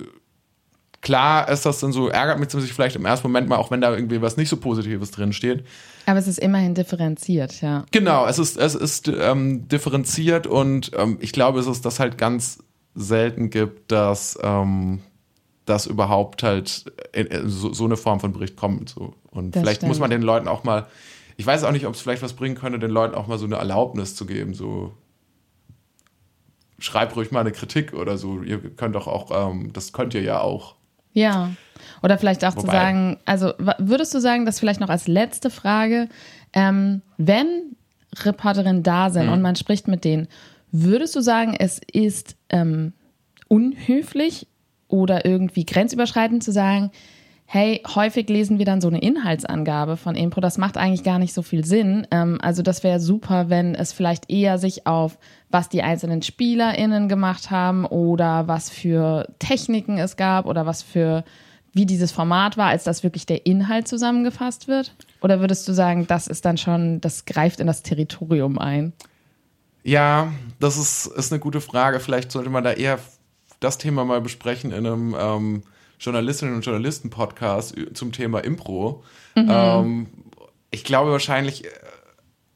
klar 1.00 1.48
ist 1.48 1.64
das 1.64 1.78
dann 1.78 1.92
so, 1.92 2.08
ärgert 2.08 2.40
mich 2.40 2.50
sich 2.50 2.72
vielleicht 2.72 2.96
im 2.96 3.04
ersten 3.04 3.28
Moment 3.28 3.48
mal, 3.48 3.54
auch 3.56 3.70
wenn 3.70 3.80
da 3.80 3.94
irgendwie 3.94 4.20
was 4.20 4.36
nicht 4.36 4.48
so 4.48 4.56
Positives 4.56 5.12
drin 5.12 5.32
steht. 5.32 5.64
Aber 6.06 6.18
es 6.18 6.26
ist 6.26 6.38
immerhin 6.40 6.74
differenziert, 6.74 7.60
ja. 7.60 7.84
Genau, 7.92 8.26
es 8.26 8.40
ist, 8.40 8.56
es 8.56 8.74
ist 8.74 9.06
ähm, 9.08 9.68
differenziert 9.68 10.46
und 10.48 10.90
ähm, 10.98 11.18
ich 11.20 11.32
glaube, 11.32 11.60
es 11.60 11.68
ist 11.68 11.84
das 11.84 12.00
halt 12.00 12.18
ganz 12.18 12.58
selten 12.94 13.50
gibt, 13.50 13.92
dass 13.92 14.38
ähm, 14.42 15.00
das 15.66 15.86
überhaupt 15.86 16.42
halt 16.42 16.86
in, 17.12 17.26
in 17.26 17.48
so, 17.48 17.72
so 17.72 17.84
eine 17.84 17.96
Form 17.96 18.20
von 18.20 18.32
Bericht 18.32 18.56
kommt. 18.56 18.88
So. 18.90 19.14
Und 19.30 19.54
Das 19.54 19.62
vielleicht 19.62 19.82
muss 19.82 19.98
man 19.98 20.10
stimmt. 20.10 20.22
den 20.22 20.26
Leuten 20.26 20.48
auch 20.48 20.64
mal, 20.64 20.86
ich 21.36 21.46
weiß 21.46 21.64
auch 21.64 21.72
nicht, 21.72 21.86
ob 21.86 21.94
es 21.94 22.00
vielleicht 22.00 22.22
was 22.22 22.32
bringen 22.32 22.54
könnte, 22.56 22.78
den 22.78 22.90
Leuten 22.90 23.14
auch 23.14 23.26
mal 23.26 23.38
so 23.38 23.44
eine 23.46 23.56
Erlaubnis 23.56 24.16
zu 24.16 24.26
geben, 24.26 24.54
so 24.54 24.92
schreibt 26.78 27.16
ruhig 27.16 27.30
mal 27.30 27.40
eine 27.40 27.52
Kritik 27.52 27.92
oder 27.92 28.18
so. 28.18 28.42
Ihr 28.42 28.58
könnt 28.76 28.94
doch 28.94 29.06
auch, 29.08 29.50
ähm, 29.50 29.72
das 29.72 29.92
könnt 29.92 30.14
ihr 30.14 30.22
ja 30.22 30.40
auch. 30.40 30.76
Ja. 31.12 31.50
Oder 32.02 32.18
vielleicht 32.18 32.44
auch 32.44 32.54
zu 32.54 32.62
Wobei- 32.62 32.72
sagen, 32.72 33.18
also 33.24 33.52
würdest 33.78 34.14
du 34.14 34.20
sagen, 34.20 34.46
dass 34.46 34.60
vielleicht 34.60 34.80
noch 34.80 34.88
als 34.88 35.08
letzte 35.08 35.50
Frage, 35.50 36.08
ähm, 36.52 37.02
wenn 37.16 37.76
Reporterinnen 38.20 38.82
da 38.82 39.08
Mhm. 39.08 39.12
sind 39.12 39.28
und 39.28 39.42
man 39.42 39.56
spricht 39.56 39.88
mit 39.88 40.04
denen, 40.04 40.28
würdest 40.72 41.14
du 41.16 41.20
sagen, 41.20 41.54
es 41.58 41.80
ist 41.92 42.36
ähm, 42.50 42.92
unhöflich 43.48 44.46
oder 44.88 45.24
irgendwie 45.24 45.64
grenzüberschreitend 45.64 46.42
zu 46.42 46.52
sagen, 46.52 46.90
hey, 47.50 47.80
häufig 47.94 48.28
lesen 48.28 48.58
wir 48.58 48.66
dann 48.66 48.82
so 48.82 48.88
eine 48.88 49.00
Inhaltsangabe 49.00 49.96
von 49.96 50.14
Impro. 50.14 50.42
Das 50.42 50.58
macht 50.58 50.76
eigentlich 50.76 51.02
gar 51.02 51.18
nicht 51.18 51.32
so 51.32 51.40
viel 51.40 51.64
Sinn. 51.64 52.06
Ähm, 52.10 52.38
also 52.42 52.62
das 52.62 52.84
wäre 52.84 53.00
super, 53.00 53.48
wenn 53.48 53.74
es 53.74 53.94
vielleicht 53.94 54.30
eher 54.30 54.58
sich 54.58 54.86
auf 54.86 55.18
was 55.50 55.70
die 55.70 55.82
einzelnen 55.82 56.20
SpielerInnen 56.20 57.08
gemacht 57.08 57.50
haben 57.50 57.86
oder 57.86 58.48
was 58.48 58.68
für 58.68 59.28
Techniken 59.38 59.96
es 59.96 60.18
gab 60.18 60.44
oder 60.44 60.66
was 60.66 60.82
für 60.82 61.24
wie 61.72 61.86
dieses 61.86 62.12
Format 62.12 62.58
war, 62.58 62.66
als 62.68 62.84
dass 62.84 63.02
wirklich 63.02 63.24
der 63.24 63.46
Inhalt 63.46 63.88
zusammengefasst 63.88 64.68
wird? 64.68 64.94
Oder 65.22 65.40
würdest 65.40 65.66
du 65.68 65.72
sagen, 65.72 66.06
das 66.06 66.26
ist 66.26 66.44
dann 66.44 66.58
schon, 66.58 67.00
das 67.00 67.24
greift 67.24 67.60
in 67.60 67.66
das 67.66 67.82
Territorium 67.82 68.58
ein? 68.58 68.92
Ja, 69.82 70.32
das 70.60 70.76
ist, 70.76 71.06
ist 71.06 71.32
eine 71.32 71.40
gute 71.40 71.60
Frage. 71.60 72.00
Vielleicht 72.00 72.32
sollte 72.32 72.50
man 72.50 72.64
da 72.64 72.72
eher 72.72 72.98
das 73.60 73.78
Thema 73.78 74.04
mal 74.04 74.20
besprechen 74.20 74.72
in 74.72 74.86
einem 74.86 75.16
ähm, 75.18 75.62
Journalistinnen 76.00 76.54
und 76.54 76.64
Journalisten-Podcast 76.64 77.74
zum 77.94 78.12
Thema 78.12 78.40
Impro. 78.40 79.02
Mhm. 79.34 79.48
Ähm, 79.50 80.06
ich 80.70 80.84
glaube 80.84 81.10
wahrscheinlich, 81.10 81.64
äh, 81.64 81.70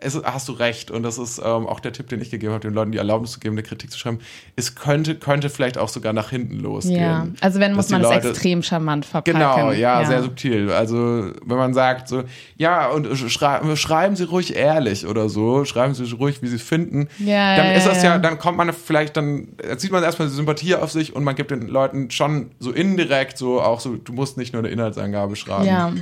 es, 0.02 0.20
hast 0.24 0.48
du 0.48 0.52
recht 0.52 0.90
und 0.90 1.02
das 1.02 1.18
ist 1.18 1.38
ähm, 1.38 1.66
auch 1.66 1.80
der 1.80 1.92
Tipp, 1.92 2.08
den 2.08 2.20
ich 2.20 2.30
gegeben 2.30 2.52
habe, 2.52 2.60
den 2.60 2.74
Leuten 2.74 2.92
die 2.92 2.98
Erlaubnis 2.98 3.32
zu 3.32 3.40
geben, 3.40 3.54
eine 3.54 3.62
Kritik 3.62 3.90
zu 3.90 3.98
schreiben. 3.98 4.18
Es 4.56 4.74
könnte, 4.74 5.14
könnte 5.14 5.50
vielleicht 5.50 5.78
auch 5.78 5.88
sogar 5.88 6.12
nach 6.12 6.30
hinten 6.30 6.58
losgehen. 6.60 7.00
Ja, 7.00 7.26
also 7.40 7.60
wenn 7.60 7.74
muss 7.74 7.90
man 7.90 8.02
es 8.02 8.10
extrem 8.10 8.62
charmant 8.62 9.06
verpacken. 9.06 9.38
Genau, 9.38 9.72
ja, 9.72 10.00
ja, 10.00 10.04
sehr 10.04 10.22
subtil. 10.22 10.70
Also 10.70 11.32
wenn 11.44 11.56
man 11.56 11.74
sagt 11.74 12.08
so, 12.08 12.24
ja 12.56 12.88
und 12.88 13.06
schrei 13.16 13.62
schreiben 13.76 14.16
Sie 14.16 14.24
ruhig 14.24 14.56
ehrlich 14.56 15.06
oder 15.06 15.28
so, 15.28 15.64
schreiben 15.64 15.94
Sie 15.94 16.10
ruhig, 16.12 16.42
wie 16.42 16.48
Sie 16.48 16.56
es 16.56 16.62
finden, 16.62 17.08
ja, 17.18 17.56
dann 17.56 17.72
ist 17.72 17.86
das 17.86 18.02
ja, 18.02 18.18
dann 18.18 18.38
kommt 18.38 18.58
man 18.58 18.72
vielleicht, 18.72 19.16
dann 19.16 19.48
zieht 19.76 19.92
man 19.92 20.02
erstmal 20.02 20.28
die 20.28 20.34
Sympathie 20.34 20.74
auf 20.74 20.90
sich 20.90 21.14
und 21.14 21.24
man 21.24 21.34
gibt 21.34 21.50
den 21.50 21.68
Leuten 21.68 22.10
schon 22.10 22.50
so 22.58 22.72
indirekt 22.72 23.38
so 23.38 23.60
auch 23.60 23.80
so, 23.80 23.96
du 23.96 24.12
musst 24.12 24.36
nicht 24.36 24.52
nur 24.52 24.62
eine 24.62 24.70
Inhaltsangabe 24.70 25.36
schreiben. 25.36 25.66
Ja. 25.66 25.92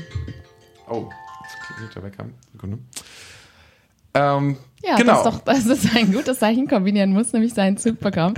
Oh, 0.89 1.09
jetzt 1.43 1.67
klingelt 1.67 1.95
der 1.95 2.03
Wecker. 2.03 2.25
Sekunde. 2.53 2.79
Ähm, 4.15 4.57
ja, 4.83 4.97
genau. 4.97 5.13
das, 5.13 5.19
ist 5.19 5.27
doch, 5.27 5.45
das 5.45 5.67
ist 5.67 5.97
ein 5.97 6.13
gutes 6.13 6.39
Zeichen. 6.39 6.67
Kombinieren 6.67 7.13
muss 7.13 7.33
nämlich 7.33 7.53
seinen 7.53 7.77
Zug 7.77 8.01
bekommen. 8.01 8.35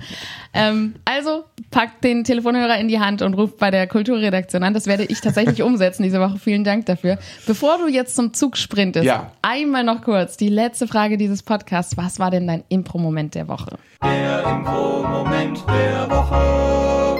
Ähm, 0.53 0.95
also 1.05 1.45
packt 1.71 2.03
den 2.03 2.25
Telefonhörer 2.25 2.79
in 2.79 2.89
die 2.89 2.99
Hand 2.99 3.23
und 3.23 3.35
ruft 3.35 3.59
bei 3.59 3.71
der 3.71 3.87
Kulturredaktion 3.87 4.65
an. 4.65 4.75
Das 4.75 4.87
werde 4.87 5.05
ich 5.05 5.21
tatsächlich 5.21 5.63
umsetzen 5.63 6.03
diese 6.03 6.21
Woche. 6.21 6.39
Vielen 6.39 6.65
Dank 6.65 6.87
dafür. 6.87 7.19
Bevor 7.47 7.79
du 7.79 7.87
jetzt 7.87 8.17
zum 8.17 8.35
Zug 8.35 8.57
sprintest, 8.57 9.07
ja. 9.07 9.31
einmal 9.41 9.85
noch 9.85 10.03
kurz 10.03 10.37
die 10.37 10.49
letzte 10.49 10.89
Frage 10.89 11.17
dieses 11.17 11.45
Podcasts. 11.45 11.97
Was 11.97 12.19
war 12.19 12.33
denn 12.33 12.49
dein 12.49 12.65
Impro-Moment 12.69 13.37
der 13.37 13.47
Woche? 13.47 13.79
Der 14.03 14.45
Impro-Moment 14.45 15.63
der 15.69 16.11
Woche. 16.11 17.12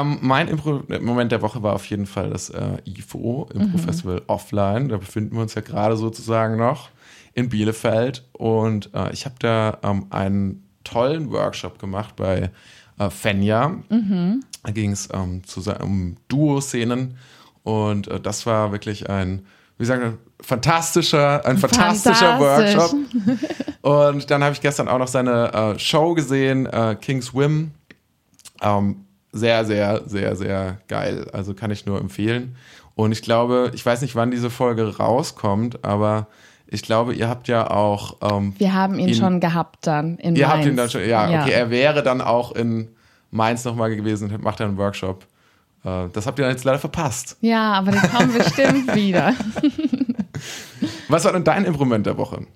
Ähm, 0.00 0.18
mein 0.20 0.48
Impro-Moment 0.48 1.32
der 1.32 1.42
Woche 1.42 1.62
war 1.62 1.74
auf 1.74 1.86
jeden 1.86 2.06
Fall 2.06 2.30
das 2.30 2.50
äh, 2.50 2.78
IFO, 2.84 3.48
Impro-Festival 3.52 4.16
mhm. 4.16 4.22
Offline. 4.26 4.88
Da 4.88 4.96
befinden 4.98 5.34
wir 5.36 5.42
uns 5.42 5.54
ja 5.54 5.62
gerade 5.62 5.96
sozusagen 5.96 6.56
noch 6.56 6.90
in 7.34 7.48
Bielefeld. 7.48 8.24
Und 8.32 8.90
äh, 8.94 9.12
ich 9.12 9.24
habe 9.24 9.36
da 9.38 9.78
ähm, 9.82 10.06
einen 10.10 10.68
tollen 10.84 11.30
Workshop 11.30 11.78
gemacht 11.78 12.16
bei 12.16 12.50
äh, 12.98 13.10
Fenja. 13.10 13.68
Mhm. 13.88 14.44
Da 14.62 14.72
ging 14.72 14.92
es 14.92 15.08
ähm, 15.12 15.42
um 15.80 16.16
Duo-Szenen. 16.28 17.16
Und 17.62 18.08
äh, 18.08 18.20
das 18.20 18.46
war 18.46 18.72
wirklich 18.72 19.08
ein, 19.08 19.46
wie 19.78 19.84
sagen 19.84 20.02
wir, 20.02 20.18
fantastischer, 20.40 21.44
ein 21.44 21.58
fantastischer 21.58 22.38
Workshop. 22.38 22.94
Und 23.82 24.30
dann 24.30 24.42
habe 24.42 24.52
ich 24.52 24.60
gestern 24.60 24.88
auch 24.88 24.98
noch 24.98 25.08
seine 25.08 25.52
äh, 25.52 25.78
Show 25.78 26.14
gesehen, 26.14 26.66
äh, 26.66 26.96
King's 27.00 27.34
Whim. 27.34 27.72
Ähm, 28.62 29.05
sehr, 29.36 29.64
sehr, 29.64 30.02
sehr, 30.06 30.36
sehr 30.36 30.78
geil. 30.88 31.28
Also 31.32 31.54
kann 31.54 31.70
ich 31.70 31.86
nur 31.86 32.00
empfehlen. 32.00 32.56
Und 32.94 33.12
ich 33.12 33.22
glaube, 33.22 33.70
ich 33.74 33.84
weiß 33.84 34.00
nicht, 34.02 34.16
wann 34.16 34.30
diese 34.30 34.50
Folge 34.50 34.96
rauskommt, 34.96 35.84
aber 35.84 36.28
ich 36.66 36.82
glaube, 36.82 37.14
ihr 37.14 37.28
habt 37.28 37.46
ja 37.48 37.70
auch. 37.70 38.16
Ähm, 38.22 38.54
Wir 38.58 38.74
haben 38.74 38.98
ihn, 38.98 39.08
ihn, 39.08 39.14
schon 39.14 39.40
gehabt 39.40 39.86
dann 39.86 40.16
in 40.18 40.34
ihr 40.34 40.46
Mainz. 40.46 40.58
habt 40.58 40.66
ihn 40.66 40.76
dann 40.76 40.90
schon, 40.90 41.02
ja, 41.02 41.30
ja, 41.30 41.42
okay. 41.42 41.52
Er 41.52 41.70
wäre 41.70 42.02
dann 42.02 42.20
auch 42.20 42.52
in 42.52 42.88
Mainz 43.30 43.64
nochmal 43.64 43.94
gewesen 43.94 44.30
und 44.32 44.42
macht 44.42 44.60
dann 44.60 44.68
einen 44.70 44.78
Workshop. 44.78 45.26
Äh, 45.84 46.08
das 46.12 46.26
habt 46.26 46.38
ihr 46.38 46.44
dann 46.44 46.52
jetzt 46.52 46.64
leider 46.64 46.78
verpasst. 46.78 47.36
Ja, 47.40 47.74
aber 47.74 47.92
den 47.92 48.02
kommen 48.02 48.32
bestimmt 48.32 48.94
wieder. 48.94 49.34
Was 51.08 51.24
war 51.24 51.32
denn 51.32 51.44
dein 51.44 51.64
Improvement 51.64 52.04
der 52.06 52.16
Woche? 52.18 52.46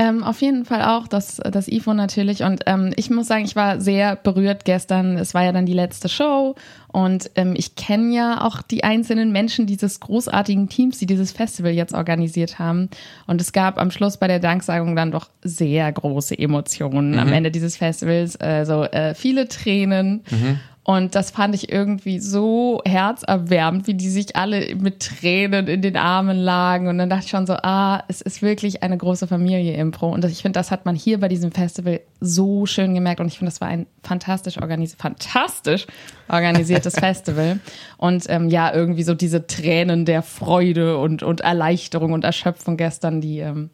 Ähm, 0.00 0.22
auf 0.22 0.40
jeden 0.42 0.64
Fall 0.64 0.82
auch 0.82 1.08
das, 1.08 1.38
das 1.38 1.66
IFO 1.66 1.92
natürlich. 1.92 2.44
Und 2.44 2.62
ähm, 2.66 2.92
ich 2.94 3.10
muss 3.10 3.26
sagen, 3.26 3.44
ich 3.44 3.56
war 3.56 3.80
sehr 3.80 4.14
berührt 4.14 4.64
gestern. 4.64 5.18
Es 5.18 5.34
war 5.34 5.42
ja 5.42 5.50
dann 5.50 5.66
die 5.66 5.72
letzte 5.72 6.08
Show 6.08 6.54
und 6.92 7.30
ähm, 7.34 7.54
ich 7.56 7.74
kenne 7.74 8.14
ja 8.14 8.46
auch 8.46 8.62
die 8.62 8.84
einzelnen 8.84 9.32
Menschen 9.32 9.66
dieses 9.66 9.98
großartigen 9.98 10.68
Teams, 10.68 10.98
die 10.98 11.06
dieses 11.06 11.32
Festival 11.32 11.72
jetzt 11.72 11.94
organisiert 11.94 12.60
haben. 12.60 12.88
Und 13.26 13.40
es 13.40 13.52
gab 13.52 13.78
am 13.78 13.90
Schluss 13.90 14.16
bei 14.16 14.28
der 14.28 14.38
Danksagung 14.38 14.94
dann 14.94 15.10
doch 15.10 15.28
sehr 15.42 15.90
große 15.92 16.38
Emotionen 16.38 17.12
mhm. 17.12 17.18
am 17.18 17.32
Ende 17.32 17.50
dieses 17.50 17.76
Festivals. 17.76 18.36
Also 18.36 18.84
äh, 18.84 19.14
viele 19.14 19.48
Tränen. 19.48 20.22
Mhm. 20.30 20.60
Und 20.88 21.14
das 21.14 21.32
fand 21.32 21.54
ich 21.54 21.70
irgendwie 21.70 22.18
so 22.18 22.80
herzerwärmend, 22.86 23.86
wie 23.86 23.92
die 23.92 24.08
sich 24.08 24.36
alle 24.36 24.74
mit 24.74 25.00
Tränen 25.00 25.66
in 25.66 25.82
den 25.82 25.98
Armen 25.98 26.38
lagen. 26.38 26.88
Und 26.88 26.96
dann 26.96 27.10
dachte 27.10 27.26
ich 27.26 27.30
schon 27.30 27.46
so, 27.46 27.52
ah, 27.52 28.04
es 28.08 28.22
ist 28.22 28.40
wirklich 28.40 28.82
eine 28.82 28.96
große 28.96 29.26
Familie 29.26 29.74
Impro. 29.74 30.08
Und 30.08 30.24
ich 30.24 30.40
finde, 30.40 30.58
das 30.58 30.70
hat 30.70 30.86
man 30.86 30.96
hier 30.96 31.20
bei 31.20 31.28
diesem 31.28 31.52
Festival 31.52 32.00
so 32.20 32.64
schön 32.64 32.94
gemerkt. 32.94 33.20
Und 33.20 33.26
ich 33.26 33.36
finde, 33.36 33.50
das 33.50 33.60
war 33.60 33.68
ein 33.68 33.86
fantastisch, 34.02 34.56
organisi 34.56 34.96
fantastisch 34.96 35.86
organisiertes 36.26 36.94
Festival. 36.98 37.60
Und 37.98 38.24
ähm, 38.30 38.48
ja, 38.48 38.72
irgendwie 38.72 39.02
so 39.02 39.12
diese 39.12 39.46
Tränen 39.46 40.06
der 40.06 40.22
Freude 40.22 40.96
und, 40.96 41.22
und 41.22 41.42
Erleichterung 41.42 42.12
und 42.14 42.24
Erschöpfung 42.24 42.78
gestern, 42.78 43.20
die, 43.20 43.40
ähm, 43.40 43.68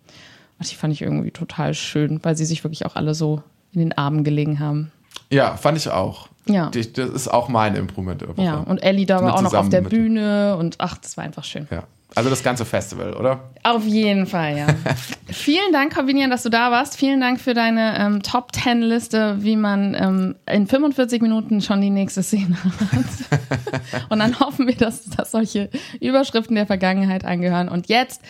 die 0.68 0.74
fand 0.74 0.92
ich 0.92 1.03
irgendwie 1.03 1.31
total 1.31 1.74
schön, 1.74 2.18
weil 2.24 2.37
sie 2.37 2.44
sich 2.44 2.64
wirklich 2.64 2.85
auch 2.87 2.96
alle 2.96 3.14
so 3.14 3.40
in 3.72 3.79
den 3.79 3.96
Armen 3.96 4.24
gelegen 4.24 4.59
haben. 4.59 4.90
Ja, 5.31 5.57
fand 5.57 5.79
ich 5.79 5.89
auch. 5.89 6.29
Ja. 6.47 6.71
Das 6.71 7.09
ist 7.09 7.29
auch 7.29 7.49
mein 7.49 7.75
Improvement. 7.75 8.23
Ja, 8.37 8.59
und 8.59 8.83
Ellie 8.83 9.07
da 9.07 9.23
war 9.23 9.35
auch 9.35 9.43
noch 9.43 9.55
auf 9.55 9.69
der 9.71 9.81
Bühne 9.81 10.57
und 10.59 10.77
ach, 10.79 10.99
das 10.99 11.17
war 11.17 11.25
einfach 11.25 11.45
schön. 11.45 11.67
Ja. 11.71 11.85
Also 12.17 12.31
das 12.31 12.45
ganze 12.45 12.65
Festival, 12.65 13.15
oder? 13.15 13.51
Auf 13.65 13.85
jeden 13.85 14.27
Fall, 14.27 14.57
ja. 14.57 14.67
Vielen 15.27 15.73
Dank, 15.73 15.95
Corvinian, 15.95 16.31
dass 16.31 16.45
du 16.45 16.49
da 16.49 16.71
warst. 16.71 16.97
Vielen 16.97 17.21
Dank 17.21 17.41
für 17.41 17.55
deine 17.55 17.99
ähm, 17.99 18.23
Top 18.23 18.53
Ten 18.53 18.83
Liste, 18.83 19.43
wie 19.43 19.57
man 19.57 19.95
ähm, 19.95 20.37
in 20.47 20.69
45 20.69 21.21
Minuten 21.23 21.61
schon 21.61 21.81
die 21.81 21.91
nächste 21.91 22.23
Szene 22.23 22.57
hat. 22.63 24.11
und 24.11 24.21
dann 24.21 24.39
hoffen 24.39 24.69
wir, 24.69 24.77
dass, 24.77 25.05
dass 25.07 25.33
solche 25.33 25.71
Überschriften 26.01 26.55
der 26.55 26.67
Vergangenheit 26.67 27.25
angehören. 27.25 27.69
Und 27.69 27.89
jetzt, 27.89 28.23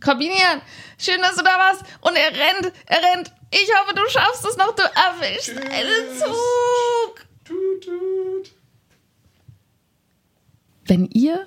Corvinian, 0.00 0.60
schön, 0.98 1.20
dass 1.20 1.36
du 1.36 1.44
da 1.44 1.56
warst. 1.58 1.84
Und 2.00 2.16
er 2.16 2.32
rennt, 2.32 2.74
er 2.86 3.14
rennt. 3.14 3.32
Ich 3.50 3.68
hoffe, 3.74 3.94
du 3.94 4.02
schaffst 4.08 4.46
es 4.46 4.56
noch. 4.56 4.74
Du 4.74 4.82
erwischst 4.82 5.50
einen 5.50 6.18
Zug. 6.18 7.26
Tut, 7.44 7.84
tut. 7.84 8.52
Wenn 10.84 11.06
ihr 11.06 11.46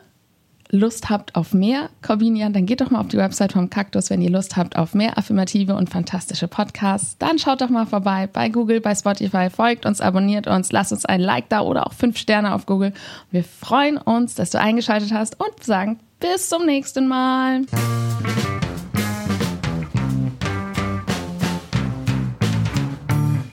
Lust 0.69 1.09
habt 1.09 1.35
auf 1.35 1.53
mehr 1.53 1.89
Corbinian, 2.01 2.53
dann 2.53 2.65
geht 2.65 2.79
doch 2.79 2.89
mal 2.89 3.01
auf 3.01 3.09
die 3.09 3.17
Website 3.17 3.51
vom 3.51 3.69
Kaktus. 3.69 4.09
Wenn 4.09 4.21
ihr 4.21 4.29
Lust 4.29 4.55
habt 4.55 4.77
auf 4.77 4.93
mehr 4.93 5.17
affirmative 5.17 5.75
und 5.75 5.89
fantastische 5.89 6.47
Podcasts, 6.47 7.17
dann 7.17 7.39
schaut 7.39 7.61
doch 7.61 7.69
mal 7.69 7.85
vorbei 7.85 8.29
bei 8.31 8.47
Google, 8.49 8.79
bei 8.79 8.95
Spotify, 8.95 9.49
folgt 9.49 9.85
uns, 9.85 9.99
abonniert 9.99 10.47
uns, 10.47 10.71
lasst 10.71 10.93
uns 10.93 11.05
ein 11.05 11.19
Like 11.19 11.49
da 11.49 11.61
oder 11.61 11.87
auch 11.87 11.93
fünf 11.93 12.17
Sterne 12.17 12.55
auf 12.55 12.65
Google. 12.65 12.93
Wir 13.31 13.43
freuen 13.43 13.97
uns, 13.97 14.35
dass 14.35 14.51
du 14.51 14.59
eingeschaltet 14.59 15.11
hast 15.11 15.37
und 15.39 15.63
sagen 15.63 15.99
bis 16.19 16.47
zum 16.47 16.65
nächsten 16.65 17.07
Mal. 17.07 17.65